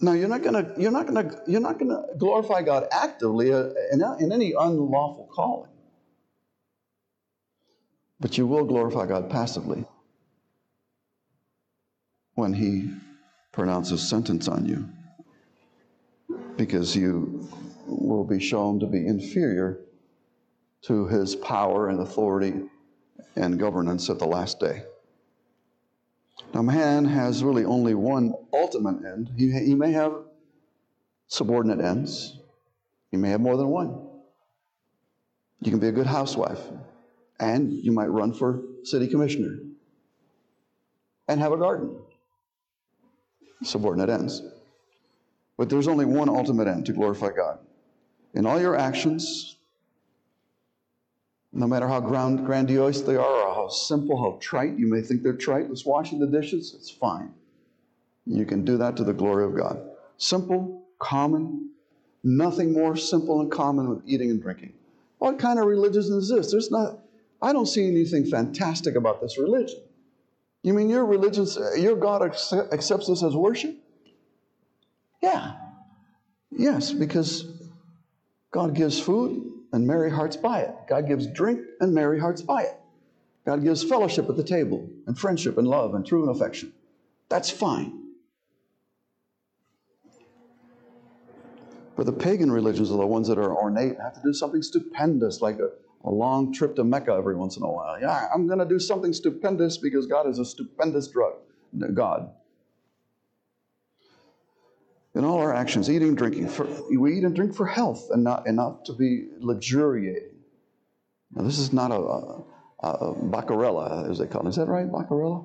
Now 0.00 0.12
you're 0.12 0.28
not 0.28 0.42
gonna 0.42 0.72
you're 0.76 0.92
not 0.92 1.06
gonna 1.06 1.40
you're 1.46 1.60
not 1.60 1.78
gonna 1.78 2.02
glorify 2.16 2.62
God 2.62 2.86
actively 2.92 3.52
uh, 3.52 3.70
in, 3.92 4.02
in 4.20 4.32
any 4.32 4.52
unlawful 4.52 5.28
calling, 5.32 5.70
but 8.20 8.38
you 8.38 8.46
will 8.46 8.64
glorify 8.64 9.06
God 9.06 9.28
passively 9.28 9.84
when 12.38 12.52
He 12.52 12.88
pronounces 13.50 14.08
sentence 14.08 14.46
on 14.46 14.64
you, 14.64 14.88
because 16.56 16.94
you 16.94 17.48
will 17.84 18.22
be 18.22 18.38
shown 18.38 18.78
to 18.78 18.86
be 18.86 19.04
inferior 19.04 19.80
to 20.82 21.08
His 21.08 21.34
power 21.34 21.88
and 21.88 21.98
authority 21.98 22.54
and 23.34 23.58
governance 23.58 24.08
at 24.08 24.20
the 24.20 24.24
last 24.24 24.60
day. 24.60 24.84
Now, 26.54 26.62
man 26.62 27.04
has 27.06 27.42
really 27.42 27.64
only 27.64 27.94
one 27.94 28.32
ultimate 28.52 29.04
end. 29.04 29.32
He, 29.36 29.50
he 29.50 29.74
may 29.74 29.90
have 29.90 30.12
subordinate 31.26 31.84
ends, 31.84 32.38
he 33.10 33.16
may 33.16 33.30
have 33.30 33.40
more 33.40 33.56
than 33.56 33.66
one. 33.66 33.98
You 35.60 35.72
can 35.72 35.80
be 35.80 35.88
a 35.88 35.92
good 35.92 36.06
housewife, 36.06 36.60
and 37.40 37.72
you 37.72 37.90
might 37.90 38.06
run 38.06 38.32
for 38.32 38.62
city 38.84 39.08
commissioner 39.08 39.58
and 41.26 41.40
have 41.40 41.52
a 41.52 41.56
garden. 41.56 41.98
Subordinate 43.62 44.08
ends. 44.08 44.42
But 45.56 45.68
there's 45.68 45.88
only 45.88 46.04
one 46.04 46.28
ultimate 46.28 46.68
end 46.68 46.86
to 46.86 46.92
glorify 46.92 47.30
God. 47.36 47.58
In 48.34 48.46
all 48.46 48.60
your 48.60 48.76
actions, 48.76 49.56
no 51.52 51.66
matter 51.66 51.88
how 51.88 52.00
grand, 52.00 52.44
grandiose 52.46 53.00
they 53.00 53.16
are 53.16 53.48
or 53.48 53.54
how 53.54 53.68
simple, 53.68 54.16
how 54.16 54.38
trite, 54.40 54.78
you 54.78 54.86
may 54.86 55.00
think 55.00 55.22
they're 55.22 55.32
trite. 55.32 55.66
It's 55.70 55.84
washing 55.84 56.20
the 56.20 56.26
dishes, 56.26 56.74
it's 56.74 56.90
fine. 56.90 57.32
You 58.26 58.44
can 58.44 58.64
do 58.64 58.76
that 58.76 58.96
to 58.98 59.04
the 59.04 59.14
glory 59.14 59.44
of 59.44 59.56
God. 59.56 59.80
Simple, 60.18 60.84
common, 60.98 61.70
nothing 62.22 62.72
more 62.72 62.96
simple 62.96 63.40
and 63.40 63.50
common 63.50 63.88
with 63.88 64.02
eating 64.06 64.30
and 64.30 64.40
drinking. 64.40 64.74
What 65.18 65.38
kind 65.38 65.58
of 65.58 65.66
religion 65.66 66.02
is 66.02 66.28
this? 66.28 66.52
There's 66.52 66.70
not, 66.70 66.98
I 67.40 67.52
don't 67.52 67.66
see 67.66 67.88
anything 67.88 68.26
fantastic 68.26 68.94
about 68.94 69.20
this 69.20 69.38
religion. 69.38 69.80
You 70.68 70.74
mean 70.74 70.90
your 70.90 71.06
religion, 71.06 71.46
uh, 71.56 71.76
your 71.76 71.96
God 71.96 72.20
accepts 72.20 73.06
this 73.06 73.22
as 73.22 73.34
worship? 73.34 73.74
Yeah. 75.22 75.54
Yes, 76.50 76.92
because 76.92 77.46
God 78.50 78.74
gives 78.74 79.00
food, 79.00 79.50
and 79.72 79.86
merry 79.86 80.10
hearts 80.10 80.36
by 80.36 80.60
it. 80.60 80.74
God 80.86 81.08
gives 81.08 81.26
drink 81.26 81.62
and 81.80 81.94
merry 81.94 82.20
hearts 82.20 82.42
by 82.42 82.64
it. 82.64 82.78
God 83.46 83.64
gives 83.64 83.82
fellowship 83.82 84.28
at 84.28 84.36
the 84.36 84.44
table 84.44 84.86
and 85.06 85.18
friendship 85.18 85.56
and 85.56 85.66
love 85.66 85.94
and 85.94 86.04
true 86.04 86.28
affection. 86.28 86.74
That's 87.30 87.48
fine. 87.48 88.10
But 91.96 92.04
the 92.04 92.12
pagan 92.12 92.52
religions 92.52 92.90
are 92.90 92.98
the 92.98 93.06
ones 93.06 93.26
that 93.28 93.38
are 93.38 93.56
ornate, 93.56 93.92
and 93.92 94.02
have 94.02 94.12
to 94.16 94.22
do 94.22 94.34
something 94.34 94.60
stupendous, 94.60 95.40
like 95.40 95.60
a, 95.60 95.70
a 96.04 96.10
long 96.10 96.52
trip 96.52 96.76
to 96.76 96.84
Mecca 96.84 97.12
every 97.12 97.36
once 97.36 97.56
in 97.56 97.62
a 97.62 97.70
while. 97.70 98.00
Yeah, 98.00 98.28
I'm 98.32 98.46
going 98.46 98.60
to 98.60 98.64
do 98.64 98.78
something 98.78 99.12
stupendous 99.12 99.78
because 99.78 100.06
God 100.06 100.28
is 100.28 100.38
a 100.38 100.44
stupendous 100.44 101.08
drug, 101.08 101.34
God 101.94 102.30
in 105.18 105.24
all 105.24 105.38
our 105.38 105.52
actions, 105.52 105.90
eating, 105.90 106.14
drinking. 106.14 106.48
For, 106.48 106.64
we 106.96 107.18
eat 107.18 107.24
and 107.24 107.34
drink 107.34 107.52
for 107.52 107.66
health 107.66 108.08
and 108.10 108.22
not, 108.22 108.46
and 108.46 108.56
not 108.56 108.84
to 108.84 108.92
be 108.92 109.26
luxuriating. 109.40 110.36
Now, 111.34 111.42
this 111.42 111.58
is 111.58 111.72
not 111.72 111.90
a, 111.90 111.96
a, 111.96 112.44
a 112.88 113.14
baccarella, 113.14 114.08
as 114.08 114.18
they 114.18 114.26
call 114.26 114.46
it. 114.46 114.50
Is 114.50 114.56
that 114.56 114.68
right, 114.68 114.86
baccarella? 114.86 115.44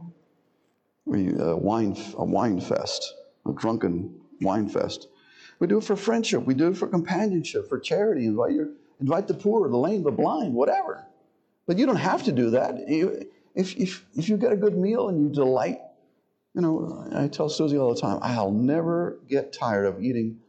We, 1.06 1.34
a, 1.34 1.56
wine, 1.56 1.98
a 2.18 2.24
wine 2.24 2.62
fest, 2.62 3.14
a 3.48 3.52
drunken 3.54 4.14
wine 4.42 4.70
fest. 4.70 5.08
We 5.60 5.66
do 5.66 5.80
it 5.80 5.84
for 5.84 5.96
friendship. 5.96 6.46
We 6.46 6.54
do 6.54 6.68
it 6.68 6.78
for 6.78 6.88
companionship, 6.88 7.68
for 7.68 7.80
charity. 7.80 8.28
Invite, 8.28 8.54
your, 8.54 8.70
invite 9.00 9.28
the 9.28 9.34
poor, 9.34 9.68
the 9.70 9.78
lame, 9.78 10.04
the 10.04 10.12
blind, 10.12 10.54
whatever. 10.54 11.06
But 11.68 11.78
you 11.78 11.86
don't 11.86 11.96
have 11.96 12.24
to 12.24 12.32
do 12.32 12.52
that. 12.52 12.76
If, 12.88 13.76
if, 13.78 14.06
if 14.16 14.30
you 14.30 14.38
get 14.38 14.52
a 14.52 14.58
good 14.58 14.78
meal 14.78 15.10
and 15.10 15.22
you 15.22 15.30
delight 15.30 15.80
you 16.54 16.62
know, 16.62 17.08
I 17.16 17.28
tell 17.28 17.50
Susie 17.50 17.78
all 17.78 17.94
the 17.94 18.00
time, 18.00 18.20
I'll 18.22 18.52
never 18.52 19.20
get 19.28 19.54
tired 19.54 19.86
of 19.86 20.02
eating 20.02 20.40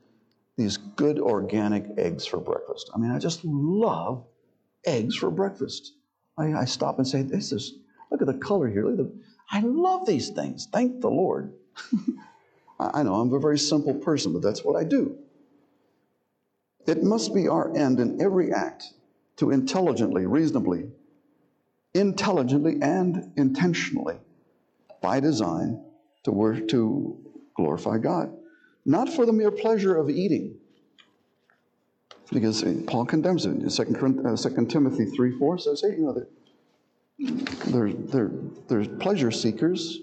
these 0.57 0.76
good 0.76 1.18
organic 1.18 1.87
eggs 1.96 2.26
for 2.26 2.38
breakfast. 2.38 2.90
I 2.94 2.98
mean, 2.98 3.11
I 3.11 3.18
just 3.18 3.44
love 3.44 4.24
eggs 4.85 5.16
for 5.16 5.30
breakfast. 5.30 5.94
I, 6.37 6.52
I 6.52 6.64
stop 6.66 6.98
and 6.98 7.09
say, 7.09 7.22
This 7.22 7.52
is, 7.52 7.78
look 8.11 8.20
at 8.20 8.26
the 8.26 8.35
color 8.35 8.68
here. 8.68 8.85
Look 8.85 9.00
at 9.00 9.07
the, 9.07 9.12
I 9.50 9.61
love 9.61 10.07
these 10.07 10.28
things. 10.30 10.68
Thank 10.70 11.00
the 11.00 11.09
Lord. 11.09 11.54
I 12.80 13.02
know 13.02 13.14
I'm 13.14 13.33
a 13.33 13.38
very 13.38 13.59
simple 13.59 13.94
person, 13.94 14.33
but 14.33 14.42
that's 14.42 14.62
what 14.62 14.76
I 14.76 14.85
do. 14.85 15.16
It 16.86 17.02
must 17.02 17.34
be 17.34 17.48
our 17.48 17.74
end 17.76 18.00
in 18.00 18.20
every 18.20 18.52
act 18.52 18.92
to 19.36 19.50
intelligently, 19.50 20.26
reasonably, 20.26 20.90
intelligently, 21.94 22.78
and 22.82 23.32
intentionally, 23.36 24.18
by 25.00 25.20
design, 25.20 25.82
to 26.24 26.30
work 26.30 26.68
to 26.68 27.18
glorify 27.56 27.98
God. 27.98 28.34
Not 28.84 29.08
for 29.08 29.24
the 29.24 29.32
mere 29.32 29.50
pleasure 29.50 29.96
of 29.96 30.10
eating, 30.10 30.56
because 32.30 32.64
Paul 32.86 33.06
condemns 33.06 33.46
it. 33.46 33.50
In 33.50 33.68
2, 33.68 34.22
uh, 34.26 34.36
2 34.36 34.66
Timothy 34.66 35.06
3 35.06 35.38
4 35.38 35.58
says, 35.58 35.82
hey, 35.82 35.96
you 35.96 36.04
know, 36.04 36.26
they're, 37.66 37.92
they're, 37.92 38.30
they're 38.68 38.96
pleasure 38.96 39.30
seekers 39.30 40.00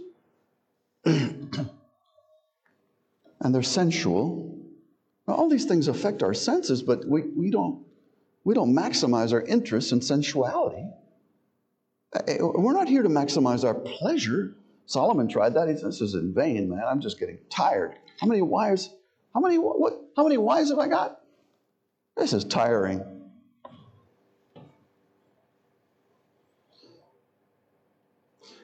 and 1.06 1.60
they're 3.42 3.64
sensual. 3.64 4.51
Now, 5.28 5.36
all 5.36 5.50
these 5.50 5.66
things 5.66 5.88
affect 5.88 6.24
our 6.24 6.34
senses, 6.34 6.82
but 6.82 7.06
we, 7.06 7.24
we, 7.36 7.52
don't, 7.52 7.84
we 8.44 8.54
don't 8.54 8.76
maximize 8.76 9.34
our 9.34 9.42
interest 9.42 9.92
in 9.92 10.02
sensuality. 10.02 10.86
Eh, 12.28 12.38
we're 12.40 12.74
not 12.74 12.88
here 12.88 13.04
to 13.04 13.10
maximize 13.10 13.64
our 13.64 13.76
pleasure. 13.76 14.56
Solomon 14.86 15.28
tried 15.28 15.54
that. 15.54 15.70
He 15.70 15.76
said, 15.76 15.90
This 15.90 16.02
is 16.02 16.16
in 16.16 16.34
vain, 16.34 16.70
man. 16.70 16.84
I'm 16.88 17.00
just 17.00 17.20
getting 17.20 17.38
tired. 17.50 17.96
How 18.20 18.28
many 18.28 18.42
wives? 18.42 18.90
How 19.34 19.40
many 19.40 19.58
what? 19.58 19.94
How 20.18 20.24
many 20.24 20.38
wives 20.38 20.70
have 20.70 20.80
I 20.80 20.88
got? 20.88 21.22
This 22.18 22.34
is 22.34 22.44
tiring. 22.44 23.02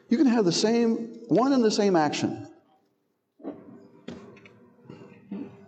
You 0.10 0.17
can 0.17 0.28
have 0.28 0.46
the 0.46 0.52
same 0.52 1.20
one 1.28 1.54
and 1.54 1.63
the 1.63 1.72
same 1.72 1.96
action. 1.96 2.48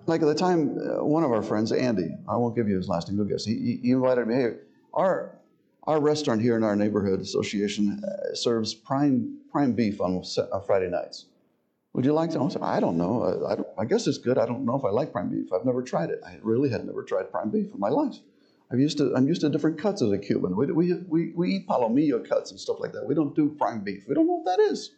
Like 0.10 0.24
at 0.24 0.26
the 0.26 0.34
time, 0.34 0.76
uh, 0.80 1.06
one 1.06 1.24
of 1.24 1.32
our 1.32 1.44
friends, 1.44 1.72
Andy, 1.72 2.16
I 2.28 2.36
won't 2.36 2.56
give 2.56 2.68
you 2.68 2.76
his 2.76 2.88
last 2.88 3.08
name, 3.08 3.18
you'll 3.18 3.28
guess. 3.28 3.46
He, 3.46 3.80
he 3.84 3.92
invited 3.92 4.28
me. 4.28 4.34
Hey, 4.34 4.54
our 4.92 5.36
our 5.84 6.02
restaurant 6.02 6.42
here 6.42 6.58
in 6.58 6.64
our 6.64 6.76
neighborhood 6.76 7.22
association 7.22 8.04
uh, 8.04 8.34
serves 8.34 8.74
prime 8.74 9.38
prime 9.52 9.74
beef 9.74 10.02
on 10.02 10.24
uh, 10.38 10.60
Friday 10.62 10.90
nights. 10.90 11.26
Would 11.94 12.06
you 12.06 12.14
like 12.14 12.32
to? 12.32 12.42
I, 12.42 12.50
said, 12.50 12.64
I 12.64 12.80
don't 12.80 12.98
know. 12.98 13.22
I, 13.24 13.54
I, 13.54 13.84
I, 13.84 13.86
guess 13.86 14.08
it's 14.08 14.18
good. 14.18 14.40
I 14.40 14.48
don't 14.48 14.66
know 14.66 14.76
if 14.76 14.84
I 14.84 14.90
like 14.90 15.12
prime 15.12 15.30
beef. 15.30 15.54
I've 15.54 15.66
never 15.66 15.84
tried 15.84 16.10
it. 16.10 16.22
I 16.26 16.40
really 16.42 16.70
had 16.70 16.86
never 16.86 17.04
tried 17.04 17.32
prime 17.32 17.52
beef 17.52 17.72
in 17.72 17.80
my 17.80 17.90
life. 17.90 18.16
I'm 18.72 18.80
used 18.80 18.98
to 18.98 19.14
I'm 19.16 19.28
used 19.28 19.42
to 19.42 19.50
different 19.50 19.78
cuts 19.78 20.02
as 20.02 20.12
a 20.12 20.18
Cuban. 20.18 20.56
We, 20.56 20.72
we, 20.72 20.94
we, 21.08 21.32
we 21.36 21.50
eat 21.56 21.68
palomilla 21.68 22.28
cuts 22.28 22.50
and 22.50 22.60
stuff 22.60 22.80
like 22.80 22.94
that. 22.94 23.06
We 23.06 23.14
don't 23.14 23.36
do 23.36 23.56
prime 23.60 23.82
beef. 23.82 24.06
We 24.08 24.16
don't 24.16 24.26
know 24.26 24.42
what 24.42 24.58
that 24.58 24.64
is. 24.72 24.90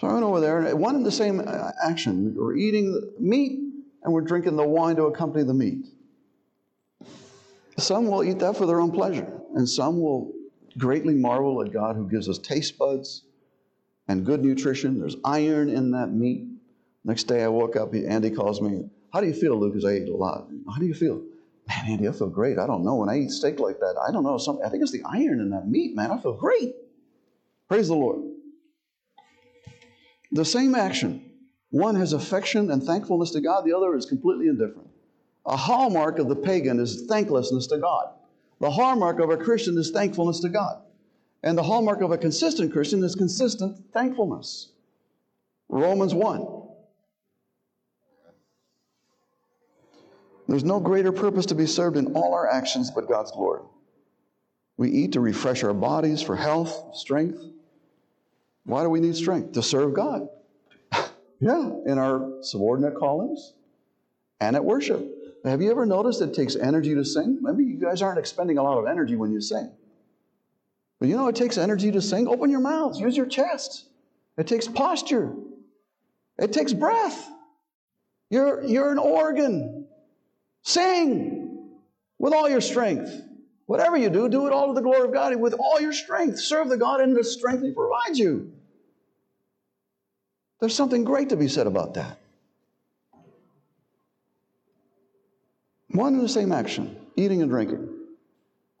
So 0.00 0.06
I 0.06 0.12
went 0.12 0.24
over 0.24 0.40
there, 0.40 0.60
and 0.60 0.78
one 0.78 0.94
and 0.94 1.04
the 1.04 1.12
same 1.12 1.40
uh, 1.40 1.72
action. 1.84 2.34
We're 2.36 2.56
eating 2.56 3.12
meat, 3.18 3.58
and 4.02 4.12
we're 4.12 4.20
drinking 4.20 4.56
the 4.56 4.66
wine 4.66 4.96
to 4.96 5.04
accompany 5.04 5.44
the 5.44 5.54
meat. 5.54 5.86
Some 7.78 8.06
will 8.06 8.22
eat 8.22 8.38
that 8.38 8.56
for 8.56 8.66
their 8.66 8.80
own 8.80 8.92
pleasure, 8.92 9.28
and 9.54 9.68
some 9.68 10.00
will 10.00 10.32
greatly 10.76 11.14
marvel 11.14 11.60
at 11.62 11.72
God 11.72 11.96
who 11.96 12.08
gives 12.08 12.28
us 12.28 12.38
taste 12.38 12.78
buds 12.78 13.24
and 14.06 14.24
good 14.24 14.44
nutrition. 14.44 15.00
There's 15.00 15.16
iron 15.24 15.68
in 15.68 15.90
that 15.92 16.08
meat. 16.08 16.46
Next 17.04 17.24
day 17.24 17.42
I 17.42 17.48
woke 17.48 17.74
up, 17.74 17.92
Andy 17.94 18.30
calls 18.30 18.60
me, 18.60 18.88
How 19.12 19.20
do 19.20 19.26
you 19.26 19.34
feel, 19.34 19.58
Lucas? 19.58 19.84
I 19.84 19.92
ate 19.92 20.08
a 20.08 20.16
lot. 20.16 20.48
How 20.72 20.78
do 20.78 20.86
you 20.86 20.94
feel? 20.94 21.22
Man, 21.66 21.84
Andy, 21.86 22.08
I 22.08 22.12
feel 22.12 22.30
great. 22.30 22.58
I 22.58 22.66
don't 22.66 22.84
know. 22.84 22.94
When 22.96 23.08
I 23.08 23.18
eat 23.18 23.30
steak 23.30 23.58
like 23.58 23.78
that, 23.80 23.96
I 24.08 24.12
don't 24.12 24.22
know. 24.22 24.38
Some, 24.38 24.60
I 24.64 24.68
think 24.68 24.82
it's 24.82 24.92
the 24.92 25.02
iron 25.04 25.40
in 25.40 25.50
that 25.50 25.68
meat, 25.68 25.94
man. 25.94 26.10
I 26.10 26.20
feel 26.20 26.34
great. 26.34 26.74
Praise 27.68 27.88
the 27.88 27.94
Lord. 27.94 28.27
The 30.32 30.44
same 30.44 30.74
action. 30.74 31.24
One 31.70 31.94
has 31.96 32.12
affection 32.12 32.70
and 32.70 32.82
thankfulness 32.82 33.30
to 33.32 33.40
God, 33.40 33.64
the 33.64 33.76
other 33.76 33.96
is 33.96 34.06
completely 34.06 34.48
indifferent. 34.48 34.88
A 35.46 35.56
hallmark 35.56 36.18
of 36.18 36.28
the 36.28 36.36
pagan 36.36 36.80
is 36.80 37.06
thanklessness 37.06 37.66
to 37.68 37.78
God. 37.78 38.10
The 38.60 38.70
hallmark 38.70 39.20
of 39.20 39.30
a 39.30 39.36
Christian 39.36 39.78
is 39.78 39.90
thankfulness 39.90 40.40
to 40.40 40.48
God. 40.48 40.82
And 41.42 41.56
the 41.56 41.62
hallmark 41.62 42.00
of 42.00 42.10
a 42.10 42.18
consistent 42.18 42.72
Christian 42.72 43.02
is 43.04 43.14
consistent 43.14 43.92
thankfulness. 43.92 44.72
Romans 45.68 46.14
1. 46.14 46.46
There's 50.48 50.64
no 50.64 50.80
greater 50.80 51.12
purpose 51.12 51.46
to 51.46 51.54
be 51.54 51.66
served 51.66 51.96
in 51.96 52.14
all 52.14 52.34
our 52.34 52.50
actions 52.50 52.90
but 52.90 53.08
God's 53.08 53.30
glory. 53.30 53.62
We 54.78 54.90
eat 54.90 55.12
to 55.12 55.20
refresh 55.20 55.62
our 55.62 55.74
bodies 55.74 56.22
for 56.22 56.36
health, 56.36 56.96
strength. 56.96 57.38
Why 58.68 58.82
do 58.82 58.90
we 58.90 59.00
need 59.00 59.16
strength? 59.16 59.52
To 59.52 59.62
serve 59.62 59.94
God. 59.94 60.28
yeah, 61.40 61.70
in 61.86 61.96
our 61.96 62.42
subordinate 62.42 62.98
callings 62.98 63.54
and 64.40 64.54
at 64.54 64.62
worship. 64.62 65.08
Have 65.42 65.62
you 65.62 65.70
ever 65.70 65.86
noticed 65.86 66.20
it 66.20 66.34
takes 66.34 66.54
energy 66.54 66.94
to 66.94 67.02
sing? 67.02 67.38
Maybe 67.40 67.64
you 67.64 67.80
guys 67.80 68.02
aren't 68.02 68.18
expending 68.18 68.58
a 68.58 68.62
lot 68.62 68.76
of 68.76 68.86
energy 68.86 69.16
when 69.16 69.32
you 69.32 69.40
sing. 69.40 69.70
But 70.98 71.08
you 71.08 71.16
know 71.16 71.28
it 71.28 71.36
takes 71.36 71.56
energy 71.56 71.90
to 71.92 72.02
sing? 72.02 72.28
Open 72.28 72.50
your 72.50 72.60
mouths, 72.60 73.00
use 73.00 73.16
your 73.16 73.24
chest. 73.24 73.86
It 74.36 74.46
takes 74.46 74.68
posture. 74.68 75.32
It 76.38 76.52
takes 76.52 76.74
breath. 76.74 77.26
You're, 78.28 78.62
you're 78.64 78.92
an 78.92 78.98
organ. 78.98 79.86
Sing 80.62 81.70
with 82.18 82.34
all 82.34 82.50
your 82.50 82.60
strength. 82.60 83.18
Whatever 83.64 83.96
you 83.96 84.10
do, 84.10 84.28
do 84.28 84.46
it 84.46 84.52
all 84.52 84.68
to 84.68 84.74
the 84.74 84.82
glory 84.82 85.08
of 85.08 85.14
God 85.14 85.34
with 85.36 85.54
all 85.54 85.80
your 85.80 85.94
strength. 85.94 86.38
Serve 86.38 86.68
the 86.68 86.76
God 86.76 87.00
in 87.00 87.14
the 87.14 87.24
strength 87.24 87.62
He 87.62 87.72
provides 87.72 88.18
you. 88.18 88.52
There's 90.60 90.74
something 90.74 91.04
great 91.04 91.28
to 91.28 91.36
be 91.36 91.48
said 91.48 91.66
about 91.66 91.94
that. 91.94 92.18
One 95.90 96.14
and 96.14 96.22
the 96.22 96.28
same 96.28 96.52
action, 96.52 96.96
eating 97.16 97.42
and 97.42 97.50
drinking. 97.50 97.88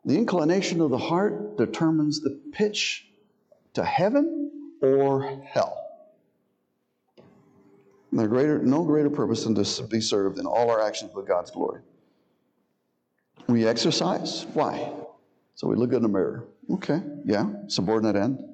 The 0.04 0.16
inclination 0.16 0.80
of 0.80 0.90
the 0.90 0.98
heart 0.98 1.56
determines 1.56 2.20
the 2.20 2.40
pitch 2.52 3.06
to 3.74 3.84
heaven 3.84 4.50
or 4.82 5.42
hell. 5.44 5.84
There's 8.10 8.28
greater, 8.28 8.58
no 8.58 8.84
greater 8.84 9.10
purpose 9.10 9.44
than 9.44 9.54
to 9.54 9.82
be 9.84 10.00
served 10.00 10.38
in 10.38 10.46
all 10.46 10.70
our 10.70 10.80
actions 10.80 11.12
with 11.14 11.26
God's 11.28 11.50
glory. 11.50 11.82
We 13.48 13.66
exercise. 13.66 14.46
Why? 14.54 14.92
So 15.54 15.68
we 15.68 15.76
look 15.76 15.92
in 15.92 16.02
the 16.02 16.08
mirror. 16.08 16.46
Okay, 16.70 17.02
yeah, 17.24 17.50
subordinate 17.68 18.16
end. 18.16 18.44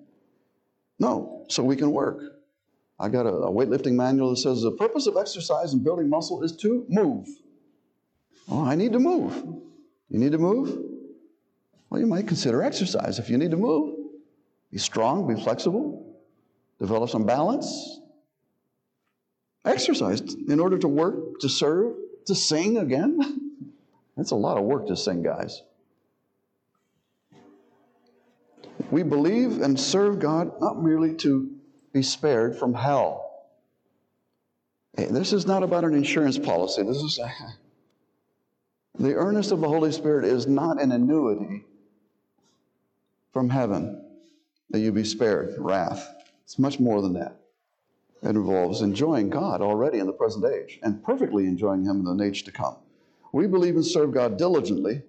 No, 0.99 1.45
so 1.49 1.63
we 1.63 1.77
can 1.77 1.91
work. 1.91 2.34
I 2.99 3.09
got 3.09 3.27
a, 3.27 3.31
a 3.31 3.51
weightlifting 3.53 3.95
manual 3.95 4.31
that 4.31 4.37
says 4.37 4.63
the 4.63 4.71
purpose 4.71 5.07
of 5.07 5.17
exercise 5.17 5.73
and 5.73 5.83
building 5.83 6.09
muscle 6.09 6.43
is 6.43 6.57
to 6.59 6.87
move. 6.89 7.29
Oh, 8.49 8.65
I 8.65 8.75
need 8.75 8.93
to 8.93 8.99
move. 8.99 9.35
You 10.09 10.19
need 10.19 10.33
to 10.33 10.39
move? 10.39 10.79
Well, 11.91 12.01
you 12.01 12.07
might 12.07 12.29
consider 12.29 12.63
exercise 12.63 13.19
if 13.19 13.29
you 13.31 13.39
need 13.39 13.51
to 13.51 13.57
move. 13.57 13.97
Be 14.71 14.79
strong, 14.79 15.27
be 15.33 15.41
flexible, 15.41 16.17
develop 16.79 17.11
some 17.11 17.25
balance. 17.25 18.01
Exercise 19.65 20.21
in 20.21 20.61
order 20.61 20.79
to 20.79 20.89
work, 20.89 21.41
to 21.41 21.49
serve, 21.49 21.95
to 22.27 22.35
sing 22.35 22.77
again. 22.77 23.19
That's 24.17 24.31
a 24.31 24.37
lot 24.37 24.59
of 24.59 24.65
work 24.65 24.87
to 24.89 24.97
sing, 24.97 25.23
guys. 25.23 25.63
We 28.91 29.03
believe 29.03 29.63
and 29.63 29.79
serve 29.79 30.19
God 30.19 30.61
not 30.61 30.83
merely 30.83 31.15
to 31.17 31.51
be 31.95 32.03
spared 32.03 32.59
from 32.59 32.75
hell. 32.75 33.47
This 34.97 35.33
is 35.33 35.47
not 35.47 35.63
about 35.63 35.85
an 35.85 35.95
insurance 35.95 36.39
policy. 36.39 36.83
This 36.83 36.99
is 36.99 37.19
the 38.99 39.15
earnest 39.15 39.53
of 39.53 39.61
the 39.61 39.69
Holy 39.69 39.93
Spirit 39.93 40.25
is 40.25 40.47
not 40.47 40.81
an 40.81 40.93
annuity 40.93 41.65
from 43.33 43.49
heaven 43.49 44.05
that 44.71 44.81
you 44.81 44.93
be 44.93 45.05
spared 45.05 45.55
wrath. 45.59 46.15
It's 46.43 46.59
much 46.59 46.79
more 46.79 47.01
than 47.01 47.15
that. 47.15 47.41
It 48.23 48.31
involves 48.31 48.81
enjoying 48.83 49.31
God 49.31 49.61
already 49.61 49.99
in 49.99 50.07
the 50.07 50.13
present 50.13 50.45
age 50.45 50.81
and 50.83 51.03
perfectly 51.03 51.47
enjoying 51.47 51.85
Him 51.85 52.07
in 52.07 52.17
the 52.17 52.25
age 52.25 52.45
to 52.45 52.53
come. 52.53 52.77
We 53.33 53.47
believe 53.47 53.77
and 53.77 53.85
serve 53.85 54.13
God 54.13 54.37
diligently, 54.37 55.03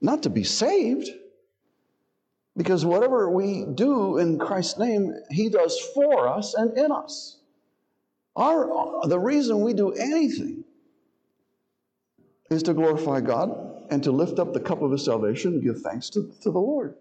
not 0.00 0.22
to 0.22 0.30
be 0.30 0.44
saved, 0.44 1.08
because 2.58 2.84
whatever 2.84 3.30
we 3.30 3.64
do 3.64 4.18
in 4.18 4.36
Christ's 4.36 4.78
name, 4.78 5.14
He 5.30 5.48
does 5.48 5.78
for 5.94 6.28
us 6.28 6.54
and 6.54 6.76
in 6.76 6.90
us. 6.90 7.38
Our, 8.36 9.06
the 9.06 9.18
reason 9.18 9.60
we 9.60 9.72
do 9.72 9.92
anything 9.92 10.64
is 12.50 12.64
to 12.64 12.74
glorify 12.74 13.20
God 13.20 13.86
and 13.90 14.02
to 14.02 14.10
lift 14.10 14.40
up 14.40 14.52
the 14.52 14.60
cup 14.60 14.82
of 14.82 14.90
his 14.90 15.04
salvation 15.04 15.54
and 15.54 15.62
give 15.62 15.82
thanks 15.82 16.10
to, 16.10 16.32
to 16.42 16.50
the 16.50 16.58
Lord. 16.58 16.94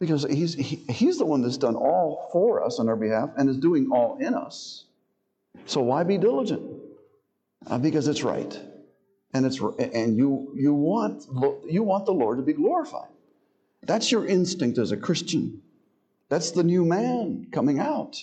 Because 0.00 0.24
he's, 0.24 0.54
he, 0.54 0.76
he's 0.88 1.18
the 1.18 1.26
one 1.26 1.42
that's 1.42 1.56
done 1.56 1.74
all 1.74 2.28
for 2.32 2.64
us 2.64 2.78
on 2.78 2.88
our 2.88 2.96
behalf 2.96 3.30
and 3.36 3.48
is 3.48 3.56
doing 3.56 3.90
all 3.92 4.18
in 4.18 4.34
us. 4.34 4.84
So 5.66 5.80
why 5.80 6.02
be 6.04 6.18
diligent? 6.18 6.62
Uh, 7.66 7.78
because 7.78 8.06
it's 8.08 8.22
right. 8.22 8.60
And 9.34 9.44
it's 9.44 9.60
and 9.60 10.16
you 10.16 10.52
you 10.56 10.72
want 10.72 11.24
you 11.68 11.82
want 11.82 12.06
the 12.06 12.12
Lord 12.12 12.38
to 12.38 12.42
be 12.42 12.54
glorified. 12.54 13.10
That's 13.82 14.10
your 14.12 14.26
instinct 14.26 14.78
as 14.78 14.92
a 14.92 14.96
Christian. 14.96 15.62
That's 16.28 16.50
the 16.50 16.62
new 16.62 16.84
man 16.84 17.46
coming 17.52 17.78
out. 17.78 18.16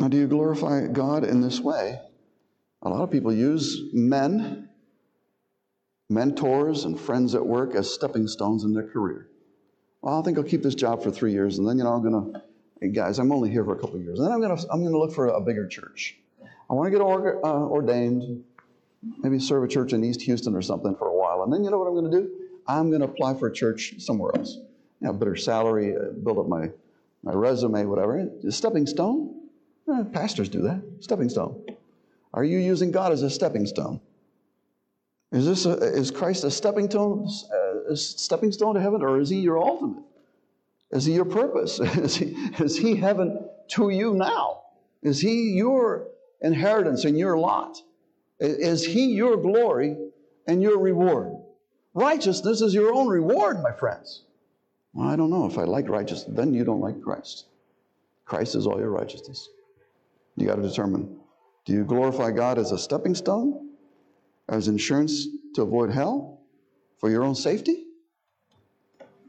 Now, 0.00 0.08
do 0.08 0.16
you 0.16 0.26
glorify 0.26 0.86
God 0.86 1.24
in 1.24 1.42
this 1.42 1.60
way? 1.60 2.00
A 2.82 2.88
lot 2.88 3.02
of 3.02 3.10
people 3.10 3.32
use 3.32 3.82
men, 3.92 4.70
mentors, 6.08 6.86
and 6.86 6.98
friends 6.98 7.34
at 7.34 7.44
work 7.44 7.74
as 7.74 7.92
stepping 7.92 8.26
stones 8.26 8.64
in 8.64 8.72
their 8.72 8.88
career. 8.88 9.28
Well, 10.00 10.18
I 10.18 10.22
think 10.22 10.38
I'll 10.38 10.44
keep 10.44 10.62
this 10.62 10.74
job 10.74 11.02
for 11.02 11.10
three 11.10 11.32
years, 11.32 11.58
and 11.58 11.68
then 11.68 11.76
you 11.76 11.84
know 11.84 11.92
I'm 11.92 12.02
to, 12.02 12.42
hey 12.80 12.88
guys, 12.88 13.18
I'm 13.18 13.30
only 13.30 13.50
here 13.50 13.62
for 13.62 13.74
a 13.74 13.78
couple 13.78 13.96
of 13.96 14.02
years, 14.02 14.18
and 14.18 14.26
then 14.26 14.34
I'm 14.34 14.56
to 14.56 14.66
I'm 14.72 14.82
to 14.82 14.98
look 14.98 15.12
for 15.12 15.28
a 15.28 15.40
bigger 15.42 15.68
church. 15.68 16.16
I 16.70 16.72
want 16.72 16.86
to 16.86 16.90
get 16.90 17.04
uh, 17.04 17.66
ordained, 17.66 18.44
maybe 19.18 19.38
serve 19.38 19.64
a 19.64 19.68
church 19.68 19.92
in 19.92 20.04
East 20.04 20.22
Houston 20.22 20.54
or 20.54 20.62
something 20.62 20.94
for 20.96 21.08
a 21.08 21.16
while, 21.16 21.42
and 21.42 21.52
then 21.52 21.64
you 21.64 21.70
know 21.70 21.78
what 21.78 21.86
I'm 21.86 21.94
going 21.94 22.10
to 22.10 22.20
do? 22.20 22.30
I'm 22.66 22.88
going 22.90 23.00
to 23.00 23.08
apply 23.08 23.34
for 23.34 23.48
a 23.48 23.52
church 23.52 23.94
somewhere 23.98 24.32
else. 24.36 24.56
You 25.00 25.08
know, 25.08 25.12
better 25.12 25.36
salary, 25.36 25.96
uh, 25.96 26.10
build 26.22 26.38
up 26.38 26.48
my 26.48 26.70
my 27.22 27.32
resume, 27.32 27.84
whatever. 27.84 28.28
A 28.46 28.52
stepping 28.52 28.86
stone. 28.86 29.34
Eh, 29.92 30.04
pastors 30.12 30.48
do 30.48 30.62
that. 30.62 30.82
Stepping 31.00 31.28
stone. 31.28 31.64
Are 32.32 32.44
you 32.44 32.58
using 32.58 32.90
God 32.90 33.12
as 33.12 33.22
a 33.22 33.30
stepping 33.30 33.66
stone? 33.66 34.00
Is 35.32 35.46
this 35.46 35.66
a, 35.66 35.72
is 35.72 36.10
Christ 36.10 36.44
a 36.44 36.50
stepping 36.50 36.88
stone, 36.90 37.28
uh, 37.52 37.92
a 37.92 37.96
stepping 37.96 38.52
stone 38.52 38.74
to 38.74 38.80
heaven, 38.80 39.02
or 39.02 39.20
is 39.20 39.28
He 39.28 39.40
your 39.40 39.58
ultimate? 39.58 40.02
Is 40.90 41.04
He 41.04 41.14
your 41.14 41.24
purpose? 41.24 41.78
Is 41.80 42.16
He, 42.16 42.36
is 42.58 42.76
he 42.76 42.96
heaven 42.96 43.44
to 43.68 43.90
you 43.90 44.14
now? 44.14 44.62
Is 45.02 45.20
He 45.20 45.52
your 45.52 46.08
inheritance 46.40 47.04
and 47.04 47.16
your 47.16 47.38
lot? 47.38 47.80
Is 48.40 48.84
He 48.84 49.06
your 49.12 49.36
glory 49.36 49.96
and 50.46 50.62
your 50.62 50.78
reward? 50.78 51.34
Righteousness 51.94 52.60
is 52.60 52.74
your 52.74 52.92
own 52.92 53.08
reward, 53.08 53.62
my 53.62 53.72
friends. 53.72 54.24
Well, 54.92 55.08
I 55.08 55.16
don't 55.16 55.30
know 55.30 55.46
if 55.46 55.58
I 55.58 55.64
like 55.64 55.88
righteousness. 55.88 56.36
Then 56.36 56.54
you 56.54 56.64
don't 56.64 56.80
like 56.80 57.00
Christ. 57.00 57.46
Christ 58.24 58.54
is 58.54 58.66
all 58.66 58.78
your 58.78 58.90
righteousness. 58.90 59.48
You 60.36 60.46
got 60.46 60.56
to 60.56 60.62
determine 60.62 61.18
do 61.66 61.72
you 61.74 61.84
glorify 61.84 62.30
God 62.30 62.58
as 62.58 62.72
a 62.72 62.78
stepping 62.78 63.14
stone, 63.14 63.70
as 64.48 64.66
insurance 64.66 65.26
to 65.54 65.62
avoid 65.62 65.90
hell 65.90 66.40
for 66.98 67.10
your 67.10 67.22
own 67.22 67.34
safety? 67.34 67.84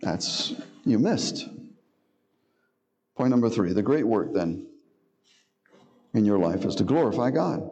That's, 0.01 0.53
you 0.85 0.97
missed. 0.97 1.47
Point 3.15 3.29
number 3.29 3.49
three 3.49 3.73
the 3.73 3.83
great 3.83 4.07
work 4.07 4.33
then 4.33 4.65
in 6.13 6.25
your 6.25 6.39
life 6.39 6.65
is 6.65 6.75
to 6.75 6.83
glorify 6.83 7.29
God. 7.29 7.69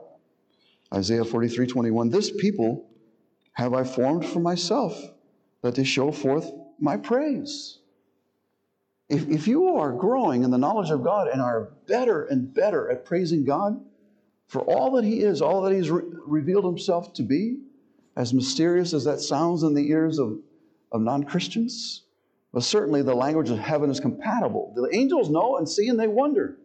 Isaiah 0.93 1.25
43 1.25 1.67
21. 1.67 2.09
This 2.09 2.31
people 2.31 2.89
have 3.53 3.73
I 3.73 3.83
formed 3.83 4.25
for 4.25 4.39
myself, 4.39 4.99
that 5.61 5.75
they 5.75 5.83
show 5.83 6.11
forth 6.11 6.51
my 6.79 6.97
praise. 6.97 7.79
If, 9.09 9.27
if 9.27 9.47
you 9.47 9.75
are 9.75 9.91
growing 9.91 10.43
in 10.43 10.51
the 10.51 10.57
knowledge 10.57 10.91
of 10.91 11.03
God 11.03 11.27
and 11.27 11.41
are 11.41 11.71
better 11.87 12.25
and 12.25 12.53
better 12.53 12.89
at 12.89 13.05
praising 13.05 13.43
God 13.43 13.83
for 14.47 14.61
all 14.61 14.91
that 14.91 15.03
He 15.03 15.21
is, 15.21 15.41
all 15.41 15.63
that 15.63 15.73
He's 15.73 15.89
re- 15.89 16.03
revealed 16.25 16.65
Himself 16.65 17.13
to 17.13 17.23
be, 17.23 17.57
as 18.15 18.33
mysterious 18.33 18.93
as 18.93 19.03
that 19.05 19.19
sounds 19.19 19.63
in 19.63 19.73
the 19.73 19.89
ears 19.89 20.19
of, 20.19 20.39
of 20.91 21.01
non 21.01 21.23
Christians, 21.23 22.03
but 22.53 22.63
certainly 22.63 23.01
the 23.01 23.15
language 23.15 23.49
of 23.49 23.59
heaven 23.59 23.89
is 23.89 23.99
compatible. 23.99 24.73
The 24.75 24.95
angels 24.95 25.29
know 25.29 25.57
and 25.57 25.67
see 25.67 25.87
and 25.87 25.99
they 25.99 26.07
wonder 26.07 26.57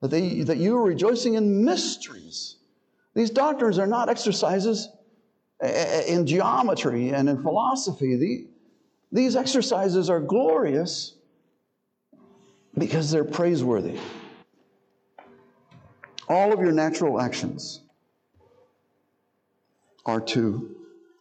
that, 0.00 0.08
they, 0.08 0.42
that 0.42 0.58
you 0.58 0.76
are 0.76 0.82
rejoicing 0.82 1.34
in 1.34 1.64
mysteries. 1.64 2.57
These 3.18 3.30
doctrines 3.30 3.80
are 3.80 3.86
not 3.88 4.08
exercises 4.08 4.90
eh, 5.60 5.66
eh, 5.66 6.02
in 6.06 6.24
geometry 6.24 7.10
and 7.10 7.28
in 7.28 7.42
philosophy. 7.42 8.46
These 9.10 9.34
exercises 9.34 10.08
are 10.08 10.20
glorious 10.20 11.16
because 12.78 13.10
they're 13.10 13.24
praiseworthy. 13.24 13.98
All 16.28 16.52
of 16.52 16.60
your 16.60 16.70
natural 16.70 17.20
actions 17.20 17.80
are 20.06 20.20
to 20.20 20.76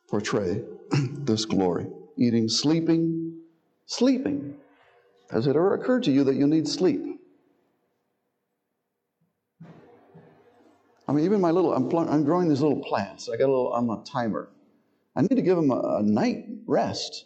portray 0.08 0.62
this 0.92 1.46
glory. 1.46 1.88
Eating, 2.16 2.48
sleeping, 2.48 3.40
sleeping. 3.88 4.56
Has 5.32 5.48
it 5.48 5.56
ever 5.56 5.74
occurred 5.74 6.04
to 6.04 6.12
you 6.12 6.24
that 6.26 6.36
you 6.36 6.46
need 6.46 6.68
sleep? 6.68 7.07
I 11.08 11.13
mean, 11.13 11.26
even 11.26 11.39
my 11.39 11.52
little, 11.52 11.74
I'm, 11.74 11.88
pl- 11.89 12.10
I'm 12.10 12.24
growing 12.24 12.50
these 12.50 12.62
little 12.62 12.84
plants. 12.84 13.30
I 13.30 13.38
got 13.38 13.46
a 13.46 13.54
little, 13.54 13.74
I'm 13.74 13.89
a 13.89 14.04
timer. 14.04 14.50
I 15.15 15.22
need 15.22 15.36
to 15.36 15.41
give 15.41 15.56
them 15.56 15.72
a, 15.72 15.98
a 16.00 16.04
night 16.04 16.46
rest 16.65 17.26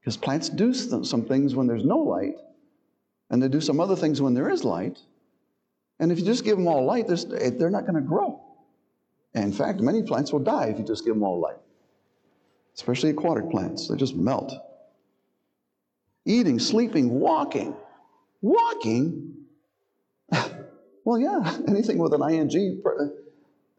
because 0.00 0.16
plants 0.16 0.48
do 0.48 0.74
some 0.74 1.24
things 1.24 1.54
when 1.54 1.66
there's 1.66 1.84
no 1.84 1.98
light, 1.98 2.34
and 3.30 3.42
they 3.42 3.48
do 3.48 3.60
some 3.60 3.78
other 3.78 3.94
things 3.94 4.20
when 4.20 4.34
there 4.34 4.50
is 4.50 4.64
light. 4.64 4.98
And 6.00 6.10
if 6.10 6.18
you 6.18 6.24
just 6.24 6.44
give 6.44 6.56
them 6.56 6.66
all 6.66 6.84
light, 6.84 7.08
eh, 7.08 7.50
they're 7.56 7.70
not 7.70 7.86
going 7.86 7.94
to 7.94 8.00
grow. 8.00 8.42
In 9.34 9.52
fact, 9.52 9.80
many 9.80 10.02
plants 10.02 10.32
will 10.32 10.40
die 10.40 10.66
if 10.66 10.78
you 10.78 10.84
just 10.84 11.04
give 11.04 11.14
them 11.14 11.22
all 11.22 11.40
light, 11.40 11.56
especially 12.74 13.10
aquatic 13.10 13.50
plants. 13.50 13.88
They 13.88 13.96
just 13.96 14.16
melt. 14.16 14.52
Eating, 16.26 16.58
sleeping, 16.58 17.08
walking. 17.08 17.74
Walking? 18.40 19.36
well, 21.04 21.18
yeah, 21.18 21.58
anything 21.68 21.98
with 21.98 22.12
an 22.12 22.22
ing, 22.30 22.82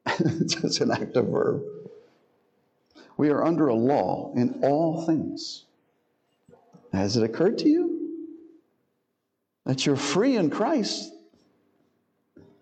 it's 0.05 0.79
an 0.81 0.91
active 0.91 1.27
verb. 1.27 1.63
We 3.17 3.29
are 3.29 3.43
under 3.43 3.67
a 3.67 3.75
law 3.75 4.33
in 4.35 4.59
all 4.63 5.05
things. 5.05 5.65
Has 6.91 7.17
it 7.17 7.23
occurred 7.23 7.57
to 7.59 7.69
you 7.69 8.09
that 9.65 9.85
you're 9.85 9.95
free 9.95 10.35
in 10.35 10.49
Christ, 10.49 11.11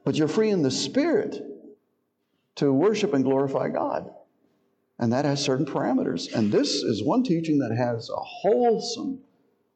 but 0.03 0.15
you're 0.15 0.27
free 0.27 0.49
in 0.49 0.61
the 0.61 0.71
Spirit 0.71 1.43
to 2.55 2.71
worship 2.71 3.13
and 3.13 3.23
glorify 3.23 3.69
God? 3.69 4.09
And 4.99 5.11
that 5.13 5.25
has 5.25 5.43
certain 5.43 5.65
parameters. 5.65 6.31
And 6.33 6.51
this 6.51 6.83
is 6.83 7.03
one 7.03 7.23
teaching 7.23 7.57
that 7.59 7.75
has 7.75 8.09
a 8.09 8.15
wholesome, 8.15 9.19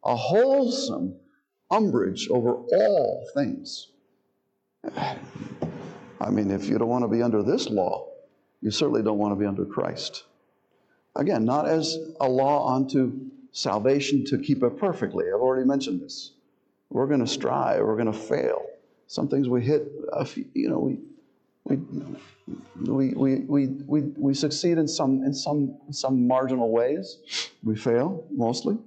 a 0.03 0.15
wholesome 0.15 1.15
umbrage 1.71 2.27
over 2.29 2.53
all 2.53 3.27
things. 3.33 3.91
I 4.95 6.29
mean, 6.29 6.51
if 6.51 6.65
you 6.65 6.77
don't 6.77 6.87
want 6.87 7.03
to 7.03 7.07
be 7.07 7.21
under 7.21 7.43
this 7.43 7.69
law, 7.69 8.07
you 8.61 8.71
certainly 8.71 9.03
don't 9.03 9.17
want 9.17 9.31
to 9.31 9.35
be 9.35 9.45
under 9.45 9.65
Christ. 9.65 10.23
Again, 11.15 11.45
not 11.45 11.67
as 11.67 11.97
a 12.19 12.27
law 12.27 12.73
unto 12.75 13.13
salvation 13.51 14.25
to 14.25 14.37
keep 14.37 14.63
it 14.63 14.77
perfectly. 14.77 15.25
I've 15.27 15.41
already 15.41 15.65
mentioned 15.65 16.01
this. 16.01 16.31
We're 16.89 17.07
going 17.07 17.21
to 17.21 17.27
strive, 17.27 17.81
we're 17.81 17.95
going 17.95 18.11
to 18.11 18.17
fail. 18.17 18.65
Some 19.07 19.27
things 19.27 19.47
we 19.47 19.63
hit, 19.63 19.91
you 20.53 20.69
know, 20.69 20.79
we, 20.79 20.97
we, 21.63 23.13
we, 23.13 23.39
we, 23.39 23.67
we, 23.67 24.01
we, 24.17 24.33
succeed 24.33 24.77
in 24.77 24.87
some, 24.87 25.23
in 25.23 25.33
some, 25.33 25.77
some 25.91 26.27
marginal 26.27 26.71
ways. 26.71 27.17
We 27.63 27.75
fail, 27.75 28.25
mostly. 28.31 28.77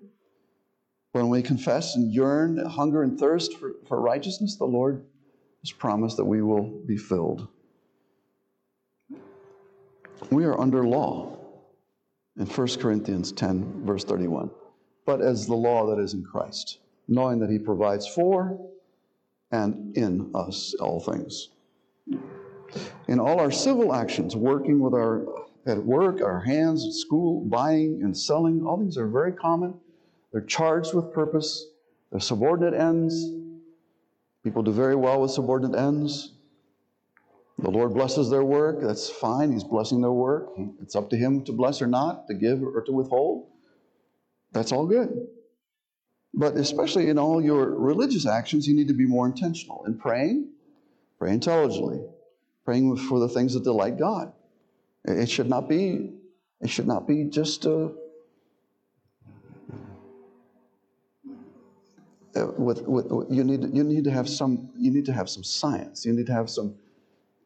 When 1.13 1.29
we 1.29 1.43
confess 1.43 1.97
and 1.97 2.13
yearn, 2.13 2.59
hunger 2.67 3.03
and 3.03 3.19
thirst 3.19 3.59
for, 3.59 3.73
for 3.87 4.01
righteousness, 4.01 4.57
the 4.57 4.65
Lord 4.65 5.05
has 5.63 5.73
promised 5.73 6.17
that 6.17 6.25
we 6.25 6.43
will 6.43 6.81
be 6.87 6.97
filled. 6.97 7.49
We 10.31 10.45
are 10.45 10.59
under 10.61 10.85
law 10.85 11.39
in 12.39 12.47
1 12.47 12.69
Corinthians 12.79 13.33
10, 13.33 13.85
verse 13.85 14.05
31. 14.05 14.51
But 15.07 15.21
as 15.21 15.47
the 15.47 15.55
law 15.55 15.87
that 15.87 16.03
is 16.03 16.15
in 16.15 16.25
Christ, 16.25 16.79
knowing 17.09 17.39
that 17.41 17.51
he 17.51 17.59
provides 17.59 18.07
for 18.07 18.59
and 19.51 19.97
in 19.97 20.31
us 20.35 20.75
all 20.81 21.01
things. 21.01 21.49
In 23.09 23.19
all 23.19 23.41
our 23.41 23.51
civil 23.51 23.95
actions, 23.95 24.37
working 24.37 24.79
with 24.81 24.93
our 24.93 25.25
at 25.67 25.85
work, 25.85 26.23
our 26.23 26.41
hands, 26.41 26.87
at 26.87 26.93
school, 26.93 27.43
buying 27.45 28.01
and 28.03 28.17
selling, 28.17 28.65
all 28.65 28.77
these 28.79 28.97
are 28.97 29.07
very 29.09 29.33
common. 29.33 29.75
They're 30.33 30.41
charged 30.43 30.95
with 30.95 31.13
purpose. 31.13 31.67
They're 32.11 32.21
subordinate 32.21 32.75
ends. 32.75 33.15
People 34.45 34.63
do 34.63 34.73
very 34.73 34.97
well 34.97 35.21
with 35.21 35.31
subordinate 35.31 35.79
ends. 35.79 36.33
The 37.59 37.71
Lord 37.71 37.93
blesses 37.93 38.31
their 38.31 38.45
work. 38.45 38.81
That's 38.81 39.11
fine. 39.11 39.53
He's 39.53 39.65
blessing 39.65 40.01
their 40.01 40.13
work. 40.13 40.51
It's 40.81 40.95
up 40.95 41.11
to 41.11 41.17
Him 41.17 41.45
to 41.45 41.53
bless 41.53 41.83
or 41.83 41.89
not, 41.89 42.29
to 42.29 42.35
give 42.35 42.63
or 42.63 42.81
to 42.83 42.93
withhold. 42.93 43.49
That's 44.53 44.71
all 44.71 44.87
good. 44.87 45.27
But 46.33 46.57
especially 46.57 47.09
in 47.09 47.19
all 47.19 47.43
your 47.43 47.71
religious 47.71 48.27
actions, 48.27 48.69
you 48.69 48.77
need 48.77 48.89
to 48.89 48.95
be 48.95 49.07
more 49.07 49.27
intentional. 49.27 49.85
In 49.87 49.99
praying, 49.99 50.51
pray 51.19 51.33
intelligently, 51.33 52.01
praying 52.65 52.97
for 52.97 53.19
the 53.19 53.29
things 53.29 53.55
that 53.55 53.65
delight 53.65 53.99
God. 53.99 54.33
It 55.05 55.29
should 55.29 55.49
not 55.49 55.69
be. 55.69 56.13
It 56.61 56.71
should 56.71 56.87
not 56.87 57.09
be 57.09 57.25
just 57.25 57.65
a. 57.65 57.93
uh, 62.39 62.47
with, 62.57 62.83
with, 62.83 63.07
you, 63.31 63.45
need, 63.45 63.75
you, 63.75 63.85
need 63.85 64.05
to 64.05 64.11
have 64.11 64.29
some, 64.29 64.71
you 64.77 64.91
need 64.91 65.05
to 65.07 65.13
have 65.13 65.29
some 65.29 65.45
science. 65.45 66.05
You 66.05 66.13
need 66.13 66.27
to 66.27 66.33
have 66.33 66.49
some, 66.49 66.75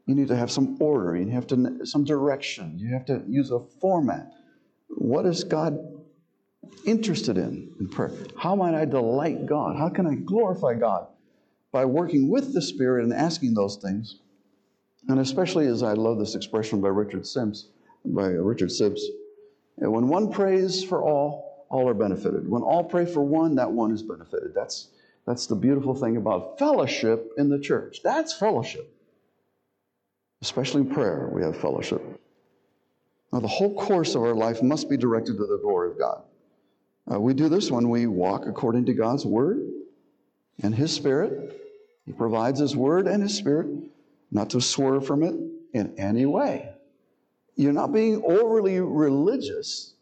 you 0.06 0.14
need 0.14 0.28
to 0.28 0.36
have 0.36 0.50
some 0.50 0.76
order. 0.80 1.16
You 1.16 1.30
have 1.30 1.46
to 1.48 1.84
some 1.84 2.04
direction. 2.04 2.78
You 2.78 2.92
have 2.92 3.04
to 3.06 3.22
use 3.26 3.50
a 3.50 3.60
format. 3.80 4.32
What 4.88 5.26
is 5.26 5.44
God 5.44 5.78
interested 6.84 7.38
in 7.38 7.72
in 7.80 7.88
prayer? 7.88 8.12
How 8.36 8.54
might 8.54 8.74
I 8.74 8.84
delight 8.84 9.46
God? 9.46 9.76
How 9.76 9.88
can 9.88 10.06
I 10.06 10.14
glorify 10.14 10.74
God? 10.74 11.06
By 11.70 11.84
working 11.84 12.28
with 12.28 12.52
the 12.52 12.60
Spirit 12.60 13.04
and 13.04 13.12
asking 13.12 13.54
those 13.54 13.76
things. 13.76 14.18
And 15.08 15.18
especially 15.18 15.66
as 15.66 15.82
I 15.82 15.94
love 15.94 16.18
this 16.18 16.34
expression 16.34 16.80
by 16.80 16.88
Richard 16.88 17.26
Sims, 17.26 17.68
by 18.04 18.26
Richard 18.26 18.68
Sibbes, 18.68 19.00
when 19.76 20.08
one 20.08 20.30
prays 20.30 20.84
for 20.84 21.02
all, 21.02 21.51
all 21.72 21.88
are 21.88 21.94
benefited. 21.94 22.48
When 22.48 22.62
all 22.62 22.84
pray 22.84 23.06
for 23.06 23.22
one, 23.22 23.56
that 23.56 23.72
one 23.72 23.92
is 23.92 24.02
benefited. 24.02 24.52
That's, 24.54 24.88
that's 25.26 25.46
the 25.46 25.56
beautiful 25.56 25.94
thing 25.94 26.18
about 26.18 26.58
fellowship 26.58 27.32
in 27.38 27.48
the 27.48 27.58
church. 27.58 28.00
That's 28.04 28.34
fellowship. 28.34 28.94
Especially 30.42 30.82
in 30.82 30.90
prayer, 30.90 31.30
we 31.32 31.42
have 31.42 31.56
fellowship. 31.56 32.02
Now, 33.32 33.40
the 33.40 33.48
whole 33.48 33.74
course 33.74 34.14
of 34.14 34.22
our 34.22 34.34
life 34.34 34.62
must 34.62 34.90
be 34.90 34.98
directed 34.98 35.38
to 35.38 35.46
the 35.46 35.58
glory 35.62 35.90
of 35.90 35.98
God. 35.98 36.22
Uh, 37.10 37.18
we 37.18 37.32
do 37.32 37.48
this 37.48 37.70
when 37.70 37.88
we 37.88 38.06
walk 38.06 38.46
according 38.46 38.84
to 38.86 38.92
God's 38.92 39.24
Word 39.24 39.62
and 40.62 40.74
His 40.74 40.92
Spirit. 40.92 41.58
He 42.04 42.12
provides 42.12 42.60
His 42.60 42.76
Word 42.76 43.06
and 43.06 43.22
His 43.22 43.34
Spirit 43.34 43.68
not 44.30 44.50
to 44.50 44.60
swerve 44.60 45.06
from 45.06 45.22
it 45.22 45.34
in 45.72 45.94
any 45.98 46.26
way. 46.26 46.68
You're 47.56 47.72
not 47.72 47.94
being 47.94 48.22
overly 48.26 48.78
religious. 48.78 49.94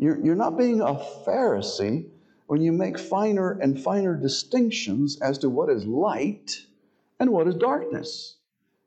You're, 0.00 0.18
you're 0.24 0.34
not 0.34 0.56
being 0.56 0.80
a 0.80 0.94
Pharisee 1.26 2.06
when 2.46 2.62
you 2.62 2.72
make 2.72 2.98
finer 2.98 3.58
and 3.60 3.78
finer 3.78 4.16
distinctions 4.16 5.20
as 5.20 5.36
to 5.38 5.50
what 5.50 5.68
is 5.68 5.84
light 5.84 6.56
and 7.20 7.28
what 7.30 7.46
is 7.46 7.54
darkness. 7.56 8.36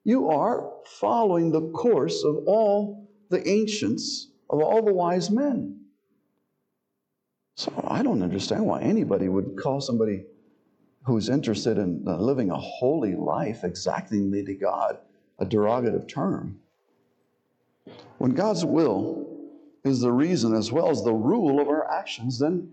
You 0.04 0.32
are 0.32 0.72
following 1.00 1.52
the 1.52 1.70
course 1.70 2.24
of 2.24 2.38
all 2.48 3.08
the 3.30 3.48
ancients, 3.48 4.32
of 4.50 4.60
all 4.60 4.84
the 4.84 4.92
wise 4.92 5.30
men. 5.30 5.82
So 7.58 7.72
I 7.88 8.02
don't 8.02 8.24
understand 8.24 8.66
why 8.66 8.82
anybody 8.82 9.30
would 9.30 9.56
call 9.56 9.82
somebody 9.82 10.26
who's 11.06 11.30
interested 11.30 11.78
in 11.78 12.04
uh, 12.08 12.18
living 12.18 12.50
a 12.50 12.58
holy 12.58 13.16
life 13.16 13.64
exactingly 13.64 14.44
to 14.46 14.56
God 14.56 14.98
a 15.38 15.46
derogative 15.46 16.08
term. 16.08 16.60
When 18.18 18.32
God's 18.32 18.66
will 18.66 19.33
is 19.84 20.00
the 20.00 20.12
reason 20.12 20.54
as 20.54 20.72
well 20.72 20.90
as 20.90 21.04
the 21.04 21.14
rule 21.14 21.60
of 21.60 21.68
our 21.68 21.92
actions, 21.92 22.40
then, 22.40 22.72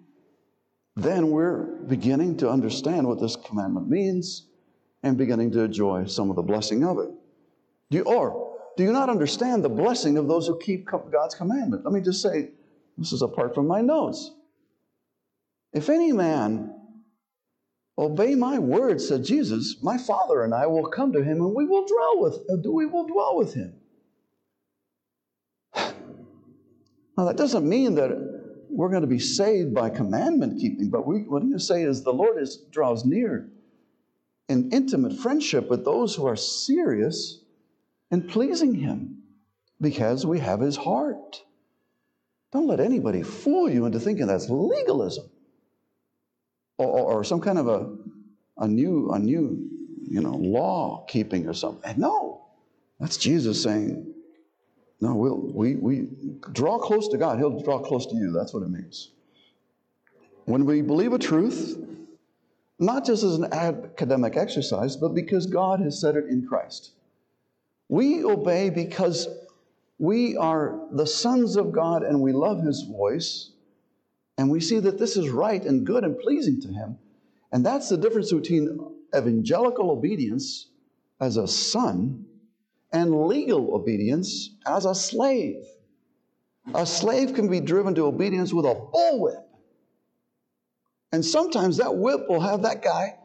then 0.96 1.30
we're 1.30 1.64
beginning 1.88 2.36
to 2.38 2.48
understand 2.48 3.06
what 3.06 3.20
this 3.20 3.36
commandment 3.36 3.88
means 3.88 4.46
and 5.02 5.16
beginning 5.16 5.50
to 5.52 5.60
enjoy 5.60 6.04
some 6.06 6.30
of 6.30 6.36
the 6.36 6.42
blessing 6.42 6.84
of 6.84 6.98
it. 6.98 7.10
Do 7.90 7.98
you, 7.98 8.02
or 8.04 8.56
do 8.76 8.84
you 8.84 8.92
not 8.92 9.10
understand 9.10 9.64
the 9.64 9.68
blessing 9.68 10.16
of 10.18 10.28
those 10.28 10.46
who 10.46 10.58
keep 10.58 10.86
God's 10.86 11.34
commandment? 11.34 11.84
Let 11.84 11.92
me 11.92 12.00
just 12.00 12.22
say, 12.22 12.50
this 12.96 13.12
is 13.12 13.22
apart 13.22 13.54
from 13.54 13.66
my 13.66 13.80
notes. 13.80 14.30
If 15.72 15.88
any 15.88 16.12
man 16.12 16.74
obey 17.98 18.34
my 18.34 18.58
words, 18.58 19.08
said 19.08 19.24
Jesus, 19.24 19.76
my 19.82 19.98
Father 19.98 20.42
and 20.42 20.54
I 20.54 20.66
will 20.66 20.86
come 20.86 21.12
to 21.12 21.22
him 21.22 21.40
and 21.40 21.54
we 21.54 21.66
will 21.66 21.86
dwell 21.86 22.20
with, 22.20 22.34
uh, 22.50 22.70
we 22.70 22.86
will 22.86 23.06
dwell 23.06 23.36
with 23.36 23.54
him. 23.54 23.74
Now, 27.20 27.26
that 27.26 27.36
doesn't 27.36 27.68
mean 27.68 27.96
that 27.96 28.12
we're 28.70 28.88
going 28.88 29.02
to 29.02 29.06
be 29.06 29.18
saved 29.18 29.74
by 29.74 29.90
commandment 29.90 30.58
keeping, 30.58 30.88
but 30.88 31.06
we, 31.06 31.24
what 31.24 31.42
I'm 31.42 31.50
going 31.50 31.58
to 31.58 31.62
say 31.62 31.82
is 31.82 32.02
the 32.02 32.14
Lord 32.14 32.40
is, 32.40 32.56
draws 32.70 33.04
near 33.04 33.46
in 34.48 34.70
intimate 34.72 35.18
friendship 35.18 35.68
with 35.68 35.84
those 35.84 36.14
who 36.14 36.26
are 36.26 36.34
serious 36.34 37.44
in 38.10 38.22
pleasing 38.22 38.74
Him 38.74 39.18
because 39.82 40.24
we 40.24 40.38
have 40.38 40.60
His 40.60 40.78
heart. 40.78 41.42
Don't 42.52 42.66
let 42.66 42.80
anybody 42.80 43.22
fool 43.22 43.68
you 43.68 43.84
into 43.84 44.00
thinking 44.00 44.26
that's 44.26 44.48
legalism 44.48 45.28
or, 46.78 46.86
or, 46.86 47.12
or 47.16 47.24
some 47.24 47.42
kind 47.42 47.58
of 47.58 47.68
a, 47.68 47.96
a 48.56 48.66
new, 48.66 49.10
a 49.10 49.18
new, 49.18 49.68
you 50.08 50.22
know, 50.22 50.36
law 50.36 51.04
keeping 51.06 51.46
or 51.46 51.52
something. 51.52 52.00
No, 52.00 52.46
that's 52.98 53.18
Jesus 53.18 53.62
saying, 53.62 54.14
no, 55.00 55.14
we'll, 55.14 55.36
we, 55.38 55.76
we 55.76 56.08
draw 56.52 56.78
close 56.78 57.08
to 57.08 57.16
God. 57.16 57.38
He'll 57.38 57.62
draw 57.62 57.78
close 57.78 58.06
to 58.06 58.14
you. 58.14 58.32
That's 58.32 58.52
what 58.52 58.62
it 58.62 58.70
means. 58.70 59.10
When 60.44 60.66
we 60.66 60.82
believe 60.82 61.12
a 61.12 61.18
truth, 61.18 61.78
not 62.78 63.06
just 63.06 63.22
as 63.22 63.36
an 63.36 63.52
academic 63.52 64.36
exercise, 64.36 64.96
but 64.96 65.14
because 65.14 65.46
God 65.46 65.80
has 65.80 66.00
said 66.00 66.16
it 66.16 66.26
in 66.26 66.46
Christ. 66.46 66.92
We 67.88 68.24
obey 68.24 68.70
because 68.70 69.28
we 69.98 70.36
are 70.36 70.80
the 70.92 71.06
sons 71.06 71.56
of 71.56 71.72
God 71.72 72.02
and 72.02 72.20
we 72.20 72.32
love 72.32 72.62
His 72.62 72.82
voice, 72.82 73.50
and 74.38 74.50
we 74.50 74.60
see 74.60 74.80
that 74.80 74.98
this 74.98 75.16
is 75.16 75.28
right 75.30 75.62
and 75.62 75.84
good 75.84 76.04
and 76.04 76.18
pleasing 76.18 76.60
to 76.62 76.68
Him. 76.68 76.98
And 77.52 77.64
that's 77.64 77.88
the 77.88 77.96
difference 77.96 78.32
between 78.32 78.78
evangelical 79.14 79.90
obedience 79.90 80.68
as 81.20 81.36
a 81.36 81.48
son 81.48 82.26
and 82.92 83.26
legal 83.26 83.74
obedience 83.74 84.50
as 84.66 84.84
a 84.84 84.94
slave. 84.94 85.64
A 86.74 86.86
slave 86.86 87.34
can 87.34 87.48
be 87.48 87.60
driven 87.60 87.94
to 87.94 88.04
obedience 88.04 88.52
with 88.52 88.66
a 88.66 88.74
bullwhip. 88.74 89.44
And 91.12 91.24
sometimes 91.24 91.78
that 91.78 91.96
whip 91.96 92.28
will 92.28 92.40
have 92.40 92.62
that 92.62 92.82
guy 92.82 93.16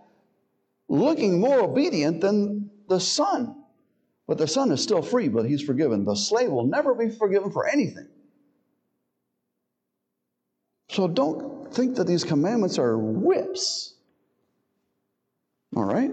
looking 0.88 1.40
more 1.40 1.60
obedient 1.60 2.22
than 2.22 2.70
the 2.90 3.00
son. 3.00 3.64
But 4.28 4.38
the 4.40 4.48
son 4.48 4.72
is 4.72 4.82
still 4.82 5.02
free, 5.02 5.28
but 5.28 5.46
he's 5.46 5.62
forgiven. 5.62 6.04
The 6.06 6.16
slave 6.16 6.50
will 6.50 6.66
never 6.66 6.96
be 6.96 7.10
forgiven 7.10 7.52
for 7.52 7.68
anything. 7.68 8.08
So 10.90 11.08
don't 11.08 11.74
think 11.74 11.96
that 11.98 12.08
these 12.08 12.24
commandments 12.24 12.80
are 12.80 12.98
whips. 12.98 13.96
All 15.76 15.84
right? 15.84 16.12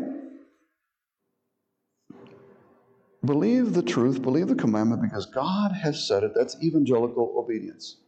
Believe 3.24 3.72
the 3.72 3.82
truth, 3.82 4.20
believe 4.20 4.48
the 4.48 4.54
commandment 4.54 5.02
because 5.02 5.26
God 5.26 5.72
has 5.72 6.06
said 6.06 6.24
it. 6.24 6.32
That's 6.34 6.56
evangelical 6.62 7.34
obedience. 7.36 7.98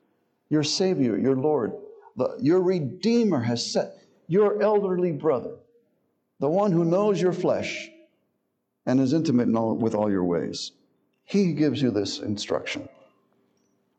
Your 0.50 0.64
Savior, 0.64 1.16
your 1.16 1.36
Lord, 1.36 1.72
the, 2.16 2.36
your 2.40 2.60
Redeemer 2.60 3.40
has 3.40 3.64
said, 3.72 3.92
your 4.26 4.60
elderly 4.60 5.12
brother, 5.12 5.56
the 6.40 6.48
one 6.48 6.72
who 6.72 6.84
knows 6.84 7.20
your 7.20 7.32
flesh 7.32 7.88
and 8.86 9.00
is 9.00 9.12
intimate 9.12 9.54
all, 9.54 9.76
with 9.76 9.94
all 9.94 10.10
your 10.10 10.24
ways. 10.24 10.72
He 11.24 11.52
gives 11.52 11.80
you 11.80 11.90
this 11.90 12.18
instruction. 12.18 12.88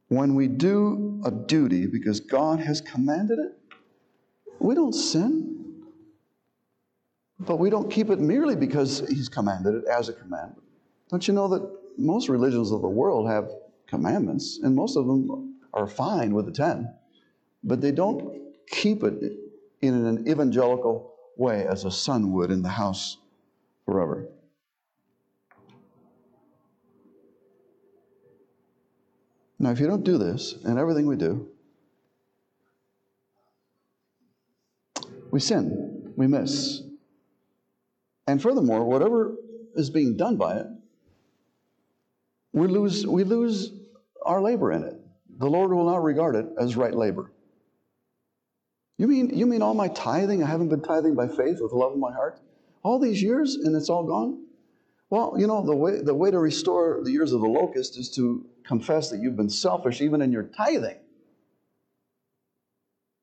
When 0.09 0.36
we 0.36 0.47
do 0.47 1.22
a 1.26 1.32
duty 1.32 1.88
because 1.88 2.20
God 2.20 2.59
has 2.59 2.82
commanded 2.82 3.39
it, 3.39 3.57
we 4.59 4.76
don't 4.76 4.93
sin. 4.93 5.84
But 7.39 7.57
we 7.57 7.70
don't 7.70 7.89
keep 7.89 8.09
it 8.09 8.20
merely 8.20 8.55
because 8.55 8.99
He's 9.09 9.30
commanded 9.30 9.76
it 9.76 9.84
as 9.86 10.09
a 10.09 10.13
commandment. 10.13 10.64
Don't 11.10 11.28
you 11.28 11.34
know 11.34 11.47
that 11.49 11.70
most 11.97 12.30
religions 12.30 12.72
of 12.72 12.82
the 12.82 12.89
world 12.89 13.28
have 13.28 13.51
commandments, 13.88 14.60
and 14.64 14.76
most 14.76 14.97
of 14.97 15.06
them 15.06 15.56
are 15.74 15.88
fine 15.88 16.34
with 16.34 16.45
the 16.45 16.51
ten, 16.51 16.93
but 17.64 17.80
they 17.80 17.91
don't 17.91 18.41
keep 18.68 19.03
it 19.03 19.38
in 19.82 19.93
an 19.93 20.28
evangelical 20.28 21.14
way 21.38 21.66
as 21.68 21.86
a 21.86 21.91
son 21.91 22.32
would 22.32 22.49
in 22.49 22.62
the 22.64 22.70
house 22.70 23.18
forever. 23.86 24.28
Now, 29.60 29.72
if 29.72 29.80
you 29.80 29.88
don't 29.88 30.03
do 30.03 30.18
this, 30.18 30.56
and 30.66 30.78
everything 30.78 31.08
we 31.08 31.16
do, 31.16 31.47
we 35.32 35.39
sin, 35.39 36.14
we 36.18 36.28
miss. 36.28 36.82
And 38.28 38.41
furthermore, 38.41 38.84
whatever 38.84 39.36
is 39.76 39.89
being 39.89 40.18
done 40.18 40.36
by 40.38 40.58
it 40.58 40.68
we 42.56 42.68
lose, 42.68 43.06
we 43.06 43.26
lose 43.26 43.74
our 44.26 44.41
labor 44.41 44.72
in 44.72 44.84
it. 44.84 44.95
The 45.39 45.47
Lord 45.47 45.74
will 45.74 45.86
not 45.86 46.01
regard 46.01 46.38
it 46.38 46.45
as 46.58 46.78
right 46.78 46.93
labor. 46.93 47.30
You 48.97 49.08
mean, 49.08 49.38
you 49.38 49.45
mean 49.45 49.62
all 49.62 49.74
my 49.74 49.89
tithing? 49.89 50.41
I 50.41 50.47
haven't 50.47 50.70
been 50.70 50.82
tithing 50.82 51.16
by 51.16 51.28
faith 51.28 51.60
with 51.60 51.72
the 51.72 51.78
love 51.78 51.93
in 51.93 51.99
my 51.99 52.14
heart? 52.14 52.39
All 52.82 52.97
these 52.97 53.22
years 53.22 53.56
and 53.56 53.76
it's 53.76 53.89
all 53.89 54.06
gone? 54.06 54.45
Well, 55.10 55.36
you 55.38 55.47
know, 55.47 55.66
the 55.66 55.76
way, 55.76 55.99
the 55.99 56.14
way 56.14 56.32
to 56.32 56.39
restore 56.39 57.01
the 57.03 57.12
years 57.12 57.34
of 57.34 57.41
the 57.41 57.47
locust 57.47 57.97
is 57.97 58.10
to 58.12 58.45
confess 58.64 59.10
that 59.10 59.20
you've 59.20 59.36
been 59.36 59.49
selfish 59.49 59.99
even 59.99 60.22
in 60.22 60.32
your 60.32 60.43
tithing. 60.43 60.97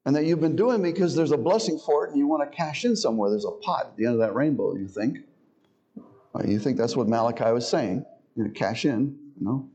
And 0.04 0.14
that 0.14 0.26
you've 0.26 0.40
been 0.40 0.56
doing 0.56 0.82
because 0.82 1.14
there's 1.14 1.32
a 1.32 1.38
blessing 1.38 1.78
for 1.78 2.04
it 2.04 2.10
and 2.10 2.18
you 2.18 2.26
want 2.26 2.48
to 2.48 2.54
cash 2.54 2.84
in 2.84 2.96
somewhere. 2.96 3.30
There's 3.30 3.46
a 3.46 3.50
pot 3.50 3.86
at 3.86 3.96
the 3.96 4.04
end 4.04 4.14
of 4.14 4.20
that 4.20 4.34
rainbow, 4.34 4.74
you 4.74 4.88
think. 4.88 5.20
You 6.44 6.58
think 6.58 6.76
that's 6.76 6.96
what 6.96 7.08
Malachi 7.08 7.50
was 7.50 7.66
saying. 7.66 8.04
You 8.36 8.44
know, 8.44 8.50
cash 8.50 8.84
in. 8.84 9.21
No. 9.38 9.68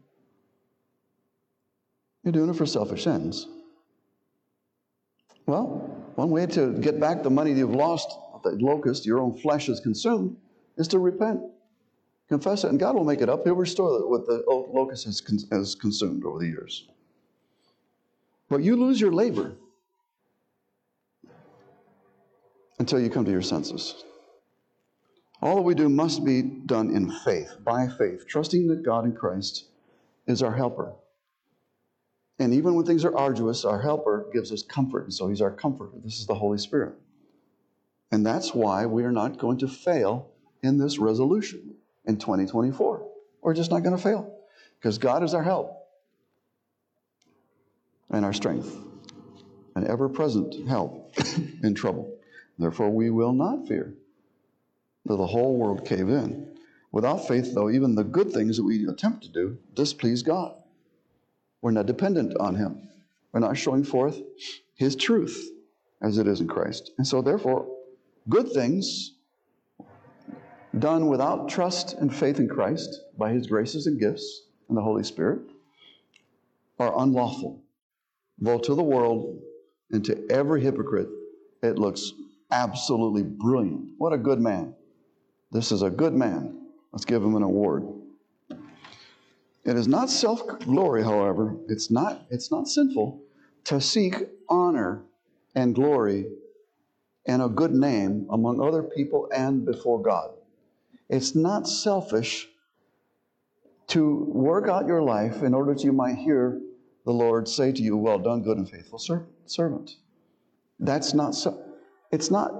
You're 2.23 2.33
doing 2.33 2.49
it 2.49 2.55
for 2.55 2.65
selfish 2.65 3.07
ends. 3.07 3.47
Well, 5.45 5.65
one 6.15 6.29
way 6.29 6.45
to 6.47 6.73
get 6.73 6.99
back 6.99 7.23
the 7.23 7.29
money 7.29 7.53
you've 7.53 7.75
lost 7.75 8.09
the 8.43 8.51
locust, 8.63 9.05
your 9.05 9.19
own 9.19 9.37
flesh 9.37 9.69
is 9.69 9.79
consumed, 9.79 10.37
is 10.77 10.87
to 10.89 10.99
repent. 10.99 11.41
Confess 12.29 12.63
it, 12.63 12.69
and 12.69 12.79
God 12.79 12.95
will 12.95 13.05
make 13.05 13.21
it 13.21 13.29
up. 13.29 13.43
He'll 13.45 13.55
restore 13.55 14.09
what 14.09 14.25
the 14.25 14.43
locust 14.47 15.05
has, 15.05 15.23
has 15.51 15.75
consumed 15.75 16.25
over 16.25 16.39
the 16.39 16.47
years. 16.47 16.87
But 18.49 18.63
you 18.63 18.75
lose 18.75 18.99
your 18.99 19.13
labor 19.13 19.55
until 22.79 22.99
you 22.99 23.09
come 23.09 23.25
to 23.25 23.31
your 23.31 23.41
senses. 23.41 24.03
All 25.41 25.55
that 25.57 25.61
we 25.61 25.75
do 25.75 25.87
must 25.87 26.25
be 26.25 26.41
done 26.41 26.89
in 26.89 27.11
faith, 27.11 27.57
by 27.63 27.87
faith, 27.87 28.27
trusting 28.27 28.67
that 28.67 28.83
God 28.83 29.05
in 29.05 29.13
Christ 29.13 29.65
is 30.25 30.41
our 30.41 30.53
helper. 30.53 30.93
And 32.39 32.53
even 32.53 32.75
when 32.75 32.85
things 32.85 33.05
are 33.05 33.15
arduous, 33.15 33.65
our 33.65 33.81
helper 33.81 34.29
gives 34.33 34.51
us 34.51 34.63
comfort. 34.63 35.03
And 35.03 35.13
so 35.13 35.27
he's 35.27 35.41
our 35.41 35.51
comforter. 35.51 35.97
This 36.03 36.19
is 36.19 36.27
the 36.27 36.35
Holy 36.35 36.57
Spirit. 36.57 36.95
And 38.11 38.25
that's 38.25 38.53
why 38.53 38.85
we 38.85 39.03
are 39.03 39.11
not 39.11 39.37
going 39.37 39.57
to 39.59 39.67
fail 39.67 40.31
in 40.63 40.77
this 40.77 40.97
resolution 40.97 41.75
in 42.05 42.17
2024. 42.17 43.07
We're 43.41 43.53
just 43.53 43.71
not 43.71 43.83
going 43.83 43.95
to 43.95 44.01
fail 44.01 44.39
because 44.79 44.97
God 44.97 45.23
is 45.23 45.33
our 45.33 45.43
help 45.43 45.87
and 48.09 48.23
our 48.23 48.33
strength, 48.33 48.75
an 49.75 49.87
ever 49.87 50.09
present 50.09 50.67
help 50.67 51.13
in 51.63 51.75
trouble. 51.75 52.17
Therefore, 52.57 52.89
we 52.89 53.09
will 53.09 53.33
not 53.33 53.67
fear 53.67 53.93
the 55.15 55.27
whole 55.27 55.55
world 55.55 55.85
cave 55.85 56.09
in. 56.09 56.57
Without 56.91 57.27
faith, 57.27 57.53
though, 57.53 57.69
even 57.69 57.95
the 57.95 58.03
good 58.03 58.31
things 58.31 58.57
that 58.57 58.63
we 58.63 58.87
attempt 58.87 59.23
to 59.23 59.29
do 59.29 59.57
displease 59.73 60.23
God. 60.23 60.55
We're 61.61 61.71
not 61.71 61.85
dependent 61.85 62.35
on 62.39 62.55
Him. 62.55 62.89
We're 63.31 63.39
not 63.39 63.57
showing 63.57 63.83
forth 63.83 64.19
His 64.75 64.95
truth 64.95 65.51
as 66.01 66.17
it 66.17 66.27
is 66.27 66.41
in 66.41 66.47
Christ. 66.47 66.91
And 66.97 67.05
so, 67.05 67.21
therefore, 67.21 67.67
good 68.29 68.51
things 68.51 69.13
done 70.79 71.07
without 71.07 71.49
trust 71.49 71.93
and 71.93 72.13
faith 72.13 72.39
in 72.39 72.47
Christ 72.47 73.01
by 73.17 73.31
His 73.31 73.47
graces 73.47 73.87
and 73.87 73.99
gifts 73.99 74.43
and 74.69 74.77
the 74.77 74.81
Holy 74.81 75.03
Spirit 75.03 75.41
are 76.79 76.99
unlawful. 76.99 77.63
Though 78.39 78.59
to 78.59 78.75
the 78.75 78.83
world 78.83 79.41
and 79.91 80.03
to 80.05 80.27
every 80.29 80.61
hypocrite, 80.61 81.09
it 81.63 81.79
looks 81.79 82.13
absolutely 82.51 83.23
brilliant. 83.23 83.91
What 83.97 84.13
a 84.13 84.17
good 84.17 84.39
man. 84.39 84.75
This 85.51 85.71
is 85.71 85.81
a 85.81 85.89
good 85.89 86.13
man. 86.13 86.67
Let's 86.91 87.05
give 87.05 87.23
him 87.23 87.35
an 87.35 87.43
award. 87.43 87.83
It 89.65 89.75
is 89.75 89.87
not 89.87 90.09
self 90.09 90.59
glory, 90.59 91.03
however, 91.03 91.57
it's 91.67 91.91
not, 91.91 92.25
it's 92.29 92.51
not 92.51 92.67
sinful 92.67 93.21
to 93.65 93.81
seek 93.81 94.15
honor 94.49 95.03
and 95.55 95.75
glory 95.75 96.27
and 97.25 97.41
a 97.41 97.49
good 97.49 97.73
name 97.73 98.27
among 98.29 98.61
other 98.61 98.81
people 98.81 99.27
and 99.33 99.65
before 99.65 100.01
God. 100.01 100.31
It's 101.09 101.35
not 101.35 101.67
selfish 101.67 102.47
to 103.87 104.25
work 104.29 104.69
out 104.69 104.87
your 104.87 105.01
life 105.01 105.43
in 105.43 105.53
order 105.53 105.73
that 105.73 105.83
you 105.83 105.91
might 105.91 106.15
hear 106.15 106.61
the 107.05 107.11
Lord 107.13 107.47
say 107.47 107.71
to 107.71 107.81
you, 107.81 107.97
Well 107.97 108.19
done, 108.19 108.43
good 108.43 108.57
and 108.57 108.69
faithful 108.69 108.99
servant. 109.45 109.95
That's 110.79 111.13
not 111.13 111.35
so. 111.35 111.61
It's 112.11 112.31
not, 112.31 112.51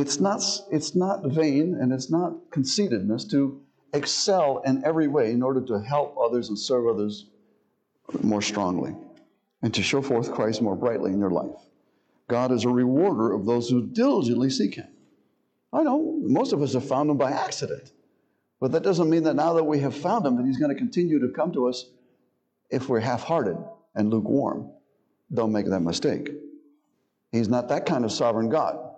it's 0.00 0.18
not, 0.18 0.42
it's 0.70 0.94
not 0.94 1.24
vain 1.24 1.76
and 1.80 1.92
it's 1.92 2.10
not 2.10 2.50
conceitedness 2.50 3.24
to 3.26 3.60
excel 3.92 4.62
in 4.64 4.84
every 4.84 5.08
way 5.08 5.30
in 5.32 5.42
order 5.42 5.60
to 5.60 5.80
help 5.80 6.16
others 6.18 6.48
and 6.48 6.58
serve 6.58 6.86
others 6.86 7.26
more 8.22 8.42
strongly 8.42 8.94
and 9.62 9.74
to 9.74 9.82
show 9.82 10.00
forth 10.00 10.32
Christ 10.32 10.62
more 10.62 10.76
brightly 10.76 11.12
in 11.12 11.18
your 11.18 11.30
life. 11.30 11.60
God 12.28 12.52
is 12.52 12.64
a 12.64 12.68
rewarder 12.68 13.32
of 13.32 13.44
those 13.44 13.68
who 13.68 13.86
diligently 13.86 14.50
seek 14.50 14.76
Him. 14.76 14.88
I 15.72 15.82
know 15.82 16.18
most 16.22 16.52
of 16.52 16.62
us 16.62 16.72
have 16.74 16.86
found 16.86 17.10
Him 17.10 17.18
by 17.18 17.32
accident, 17.32 17.92
but 18.60 18.72
that 18.72 18.82
doesn't 18.82 19.10
mean 19.10 19.24
that 19.24 19.34
now 19.34 19.54
that 19.54 19.64
we 19.64 19.80
have 19.80 19.94
found 19.94 20.24
Him, 20.24 20.36
that 20.36 20.46
He's 20.46 20.58
going 20.58 20.72
to 20.72 20.78
continue 20.78 21.18
to 21.20 21.28
come 21.28 21.52
to 21.52 21.68
us 21.68 21.86
if 22.70 22.88
we're 22.88 23.00
half 23.00 23.22
hearted 23.22 23.56
and 23.94 24.10
lukewarm. 24.10 24.70
Don't 25.32 25.52
make 25.52 25.66
that 25.66 25.80
mistake. 25.80 26.30
He's 27.32 27.48
not 27.48 27.68
that 27.68 27.86
kind 27.86 28.04
of 28.04 28.12
sovereign 28.12 28.48
God, 28.48 28.89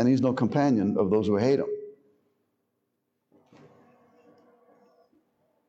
and 0.00 0.08
He's 0.08 0.22
no 0.22 0.32
companion 0.32 0.96
of 0.98 1.10
those 1.10 1.26
who 1.26 1.36
hate 1.36 1.58
Him. 1.58 1.66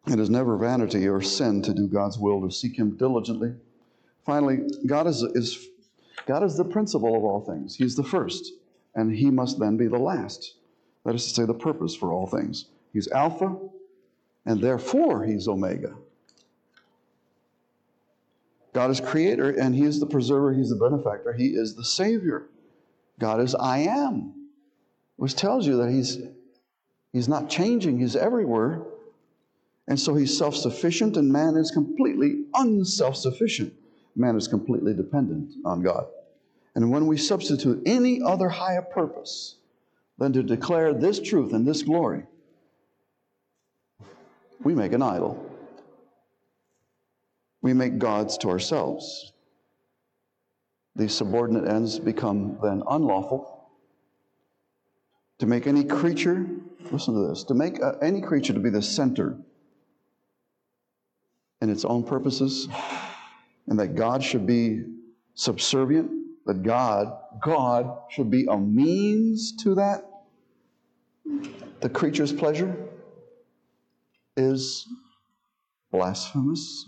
It 0.07 0.19
is 0.19 0.29
never 0.29 0.55
vanity 0.55 1.05
or 1.05 1.21
sin 1.21 1.61
to 1.63 1.73
do 1.73 1.85
God's 1.85 2.17
will, 2.17 2.41
to 2.47 2.49
seek 2.49 2.79
Him 2.79 2.95
diligently. 2.95 3.53
Finally, 4.25 4.69
God 4.85 5.07
is, 5.07 5.21
is, 5.21 5.67
God 6.25 6.43
is 6.43 6.55
the 6.55 6.63
principle 6.63 7.17
of 7.17 7.25
all 7.25 7.41
things. 7.41 7.75
He's 7.75 7.97
the 7.97 8.05
first, 8.05 8.53
and 8.95 9.13
He 9.13 9.29
must 9.29 9.59
then 9.59 9.75
be 9.75 9.87
the 9.87 9.99
last. 9.99 10.55
That 11.03 11.13
is 11.13 11.27
to 11.27 11.33
say, 11.33 11.45
the 11.45 11.53
purpose 11.53 11.93
for 11.93 12.13
all 12.13 12.25
things. 12.25 12.67
He's 12.93 13.11
Alpha, 13.11 13.57
and 14.45 14.61
therefore 14.61 15.25
He's 15.25 15.49
Omega. 15.49 15.93
God 18.73 18.91
is 18.91 19.01
creator, 19.01 19.49
and 19.49 19.75
He 19.75 19.83
is 19.83 19.99
the 19.99 20.05
preserver, 20.05 20.53
He's 20.53 20.69
the 20.69 20.77
benefactor, 20.77 21.33
He 21.33 21.47
is 21.47 21.75
the 21.75 21.83
Savior. 21.83 22.47
God 23.19 23.39
is 23.41 23.55
I 23.55 23.79
am, 23.79 24.33
which 25.17 25.35
tells 25.35 25.67
you 25.67 25.77
that 25.77 25.89
He's, 25.89 26.17
he's 27.13 27.27
not 27.27 27.49
changing, 27.49 27.99
He's 27.99 28.15
everywhere. 28.15 28.83
And 29.87 29.99
so 29.99 30.15
he's 30.15 30.37
self 30.37 30.55
sufficient, 30.55 31.17
and 31.17 31.31
man 31.31 31.57
is 31.57 31.69
completely 31.71 32.45
unself 32.53 33.17
sufficient. 33.17 33.73
Man 34.15 34.37
is 34.37 34.47
completely 34.47 34.93
dependent 34.93 35.53
on 35.65 35.81
God. 35.81 36.07
And 36.75 36.91
when 36.91 37.07
we 37.07 37.17
substitute 37.17 37.81
any 37.85 38.21
other 38.21 38.47
higher 38.47 38.81
purpose 38.81 39.57
than 40.17 40.31
to 40.33 40.43
declare 40.43 40.93
this 40.93 41.19
truth 41.19 41.51
and 41.53 41.67
this 41.67 41.81
glory, 41.81 42.23
we 44.63 44.73
make 44.75 44.93
an 44.93 45.01
idol. 45.01 45.45
We 47.61 47.73
make 47.73 47.97
gods 47.97 48.37
to 48.39 48.49
ourselves. 48.49 49.33
These 50.95 51.13
subordinate 51.13 51.67
ends 51.67 51.99
become 51.99 52.59
then 52.61 52.83
unlawful. 52.89 53.69
To 55.39 55.45
make 55.45 55.65
any 55.65 55.83
creature, 55.83 56.45
listen 56.91 57.13
to 57.15 57.27
this, 57.29 57.43
to 57.45 57.53
make 57.53 57.81
uh, 57.81 57.93
any 58.01 58.21
creature 58.21 58.53
to 58.53 58.59
be 58.59 58.69
the 58.69 58.81
center 58.81 59.37
in 61.61 61.69
its 61.69 61.85
own 61.85 62.03
purposes, 62.03 62.67
and 63.67 63.79
that 63.79 63.95
God 63.95 64.23
should 64.23 64.45
be 64.45 64.83
subservient, 65.33 66.11
that 66.45 66.63
God, 66.63 67.17
God 67.41 67.97
should 68.09 68.29
be 68.29 68.45
a 68.49 68.57
means 68.57 69.55
to 69.63 69.75
that, 69.75 70.03
the 71.79 71.89
creature's 71.89 72.33
pleasure, 72.33 72.75
is 74.37 74.87
blasphemous. 75.91 76.85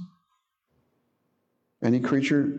Any 1.83 1.99
creature 1.99 2.57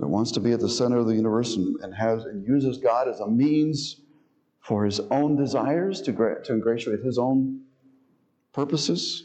that 0.00 0.08
wants 0.08 0.32
to 0.32 0.40
be 0.40 0.52
at 0.52 0.60
the 0.60 0.68
center 0.68 0.96
of 0.96 1.06
the 1.06 1.14
universe 1.14 1.56
and, 1.56 1.78
and 1.82 1.94
has 1.94 2.24
and 2.24 2.46
uses 2.46 2.78
God 2.78 3.06
as 3.06 3.20
a 3.20 3.28
means 3.28 4.00
for 4.60 4.84
his 4.84 5.00
own 5.10 5.36
desires 5.36 6.00
to, 6.02 6.12
to 6.12 6.52
ingratiate 6.52 7.00
his 7.00 7.18
own 7.18 7.62
purposes, 8.52 9.24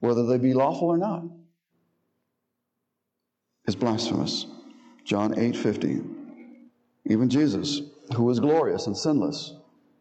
whether 0.00 0.24
they 0.26 0.38
be 0.38 0.54
lawful 0.54 0.88
or 0.88 0.96
not 0.96 1.24
is 3.66 3.74
blasphemous. 3.74 4.46
John 5.04 5.38
8 5.38 5.56
50. 5.56 6.00
Even 7.06 7.28
Jesus, 7.28 7.82
who 8.14 8.24
was 8.24 8.40
glorious 8.40 8.86
and 8.86 8.96
sinless, 8.96 9.54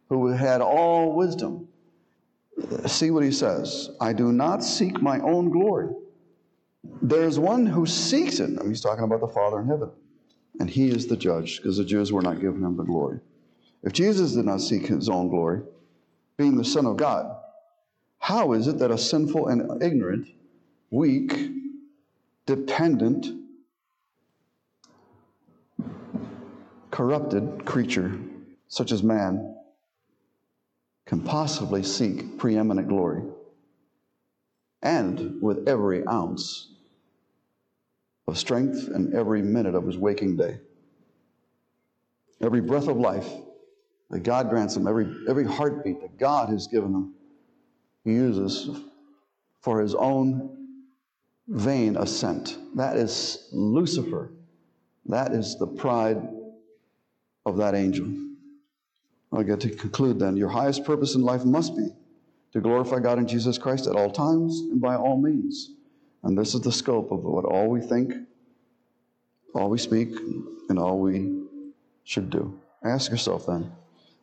who 0.09 0.27
had 0.27 0.61
all 0.61 1.15
wisdom, 1.15 1.67
see 2.87 3.11
what 3.11 3.23
he 3.23 3.31
says 3.31 3.89
I 3.99 4.13
do 4.13 4.31
not 4.31 4.63
seek 4.63 5.01
my 5.01 5.19
own 5.19 5.49
glory. 5.49 5.89
There's 7.01 7.37
one 7.37 7.65
who 7.65 7.85
seeks 7.85 8.39
it. 8.39 8.59
he's 8.65 8.81
talking 8.81 9.03
about 9.03 9.21
the 9.21 9.27
Father 9.27 9.59
in 9.59 9.67
heaven. 9.67 9.89
And 10.59 10.69
he 10.69 10.89
is 10.89 11.07
the 11.07 11.17
judge, 11.17 11.57
because 11.57 11.77
the 11.77 11.85
Jews 11.85 12.11
were 12.11 12.21
not 12.21 12.39
giving 12.39 12.61
him 12.61 12.77
the 12.77 12.83
glory. 12.83 13.19
If 13.83 13.93
Jesus 13.93 14.33
did 14.33 14.45
not 14.45 14.61
seek 14.61 14.87
his 14.87 15.09
own 15.09 15.29
glory, 15.29 15.61
being 16.37 16.55
the 16.55 16.65
Son 16.65 16.85
of 16.85 16.97
God, 16.97 17.35
how 18.19 18.53
is 18.53 18.67
it 18.67 18.79
that 18.79 18.89
a 18.89 18.97
sinful 18.97 19.47
and 19.47 19.83
ignorant, 19.83 20.27
weak, 20.89 21.51
dependent, 22.45 23.27
corrupted 26.89 27.65
creature, 27.65 28.17
such 28.67 28.91
as 28.91 29.03
man, 29.03 29.55
can 31.05 31.21
possibly 31.21 31.83
seek 31.83 32.37
preeminent 32.37 32.87
glory 32.87 33.21
and 34.81 35.41
with 35.41 35.67
every 35.67 36.05
ounce 36.07 36.74
of 38.27 38.37
strength 38.37 38.87
and 38.87 39.13
every 39.13 39.41
minute 39.41 39.75
of 39.75 39.85
his 39.85 39.97
waking 39.97 40.35
day. 40.35 40.59
Every 42.41 42.61
breath 42.61 42.87
of 42.87 42.97
life 42.97 43.27
that 44.09 44.23
God 44.23 44.49
grants 44.49 44.75
him, 44.75 44.87
every, 44.87 45.07
every 45.27 45.45
heartbeat 45.45 46.01
that 46.01 46.17
God 46.17 46.49
has 46.49 46.67
given 46.67 46.93
him, 46.93 47.13
he 48.03 48.13
uses 48.13 48.69
for 49.61 49.81
his 49.81 49.95
own 49.95 50.55
vain 51.47 51.97
ascent. 51.97 52.57
That 52.75 52.97
is 52.97 53.49
Lucifer. 53.51 54.31
That 55.07 55.31
is 55.31 55.57
the 55.57 55.67
pride 55.67 56.21
of 57.45 57.57
that 57.57 57.75
angel. 57.75 58.07
I 59.31 59.43
get 59.43 59.59
to 59.61 59.69
conclude 59.69 60.19
then. 60.19 60.37
Your 60.37 60.49
highest 60.49 60.83
purpose 60.83 61.15
in 61.15 61.21
life 61.21 61.45
must 61.45 61.75
be 61.75 61.89
to 62.53 62.61
glorify 62.61 62.99
God 62.99 63.19
in 63.19 63.27
Jesus 63.27 63.57
Christ 63.57 63.87
at 63.87 63.95
all 63.95 64.09
times 64.09 64.59
and 64.59 64.79
by 64.81 64.95
all 64.95 65.21
means. 65.21 65.74
And 66.25 66.35
this 66.35 66.55
is 66.55 66.61
the 66.61 66.71
scope 66.71 67.11
of 67.11 67.23
what 67.23 67.45
all 67.45 67.69
we 67.69 67.79
think, 67.79 68.13
all 69.53 69.69
we 69.69 69.77
speak, 69.77 70.09
and 70.69 70.79
all 70.79 70.99
we 70.99 71.43
should 72.03 72.31
do. 72.31 72.59
Ask 72.83 73.11
yourself 73.11 73.45
then, 73.45 73.71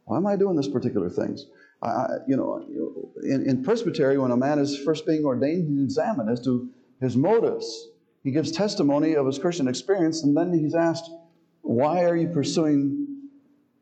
why 0.05 0.17
am 0.17 0.27
I 0.27 0.35
doing 0.35 0.57
this 0.57 0.67
particular 0.67 1.09
things? 1.09 1.47
I, 1.81 2.07
you 2.27 2.37
know, 2.37 3.13
in, 3.23 3.49
in 3.49 3.63
presbytery, 3.65 4.19
when 4.19 4.33
a 4.33 4.37
man 4.37 4.59
is 4.59 4.77
first 4.77 5.07
being 5.07 5.25
ordained, 5.25 5.69
he's 5.69 5.85
examined 5.85 6.29
as 6.29 6.41
to 6.45 6.69
his 7.01 7.17
motives. 7.17 7.89
He 8.25 8.33
gives 8.33 8.51
testimony 8.51 9.15
of 9.15 9.25
his 9.27 9.39
Christian 9.39 9.69
experience, 9.69 10.25
and 10.25 10.37
then 10.37 10.53
he's 10.53 10.75
asked, 10.75 11.09
Why 11.63 12.05
are 12.05 12.17
you 12.17 12.29
pursuing 12.29 13.07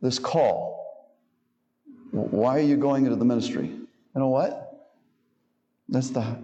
this 0.02 0.18
call? 0.18 0.78
Why 2.10 2.58
are 2.58 2.62
you 2.62 2.76
going 2.76 3.04
into 3.04 3.16
the 3.16 3.24
ministry? 3.24 3.66
You 3.66 3.88
know 4.14 4.28
what? 4.28 4.88
That's 5.88 6.10
the 6.10 6.36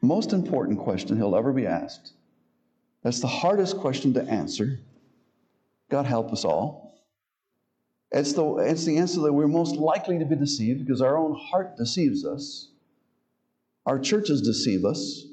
most 0.00 0.32
important 0.32 0.78
question 0.78 1.16
he'll 1.16 1.36
ever 1.36 1.52
be 1.52 1.66
asked. 1.66 2.12
That's 3.02 3.20
the 3.20 3.26
hardest 3.26 3.78
question 3.78 4.14
to 4.14 4.22
answer. 4.22 4.80
God 5.90 6.06
help 6.06 6.32
us 6.32 6.44
all. 6.44 6.88
It's 8.10 8.32
the, 8.32 8.56
it's 8.56 8.84
the 8.84 8.98
answer 8.98 9.20
that 9.20 9.32
we're 9.32 9.48
most 9.48 9.76
likely 9.76 10.18
to 10.18 10.24
be 10.24 10.36
deceived 10.36 10.84
because 10.84 11.02
our 11.02 11.16
own 11.16 11.34
heart 11.34 11.76
deceives 11.76 12.24
us. 12.24 12.68
Our 13.86 13.98
churches 13.98 14.42
deceive 14.42 14.84
us. 14.84 15.24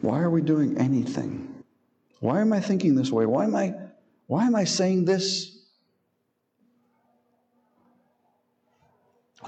Why 0.00 0.20
are 0.20 0.30
we 0.30 0.42
doing 0.42 0.78
anything? 0.78 1.48
Why 2.20 2.40
am 2.40 2.52
I 2.52 2.60
thinking 2.60 2.94
this 2.94 3.10
way? 3.10 3.24
Why 3.24 3.44
am 3.44 3.54
I, 3.54 3.74
why 4.26 4.46
am 4.46 4.54
I 4.54 4.64
saying 4.64 5.04
this? 5.04 5.51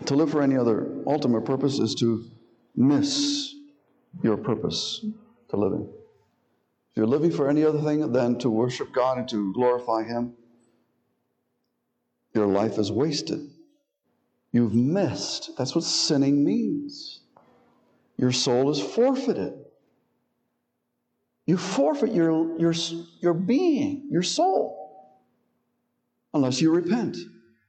To 0.07 0.17
live 0.17 0.31
for 0.31 0.43
any 0.43 0.57
other 0.57 0.91
ultimate 1.07 1.45
purpose 1.45 1.79
is 1.79 1.95
to 1.97 2.25
miss 2.75 3.55
your 4.23 4.37
purpose 4.37 5.05
to 5.51 5.57
living. 5.57 5.89
If 6.91 6.97
you're 6.97 7.07
living 7.07 7.31
for 7.31 7.49
any 7.49 7.65
other 7.65 7.81
thing 7.81 8.13
than 8.13 8.39
to 8.41 8.51
worship 8.51 8.93
God 8.93 9.19
and 9.19 9.29
to 9.29 9.53
glorify 9.53 10.05
Him, 10.05 10.35
your 12.35 12.47
life 12.47 12.79
is 12.79 12.91
wasted. 12.91 13.51
You've 14.53 14.75
missed. 14.75 15.51
That's 15.57 15.75
what 15.75 15.85
sinning 15.85 16.45
means. 16.45 17.21
Your 18.17 18.33
soul 18.33 18.71
is 18.71 18.81
forfeited. 18.81 19.55
You 21.47 21.57
forfeit 21.57 22.13
your, 22.13 22.59
your, 22.59 22.73
your 23.21 23.35
being, 23.35 24.09
your 24.11 24.23
soul, 24.23 25.21
unless 26.33 26.61
you 26.61 26.71
repent. 26.71 27.17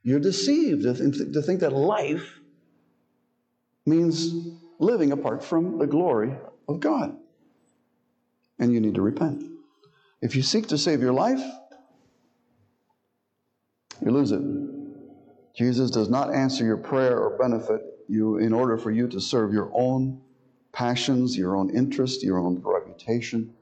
You're 0.05 0.19
deceived 0.19 0.83
to 0.83 0.93
think, 0.93 1.15
to 1.33 1.41
think 1.41 1.61
that 1.61 1.73
life 1.73 2.39
means 3.87 4.31
living 4.77 5.11
apart 5.11 5.43
from 5.43 5.79
the 5.79 5.87
glory 5.87 6.37
of 6.69 6.79
God 6.79 7.17
and 8.59 8.71
you 8.71 8.79
need 8.79 8.93
to 8.93 9.01
repent. 9.01 9.43
If 10.21 10.35
you 10.35 10.43
seek 10.43 10.67
to 10.67 10.77
save 10.77 11.01
your 11.01 11.11
life, 11.11 11.41
you 13.99 14.11
lose 14.11 14.31
it. 14.31 14.43
Jesus 15.55 15.89
does 15.89 16.07
not 16.07 16.31
answer 16.31 16.63
your 16.63 16.77
prayer 16.77 17.17
or 17.17 17.35
benefit 17.39 17.81
you 18.07 18.37
in 18.37 18.53
order 18.53 18.77
for 18.77 18.91
you 18.91 19.07
to 19.07 19.19
serve 19.19 19.53
your 19.53 19.71
own 19.73 20.21
passions, 20.71 21.35
your 21.35 21.55
own 21.55 21.75
interest, 21.75 22.21
your 22.21 22.37
own 22.37 22.61
reputation. 22.63 23.54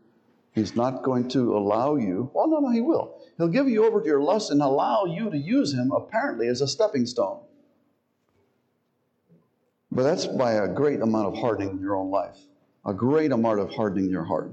He's 0.53 0.75
not 0.75 1.01
going 1.01 1.27
to 1.29 1.57
allow 1.57 1.95
you. 1.95 2.29
Well, 2.33 2.47
no, 2.47 2.59
no, 2.59 2.69
he 2.69 2.81
will. 2.81 3.19
He'll 3.37 3.47
give 3.47 3.67
you 3.67 3.85
over 3.85 3.99
to 3.99 4.05
your 4.05 4.21
lust 4.21 4.51
and 4.51 4.61
allow 4.61 5.05
you 5.05 5.31
to 5.31 5.37
use 5.37 5.73
him 5.73 5.91
apparently 5.91 6.47
as 6.47 6.61
a 6.61 6.67
stepping 6.67 7.07
stone. 7.07 7.39
But 9.91 10.03
that's 10.03 10.27
by 10.27 10.53
a 10.53 10.67
great 10.67 11.01
amount 11.01 11.27
of 11.27 11.37
hardening 11.37 11.71
in 11.71 11.79
your 11.79 11.95
own 11.95 12.11
life, 12.11 12.37
a 12.85 12.93
great 12.93 13.31
amount 13.31 13.59
of 13.59 13.71
hardening 13.71 14.09
your 14.09 14.23
heart. 14.23 14.51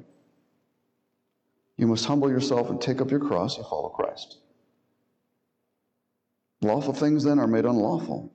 You 1.76 1.86
must 1.86 2.04
humble 2.06 2.30
yourself 2.30 2.70
and 2.70 2.80
take 2.80 3.00
up 3.00 3.10
your 3.10 3.20
cross 3.20 3.56
and 3.56 3.66
follow 3.66 3.88
Christ. 3.88 4.38
Lawful 6.62 6.92
things 6.92 7.24
then 7.24 7.38
are 7.38 7.46
made 7.46 7.64
unlawful, 7.64 8.30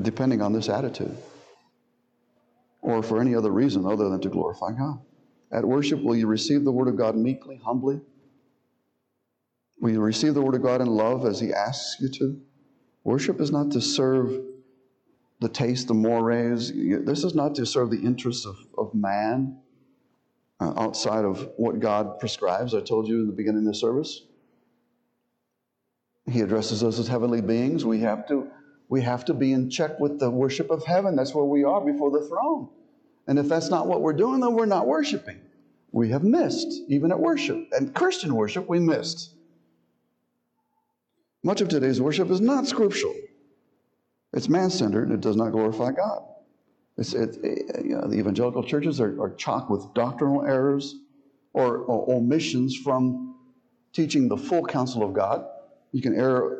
depending 0.00 0.42
on 0.42 0.52
this 0.52 0.68
attitude, 0.68 1.16
or 2.82 3.02
for 3.02 3.20
any 3.20 3.34
other 3.34 3.50
reason 3.50 3.86
other 3.86 4.10
than 4.10 4.20
to 4.20 4.28
glorify 4.28 4.72
God. 4.72 5.00
At 5.52 5.64
worship, 5.64 6.02
will 6.02 6.16
you 6.16 6.26
receive 6.26 6.64
the 6.64 6.72
Word 6.72 6.88
of 6.88 6.96
God 6.96 7.16
meekly, 7.16 7.60
humbly? 7.64 8.00
Will 9.80 9.90
you 9.90 10.00
receive 10.00 10.34
the 10.34 10.42
Word 10.42 10.54
of 10.54 10.62
God 10.62 10.80
in 10.80 10.88
love 10.88 11.24
as 11.26 11.40
He 11.40 11.52
asks 11.52 11.96
you 12.00 12.08
to? 12.08 12.40
Worship 13.02 13.40
is 13.40 13.50
not 13.50 13.72
to 13.72 13.80
serve 13.80 14.44
the 15.40 15.48
taste, 15.48 15.88
the 15.88 15.94
mores. 15.94 16.70
This 16.70 17.24
is 17.24 17.34
not 17.34 17.54
to 17.56 17.66
serve 17.66 17.90
the 17.90 18.00
interests 18.00 18.46
of, 18.46 18.56
of 18.76 18.94
man 18.94 19.56
uh, 20.60 20.74
outside 20.76 21.24
of 21.24 21.48
what 21.56 21.80
God 21.80 22.20
prescribes. 22.20 22.74
I 22.74 22.80
told 22.80 23.08
you 23.08 23.20
in 23.20 23.26
the 23.26 23.32
beginning 23.32 23.66
of 23.66 23.72
the 23.72 23.74
service. 23.74 24.22
He 26.30 26.42
addresses 26.42 26.84
us 26.84 26.98
as 26.98 27.08
heavenly 27.08 27.40
beings. 27.40 27.84
We 27.84 28.00
have 28.00 28.28
to, 28.28 28.48
we 28.88 29.00
have 29.00 29.24
to 29.24 29.34
be 29.34 29.52
in 29.52 29.70
check 29.70 29.98
with 29.98 30.20
the 30.20 30.30
worship 30.30 30.70
of 30.70 30.84
heaven. 30.84 31.16
That's 31.16 31.34
where 31.34 31.44
we 31.44 31.64
are 31.64 31.80
before 31.80 32.10
the 32.10 32.26
throne. 32.28 32.68
And 33.26 33.38
if 33.38 33.48
that's 33.48 33.70
not 33.70 33.86
what 33.86 34.00
we're 34.00 34.12
doing, 34.12 34.40
then 34.40 34.54
we're 34.54 34.66
not 34.66 34.86
worshiping. 34.86 35.40
We 35.92 36.10
have 36.10 36.22
missed, 36.22 36.82
even 36.88 37.10
at 37.10 37.18
worship. 37.18 37.68
And 37.72 37.94
Christian 37.94 38.34
worship, 38.34 38.68
we 38.68 38.78
missed. 38.78 39.34
Much 41.42 41.60
of 41.60 41.68
today's 41.68 42.00
worship 42.00 42.30
is 42.30 42.40
not 42.40 42.66
scriptural. 42.66 43.14
It's 44.32 44.48
man 44.48 44.70
centered 44.70 45.10
it 45.10 45.20
does 45.20 45.36
not 45.36 45.50
glorify 45.50 45.92
God. 45.92 46.22
It, 46.96 47.14
it, 47.14 47.84
you 47.84 47.96
know, 47.96 48.06
the 48.06 48.18
evangelical 48.18 48.62
churches 48.62 49.00
are, 49.00 49.20
are 49.20 49.34
chocked 49.34 49.70
with 49.70 49.94
doctrinal 49.94 50.44
errors 50.44 50.96
or, 51.52 51.78
or 51.78 52.14
omissions 52.14 52.76
from 52.76 53.36
teaching 53.92 54.28
the 54.28 54.36
full 54.36 54.64
counsel 54.64 55.02
of 55.02 55.14
God. 55.14 55.46
You 55.92 56.02
can 56.02 56.14
err 56.14 56.58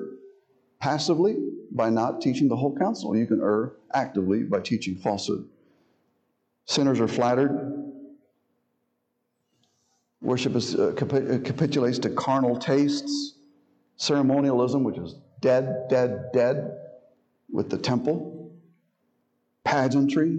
passively 0.80 1.36
by 1.70 1.90
not 1.90 2.20
teaching 2.20 2.48
the 2.48 2.56
whole 2.56 2.76
counsel. 2.76 3.16
You 3.16 3.26
can 3.26 3.40
err 3.40 3.74
actively 3.92 4.42
by 4.42 4.60
teaching 4.60 4.96
falsehood. 4.96 5.46
Sinners 6.70 7.00
are 7.00 7.08
flattered. 7.08 7.82
Worship 10.22 10.54
is, 10.54 10.76
uh, 10.76 10.94
uh 10.94 11.38
capitulates 11.40 11.98
to 11.98 12.10
carnal 12.10 12.56
tastes. 12.56 13.34
Ceremonialism, 13.96 14.84
which 14.84 14.96
is 14.96 15.16
dead, 15.40 15.88
dead, 15.88 16.26
dead 16.32 16.78
with 17.50 17.70
the 17.70 17.76
temple 17.76 18.52
pageantry. 19.64 20.38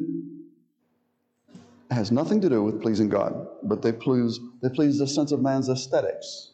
Has 1.89 2.13
nothing 2.13 2.39
to 2.39 2.47
do 2.47 2.63
with 2.63 2.81
pleasing 2.81 3.09
God, 3.09 3.47
but 3.63 3.81
they 3.81 3.91
please, 3.91 4.39
they 4.61 4.69
please 4.69 4.99
the 4.99 5.07
sense 5.07 5.33
of 5.33 5.41
man's 5.41 5.67
aesthetics. 5.67 6.51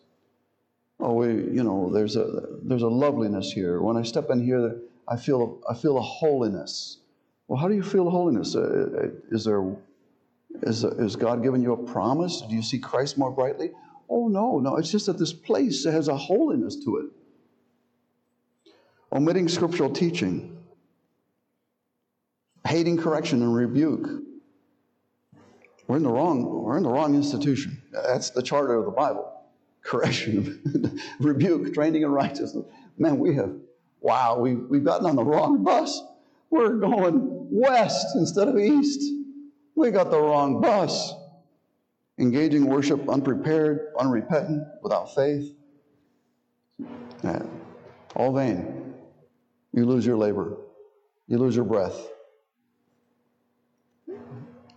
Oh, 0.99 1.13
we, 1.13 1.27
you 1.27 1.63
know, 1.63 1.91
there's 1.93 2.15
a, 2.15 2.25
there's 2.63 2.81
a 2.81 2.87
loveliness 2.87 3.51
here. 3.51 3.79
When 3.83 3.95
I 3.95 4.01
step 4.01 4.31
in 4.31 4.43
here, 4.43 4.79
I 5.07 5.17
feel, 5.17 5.61
I 5.69 5.75
feel 5.75 5.99
a 5.99 6.01
holiness. 6.01 6.97
Well, 7.47 7.59
how 7.59 7.67
do 7.67 7.75
you 7.75 7.83
feel 7.83 8.09
holiness? 8.09 8.55
Uh, 8.55 8.59
uh, 8.59 9.07
is 9.31 9.45
there, 9.45 9.63
is, 10.63 10.83
is 10.83 11.15
God 11.15 11.43
giving 11.43 11.61
you 11.61 11.73
a 11.73 11.77
promise? 11.77 12.41
Do 12.41 12.55
you 12.55 12.61
see 12.61 12.79
Christ 12.79 13.17
more 13.17 13.31
brightly? 13.31 13.71
Oh, 14.09 14.27
no, 14.27 14.59
no. 14.59 14.77
It's 14.77 14.91
just 14.91 15.05
that 15.05 15.17
this 15.17 15.33
place 15.33 15.85
has 15.85 16.07
a 16.07 16.17
holiness 16.17 16.75
to 16.83 16.97
it. 16.97 18.71
Omitting 19.11 19.47
scriptural 19.47 19.89
teaching 19.89 20.57
hating 22.67 22.97
correction 22.97 23.41
and 23.41 23.55
rebuke. 23.55 24.07
We're 25.87 25.97
in 25.97 26.03
the 26.03 26.11
wrong, 26.11 26.43
we're 26.43 26.77
in 26.77 26.83
the 26.83 26.89
wrong 26.89 27.15
institution. 27.15 27.81
That's 27.91 28.29
the 28.29 28.43
charter 28.43 28.75
of 28.75 28.85
the 28.85 28.91
Bible. 28.91 29.33
Correction, 29.83 30.99
rebuke, 31.19 31.73
training 31.73 32.01
in 32.01 32.11
righteousness. 32.11 32.65
Man, 32.97 33.19
we 33.19 33.35
have, 33.35 33.55
wow, 34.01 34.37
we, 34.37 34.55
we've 34.55 34.83
gotten 34.83 35.05
on 35.05 35.15
the 35.15 35.23
wrong 35.23 35.63
bus. 35.63 36.01
We're 36.49 36.75
going 36.75 37.36
west 37.51 38.15
instead 38.15 38.47
of 38.47 38.57
east. 38.57 39.01
We 39.75 39.91
got 39.91 40.11
the 40.11 40.19
wrong 40.19 40.61
bus. 40.61 41.13
Engaging 42.19 42.65
worship 42.65 43.07
unprepared, 43.07 43.93
unrepentant, 43.99 44.63
without 44.81 45.13
faith. 45.13 45.53
Yeah. 47.23 47.43
All 48.15 48.33
vain. 48.33 48.93
You 49.73 49.85
lose 49.85 50.05
your 50.05 50.17
labor. 50.17 50.57
You 51.27 51.37
lose 51.37 51.55
your 51.55 51.65
breath 51.65 51.95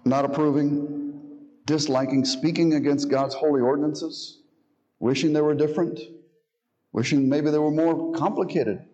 not 0.04 0.24
approving, 0.24 1.12
disliking, 1.66 2.24
speaking 2.24 2.74
against 2.74 3.10
God's 3.10 3.34
holy 3.34 3.60
ordinances, 3.60 4.40
wishing 4.98 5.32
they 5.32 5.40
were 5.40 5.54
different, 5.54 6.00
wishing 6.92 7.28
maybe 7.28 7.50
they 7.50 7.58
were 7.58 7.70
more 7.70 8.12
complicated, 8.12 8.84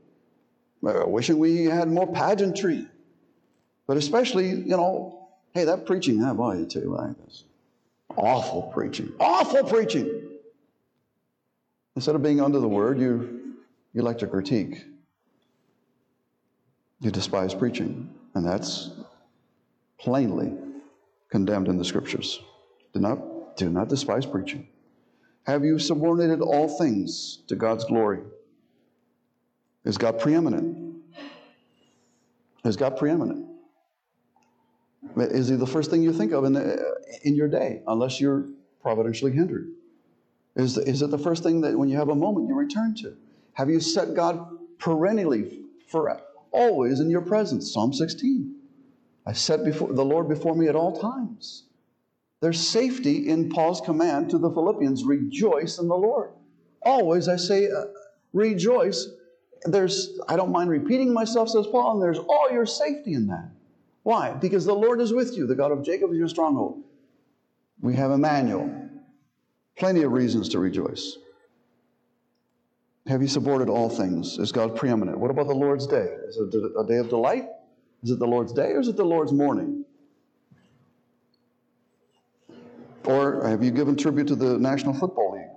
uh, 0.87 1.03
wishing 1.07 1.39
we 1.39 1.65
had 1.65 1.89
more 1.89 2.07
pageantry. 2.13 2.87
But 3.87 3.97
especially, 3.97 4.49
you 4.49 4.77
know, 4.77 5.29
hey, 5.53 5.65
that 5.65 5.87
preaching, 5.87 6.23
I 6.23 6.33
boy, 6.33 6.59
you 6.59 6.67
tell 6.67 6.83
too, 6.83 6.91
like 6.91 7.17
this. 7.25 7.45
Awful 8.17 8.63
preaching. 8.75 9.13
Awful 9.21 9.65
preaching. 9.65 10.29
Instead 11.95 12.15
of 12.15 12.23
being 12.23 12.41
under 12.41 12.61
the 12.61 12.69
word, 12.69 12.99
you, 12.99 13.55
you 13.93 14.03
like 14.03 14.19
to 14.19 14.27
critique. 14.27 14.85
You 17.01 17.11
despise 17.11 17.55
preaching. 17.55 18.13
And 18.35 18.47
that's 18.47 18.91
plainly 19.99 20.53
condemned 21.31 21.69
in 21.69 21.79
the 21.79 21.85
scriptures. 21.85 22.41
Do 22.93 23.01
not, 23.01 23.57
do 23.57 23.71
not 23.71 23.89
despise 23.89 24.27
preaching. 24.27 24.69
Have 25.47 25.65
you 25.65 25.79
subordinated 25.79 26.41
all 26.41 26.69
things 26.69 27.43
to 27.49 27.55
God's 27.55 27.85
glory? 27.85 28.21
Is 29.85 29.97
God 29.97 30.19
preeminent? 30.19 30.97
Is 32.65 32.77
God 32.77 32.97
preeminent? 32.97 33.47
Is 35.17 35.49
He 35.49 35.57
the 35.57 35.67
first 35.67 35.91
thing 35.91 36.03
you 36.03 36.13
think 36.13 36.33
of 36.33 36.45
in, 36.45 36.53
the, 36.53 37.19
in 37.23 37.35
your 37.35 37.49
day, 37.49 37.83
unless 37.87 38.21
you're 38.21 38.47
providentially 38.83 39.33
hindered? 39.33 39.69
Is, 40.57 40.79
is 40.79 41.03
it 41.03 41.11
the 41.11 41.19
first 41.19 41.43
thing 41.43 41.61
that 41.63 41.79
when 41.79 41.89
you 41.89 41.97
have 41.97 42.09
a 42.09 42.15
moment 42.15 42.49
you 42.49 42.55
return 42.55 42.95
to? 42.97 43.17
Have 43.53 43.69
you 43.69 43.81
set 43.81 44.15
God 44.15 44.49
perennially 44.79 45.61
for 45.89 46.21
always 46.51 47.01
in 47.01 47.11
your 47.11 47.21
presence? 47.21 47.73
Psalm 47.73 47.93
16. 47.93 48.55
I 49.27 49.33
set 49.33 49.65
before 49.65 49.93
the 49.93 50.05
Lord 50.05 50.29
before 50.29 50.55
me 50.55 50.69
at 50.69 50.77
all 50.77 50.99
times. 50.99 51.65
There's 52.41 52.61
safety 52.61 53.29
in 53.29 53.49
Paul's 53.51 53.81
command 53.81 54.31
to 54.31 54.39
the 54.39 54.51
Philippians 54.51 55.05
rejoice 55.05 55.79
in 55.79 55.89
the 55.89 55.97
Lord. 55.97 56.31
Always 56.83 57.29
I 57.29 57.37
say, 57.37 57.71
uh, 57.71 57.87
rejoice. 58.33 59.09
There's, 59.65 60.19
I 60.29 60.37
don't 60.37 60.53
mind 60.53 60.71
repeating 60.71 61.13
myself, 61.13 61.49
says 61.49 61.67
Paul, 61.67 61.95
and 61.95 62.03
there's 62.03 62.19
all 62.19 62.51
your 62.53 62.67
safety 62.67 63.15
in 63.15 63.27
that. 63.29 63.51
Why? 64.07 64.35
Because 64.35 64.65
the 64.65 64.73
Lord 64.73 65.01
is 65.01 65.13
with 65.13 65.37
you. 65.37 65.49
The 65.49 65.57
God 65.57 65.73
of 65.73 65.85
Jacob 65.85 66.13
is 66.13 66.17
your 66.17 66.29
stronghold. 66.29 66.85
We 67.81 67.97
have 67.97 68.13
Emmanuel. 68.13 68.89
Plenty 69.77 70.03
of 70.03 70.13
reasons 70.13 70.49
to 70.51 70.61
rejoice. 70.61 71.19
Have 73.09 73.21
you 73.21 73.27
supported 73.27 73.69
all 73.69 73.89
things? 73.89 74.39
Is 74.39 74.53
God 74.53 74.77
preeminent? 74.77 75.19
What 75.19 75.33
about 75.33 75.49
the 75.49 75.57
Lord's 75.57 75.89
day? 75.89 76.07
Is 76.29 76.37
it 76.37 76.55
a 76.79 76.87
day 76.87 76.99
of 76.99 77.09
delight? 77.09 77.47
Is 78.05 78.13
it 78.13 78.21
the 78.21 78.29
Lord's 78.29 78.53
day 78.53 78.71
or 78.75 78.79
is 78.79 78.87
it 78.87 78.97
the 78.97 79.05
Lord's 79.05 79.33
morning? 79.33 79.85
Or 83.07 83.45
have 83.45 83.65
you 83.65 83.73
given 83.73 83.97
tribute 83.97 84.29
to 84.29 84.37
the 84.37 84.57
National 84.57 84.95
Football 84.95 85.33
League? 85.33 85.51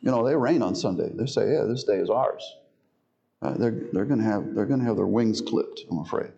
You 0.00 0.10
know, 0.10 0.26
they 0.26 0.34
reign 0.34 0.62
on 0.62 0.74
Sunday. 0.74 1.10
They 1.14 1.26
say, 1.26 1.52
yeah, 1.52 1.64
this 1.64 1.84
day 1.84 1.96
is 1.96 2.08
ours. 2.08 2.56
Uh, 3.42 3.58
they're 3.58 3.82
they're 3.92 4.06
going 4.06 4.20
to 4.20 4.24
have 4.24 4.54
they're 4.54 4.64
going 4.64 4.80
to 4.80 4.86
have 4.86 4.96
their 4.96 5.06
wings 5.06 5.42
clipped. 5.42 5.82
I'm 5.90 5.98
afraid. 5.98 6.30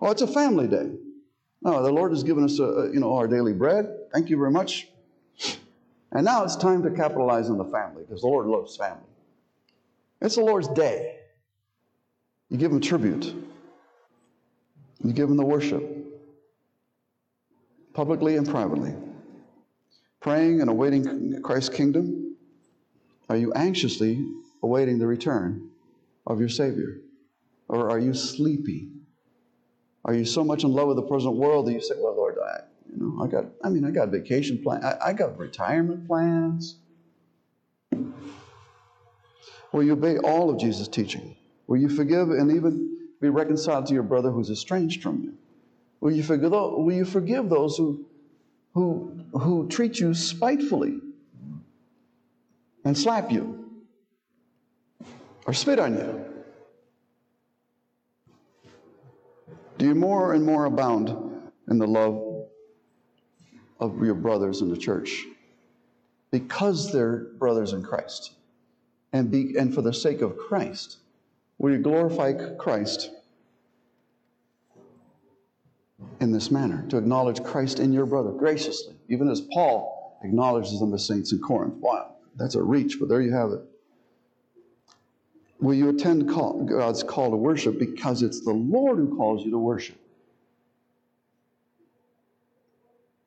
Oh, 0.00 0.10
it's 0.10 0.22
a 0.22 0.26
family 0.26 0.68
day. 0.68 0.90
No, 1.62 1.82
the 1.82 1.90
Lord 1.90 2.12
has 2.12 2.22
given 2.22 2.44
us, 2.44 2.58
a, 2.58 2.64
a, 2.64 2.92
you 2.92 3.00
know, 3.00 3.14
our 3.14 3.26
daily 3.26 3.52
bread. 3.52 3.86
Thank 4.12 4.28
you 4.30 4.36
very 4.36 4.50
much. 4.50 4.88
And 6.12 6.24
now 6.24 6.44
it's 6.44 6.56
time 6.56 6.82
to 6.82 6.90
capitalize 6.90 7.50
on 7.50 7.58
the 7.58 7.64
family 7.64 8.04
because 8.04 8.20
the 8.22 8.28
Lord 8.28 8.46
loves 8.46 8.76
family. 8.76 9.02
It's 10.20 10.36
the 10.36 10.42
Lord's 10.42 10.68
day. 10.68 11.16
You 12.48 12.56
give 12.56 12.70
Him 12.70 12.80
tribute. 12.80 13.34
You 15.04 15.12
give 15.12 15.28
Him 15.28 15.36
the 15.36 15.44
worship, 15.44 15.82
publicly 17.92 18.36
and 18.36 18.48
privately. 18.48 18.94
Praying 20.20 20.60
and 20.60 20.70
awaiting 20.70 21.42
Christ's 21.42 21.74
kingdom. 21.74 22.36
Are 23.28 23.36
you 23.36 23.52
anxiously 23.52 24.24
awaiting 24.62 24.98
the 24.98 25.06
return 25.06 25.70
of 26.26 26.40
your 26.40 26.48
Savior? 26.48 27.00
Or 27.68 27.90
are 27.90 27.98
you 27.98 28.14
sleepy? 28.14 28.90
Are 30.06 30.14
you 30.14 30.24
so 30.24 30.44
much 30.44 30.62
in 30.62 30.72
love 30.72 30.86
with 30.86 30.96
the 30.96 31.02
present 31.02 31.34
world 31.34 31.66
that 31.66 31.72
you 31.72 31.80
say, 31.80 31.96
Well, 31.98 32.16
Lord, 32.16 32.36
I, 32.38 32.60
you 32.88 32.96
know, 32.96 33.22
I 33.22 33.26
got, 33.26 33.46
I 33.62 33.68
mean, 33.68 33.84
I 33.84 33.90
got 33.90 34.08
vacation 34.10 34.62
plans, 34.62 34.84
I, 34.84 35.08
I 35.08 35.12
got 35.12 35.36
retirement 35.36 36.06
plans. 36.06 36.76
Will 39.72 39.82
you 39.82 39.92
obey 39.92 40.18
all 40.18 40.48
of 40.48 40.60
Jesus' 40.60 40.86
teaching? 40.86 41.36
Will 41.66 41.78
you 41.78 41.88
forgive 41.88 42.30
and 42.30 42.52
even 42.52 42.98
be 43.20 43.28
reconciled 43.28 43.86
to 43.86 43.94
your 43.94 44.04
brother 44.04 44.30
who's 44.30 44.48
estranged 44.48 45.02
from 45.02 45.22
you? 45.22 45.34
Will 46.00 46.12
you 46.12 46.22
forgive, 46.22 46.52
will 46.52 46.92
you 46.92 47.04
forgive 47.04 47.48
those 47.48 47.76
who, 47.76 48.06
who, 48.74 49.24
who 49.32 49.66
treat 49.68 49.98
you 49.98 50.14
spitefully 50.14 51.00
and 52.84 52.96
slap 52.96 53.32
you 53.32 53.82
or 55.46 55.52
spit 55.52 55.80
on 55.80 55.94
you? 55.94 56.35
Do 59.78 59.86
you 59.86 59.94
more 59.94 60.32
and 60.32 60.44
more 60.44 60.64
abound 60.64 61.10
in 61.68 61.78
the 61.78 61.86
love 61.86 62.46
of 63.78 64.02
your 64.02 64.14
brothers 64.14 64.62
in 64.62 64.70
the 64.70 64.76
church 64.76 65.24
because 66.30 66.92
they're 66.92 67.26
brothers 67.38 67.72
in 67.72 67.82
Christ 67.82 68.32
and, 69.12 69.30
be, 69.30 69.56
and 69.58 69.74
for 69.74 69.82
the 69.82 69.92
sake 69.92 70.22
of 70.22 70.38
Christ? 70.38 70.98
Will 71.58 71.72
you 71.72 71.78
glorify 71.78 72.32
Christ 72.56 73.10
in 76.20 76.32
this 76.32 76.50
manner? 76.50 76.86
To 76.88 76.96
acknowledge 76.96 77.42
Christ 77.42 77.78
in 77.78 77.92
your 77.92 78.06
brother 78.06 78.30
graciously, 78.30 78.94
even 79.08 79.28
as 79.28 79.42
Paul 79.52 80.18
acknowledges 80.22 80.80
them 80.80 80.94
as 80.94 81.06
saints 81.06 81.32
in 81.32 81.38
Corinth. 81.40 81.74
Wow, 81.74 82.14
that's 82.36 82.54
a 82.54 82.62
reach, 82.62 82.98
but 82.98 83.08
there 83.08 83.20
you 83.20 83.32
have 83.32 83.52
it. 83.52 83.60
Will 85.60 85.74
you 85.74 85.88
attend 85.88 86.28
call, 86.28 86.64
God's 86.64 87.02
call 87.02 87.30
to 87.30 87.36
worship 87.36 87.78
because 87.78 88.22
it's 88.22 88.44
the 88.44 88.52
Lord 88.52 88.98
who 88.98 89.16
calls 89.16 89.44
you 89.44 89.50
to 89.52 89.58
worship? 89.58 89.96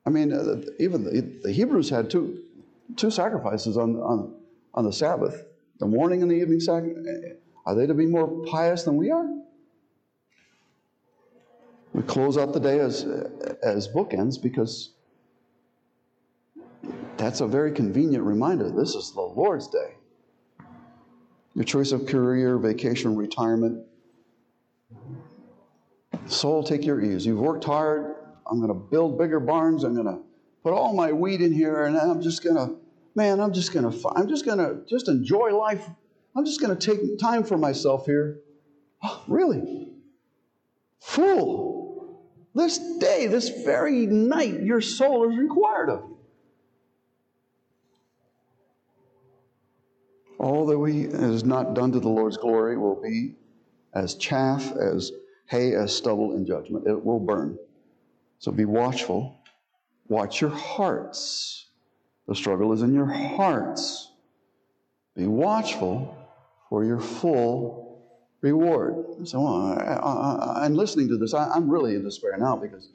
I 0.06 0.10
mean, 0.10 0.32
uh, 0.32 0.62
even 0.78 1.04
the, 1.04 1.52
Hebrews 1.52 1.90
had 1.90 2.08
two, 2.08 2.42
two 2.96 3.10
sacrifices 3.10 3.76
on, 3.76 3.96
on, 3.96 4.34
on 4.74 4.84
the 4.84 4.92
Sabbath 4.92 5.44
the 5.80 5.86
morning 5.86 6.22
and 6.22 6.30
the 6.30 6.36
evening 6.36 6.60
sacrifice. 6.60 7.04
Are 7.66 7.74
they 7.74 7.86
to 7.86 7.94
be 7.94 8.06
more 8.06 8.28
pious 8.46 8.84
than 8.84 8.96
we 8.96 9.10
are? 9.10 9.26
We 11.92 12.02
close 12.02 12.38
out 12.38 12.52
the 12.52 12.60
day 12.60 12.78
as, 12.78 13.04
as 13.62 13.88
bookends 13.88 14.40
because 14.40 14.92
that's 17.16 17.40
a 17.40 17.46
very 17.46 17.72
convenient 17.72 18.24
reminder. 18.24 18.70
This 18.70 18.94
is 18.94 19.12
the 19.12 19.20
Lord's 19.20 19.68
day. 19.68 19.94
Your 21.54 21.64
choice 21.64 21.92
of 21.92 22.06
career, 22.06 22.58
vacation, 22.58 23.16
retirement. 23.16 23.84
Soul, 26.26 26.62
take 26.62 26.84
your 26.84 27.00
ease. 27.00 27.26
You've 27.26 27.40
worked 27.40 27.64
hard. 27.64 28.14
I'm 28.46 28.58
going 28.58 28.68
to 28.68 28.74
build 28.74 29.18
bigger 29.18 29.40
barns. 29.40 29.84
I'm 29.84 29.94
going 29.94 30.06
to 30.06 30.20
put 30.62 30.72
all 30.72 30.94
my 30.94 31.12
wheat 31.12 31.40
in 31.40 31.52
here, 31.52 31.84
and 31.84 31.96
I'm 31.96 32.22
just 32.22 32.44
going 32.44 32.56
to, 32.56 32.76
man, 33.14 33.40
I'm 33.40 33.52
just 33.52 33.72
going 33.72 33.90
to, 33.90 34.08
I'm 34.10 34.28
just 34.28 34.44
going 34.44 34.58
to 34.58 34.82
just 34.88 35.08
enjoy 35.08 35.56
life 35.56 35.88
I'm 36.36 36.44
just 36.44 36.60
going 36.60 36.76
to 36.76 36.86
take 36.86 37.18
time 37.18 37.44
for 37.44 37.56
myself 37.56 38.06
here. 38.06 38.40
Oh, 39.02 39.22
really? 39.28 39.88
Fool! 41.00 42.22
This 42.54 42.78
day, 42.98 43.26
this 43.26 43.48
very 43.64 44.06
night, 44.06 44.60
your 44.60 44.80
soul 44.80 45.30
is 45.30 45.38
required 45.38 45.88
of 45.90 46.00
you. 46.08 46.09
All 50.40 50.64
that 50.64 50.78
we 50.78 51.02
is 51.02 51.44
not 51.44 51.74
done 51.74 51.92
to 51.92 52.00
the 52.00 52.08
Lord's 52.08 52.38
glory 52.38 52.78
will 52.78 52.98
be 52.98 53.34
as 53.92 54.14
chaff, 54.14 54.72
as 54.72 55.12
hay, 55.44 55.74
as 55.74 55.94
stubble 55.94 56.34
in 56.34 56.46
judgment. 56.46 56.86
It 56.86 57.04
will 57.04 57.20
burn. 57.20 57.58
So 58.38 58.50
be 58.50 58.64
watchful. 58.64 59.38
Watch 60.08 60.40
your 60.40 60.48
hearts. 60.48 61.66
The 62.26 62.34
struggle 62.34 62.72
is 62.72 62.80
in 62.80 62.94
your 62.94 63.04
hearts. 63.04 64.12
Be 65.14 65.26
watchful 65.26 66.16
for 66.70 66.86
your 66.86 67.00
full 67.00 68.02
reward. 68.40 69.28
So 69.28 69.46
uh, 69.46 69.74
I, 70.56 70.64
am 70.64 70.74
listening 70.74 71.08
to 71.08 71.18
this. 71.18 71.34
I, 71.34 71.50
I'm 71.50 71.68
really 71.68 71.96
in 71.96 72.02
despair 72.02 72.38
now 72.38 72.56
because 72.56 72.88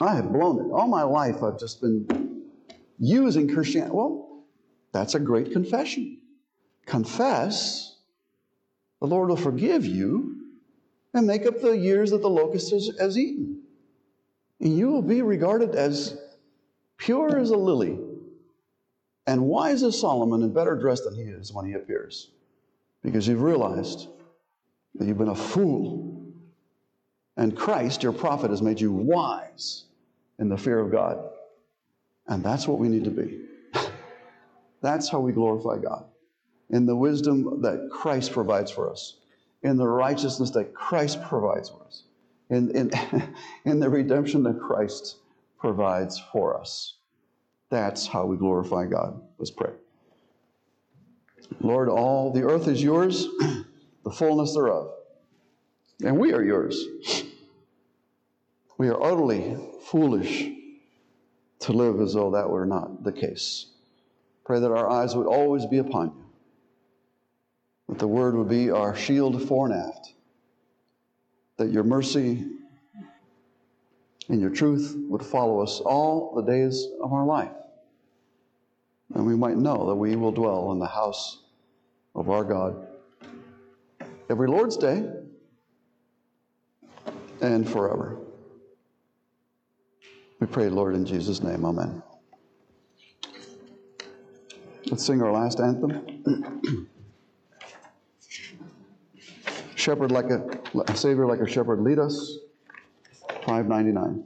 I 0.00 0.14
have 0.14 0.32
blown 0.32 0.64
it. 0.66 0.72
All 0.72 0.86
my 0.86 1.02
life, 1.02 1.42
I've 1.42 1.58
just 1.58 1.80
been 1.80 2.44
using 3.00 3.52
Christianity. 3.52 3.92
Well, 3.92 4.31
that's 4.92 5.14
a 5.14 5.20
great 5.20 5.52
confession. 5.52 6.18
Confess, 6.86 7.96
the 9.00 9.06
Lord 9.06 9.28
will 9.28 9.36
forgive 9.36 9.86
you 9.86 10.42
and 11.14 11.26
make 11.26 11.46
up 11.46 11.60
the 11.60 11.72
years 11.72 12.10
that 12.10 12.22
the 12.22 12.30
locust 12.30 12.70
has, 12.70 12.90
has 12.98 13.18
eaten. 13.18 13.62
And 14.60 14.76
you 14.76 14.88
will 14.88 15.02
be 15.02 15.22
regarded 15.22 15.74
as 15.74 16.16
pure 16.96 17.38
as 17.38 17.50
a 17.50 17.56
lily 17.56 17.98
and 19.26 19.42
wise 19.42 19.82
as 19.82 19.98
Solomon 19.98 20.42
and 20.42 20.54
better 20.54 20.76
dressed 20.76 21.04
than 21.04 21.14
he 21.14 21.22
is 21.22 21.52
when 21.52 21.66
he 21.66 21.74
appears 21.74 22.30
because 23.02 23.26
you've 23.26 23.42
realized 23.42 24.08
that 24.94 25.06
you've 25.06 25.18
been 25.18 25.28
a 25.28 25.34
fool. 25.34 26.22
And 27.36 27.56
Christ, 27.56 28.02
your 28.02 28.12
prophet, 28.12 28.50
has 28.50 28.62
made 28.62 28.80
you 28.80 28.92
wise 28.92 29.84
in 30.38 30.48
the 30.48 30.56
fear 30.56 30.78
of 30.78 30.92
God. 30.92 31.18
And 32.26 32.44
that's 32.44 32.68
what 32.68 32.78
we 32.78 32.88
need 32.88 33.04
to 33.04 33.10
be. 33.10 33.40
That's 34.82 35.08
how 35.08 35.20
we 35.20 35.32
glorify 35.32 35.78
God. 35.78 36.04
In 36.70 36.86
the 36.86 36.96
wisdom 36.96 37.62
that 37.62 37.88
Christ 37.90 38.32
provides 38.32 38.70
for 38.70 38.90
us, 38.90 39.16
in 39.62 39.76
the 39.76 39.86
righteousness 39.86 40.50
that 40.50 40.74
Christ 40.74 41.22
provides 41.22 41.70
for 41.70 41.82
us, 41.86 42.02
in, 42.50 42.70
in, 42.76 42.90
in 43.64 43.80
the 43.80 43.88
redemption 43.88 44.42
that 44.42 44.60
Christ 44.60 45.16
provides 45.58 46.20
for 46.32 46.58
us. 46.58 46.94
That's 47.70 48.06
how 48.06 48.26
we 48.26 48.36
glorify 48.36 48.86
God. 48.86 49.20
Let's 49.38 49.50
pray. 49.50 49.70
Lord, 51.60 51.88
all 51.88 52.32
the 52.32 52.42
earth 52.42 52.66
is 52.66 52.82
yours, 52.82 53.26
the 54.04 54.10
fullness 54.10 54.54
thereof, 54.54 54.90
and 56.04 56.18
we 56.18 56.32
are 56.32 56.42
yours. 56.42 56.84
We 58.78 58.88
are 58.88 59.00
utterly 59.00 59.56
foolish 59.84 60.48
to 61.60 61.72
live 61.72 62.00
as 62.00 62.14
though 62.14 62.32
that 62.32 62.50
were 62.50 62.66
not 62.66 63.04
the 63.04 63.12
case. 63.12 63.71
Pray 64.52 64.60
that 64.60 64.70
our 64.70 64.90
eyes 64.90 65.16
would 65.16 65.26
always 65.26 65.64
be 65.64 65.78
upon 65.78 66.08
you, 66.08 66.24
that 67.88 67.98
the 67.98 68.06
word 68.06 68.34
would 68.34 68.50
be 68.50 68.70
our 68.70 68.94
shield 68.94 69.48
fore 69.48 69.64
and 69.64 69.74
aft, 69.74 70.12
that 71.56 71.70
your 71.70 71.82
mercy 71.84 72.44
and 74.28 74.42
your 74.42 74.50
truth 74.50 74.94
would 75.08 75.24
follow 75.24 75.62
us 75.62 75.80
all 75.80 76.34
the 76.34 76.42
days 76.42 76.86
of 77.02 77.14
our 77.14 77.24
life. 77.24 77.48
And 79.14 79.24
we 79.24 79.34
might 79.34 79.56
know 79.56 79.86
that 79.86 79.94
we 79.94 80.16
will 80.16 80.32
dwell 80.32 80.70
in 80.72 80.78
the 80.78 80.86
house 80.86 81.38
of 82.14 82.28
our 82.28 82.44
God 82.44 82.76
every 84.28 84.48
Lord's 84.48 84.76
Day 84.76 85.08
and 87.40 87.66
forever. 87.66 88.18
We 90.40 90.46
pray, 90.46 90.68
Lord, 90.68 90.94
in 90.94 91.06
Jesus' 91.06 91.42
name. 91.42 91.64
Amen. 91.64 92.02
Let's 94.92 95.06
sing 95.06 95.22
our 95.22 95.32
last 95.32 95.58
anthem. 95.58 96.86
shepherd 99.74 100.10
like 100.10 100.26
a, 100.26 100.60
a 100.86 100.94
Savior 100.94 101.24
like 101.24 101.40
a 101.40 101.48
shepherd, 101.48 101.80
lead 101.80 101.98
us. 101.98 102.36
599. 103.46 104.22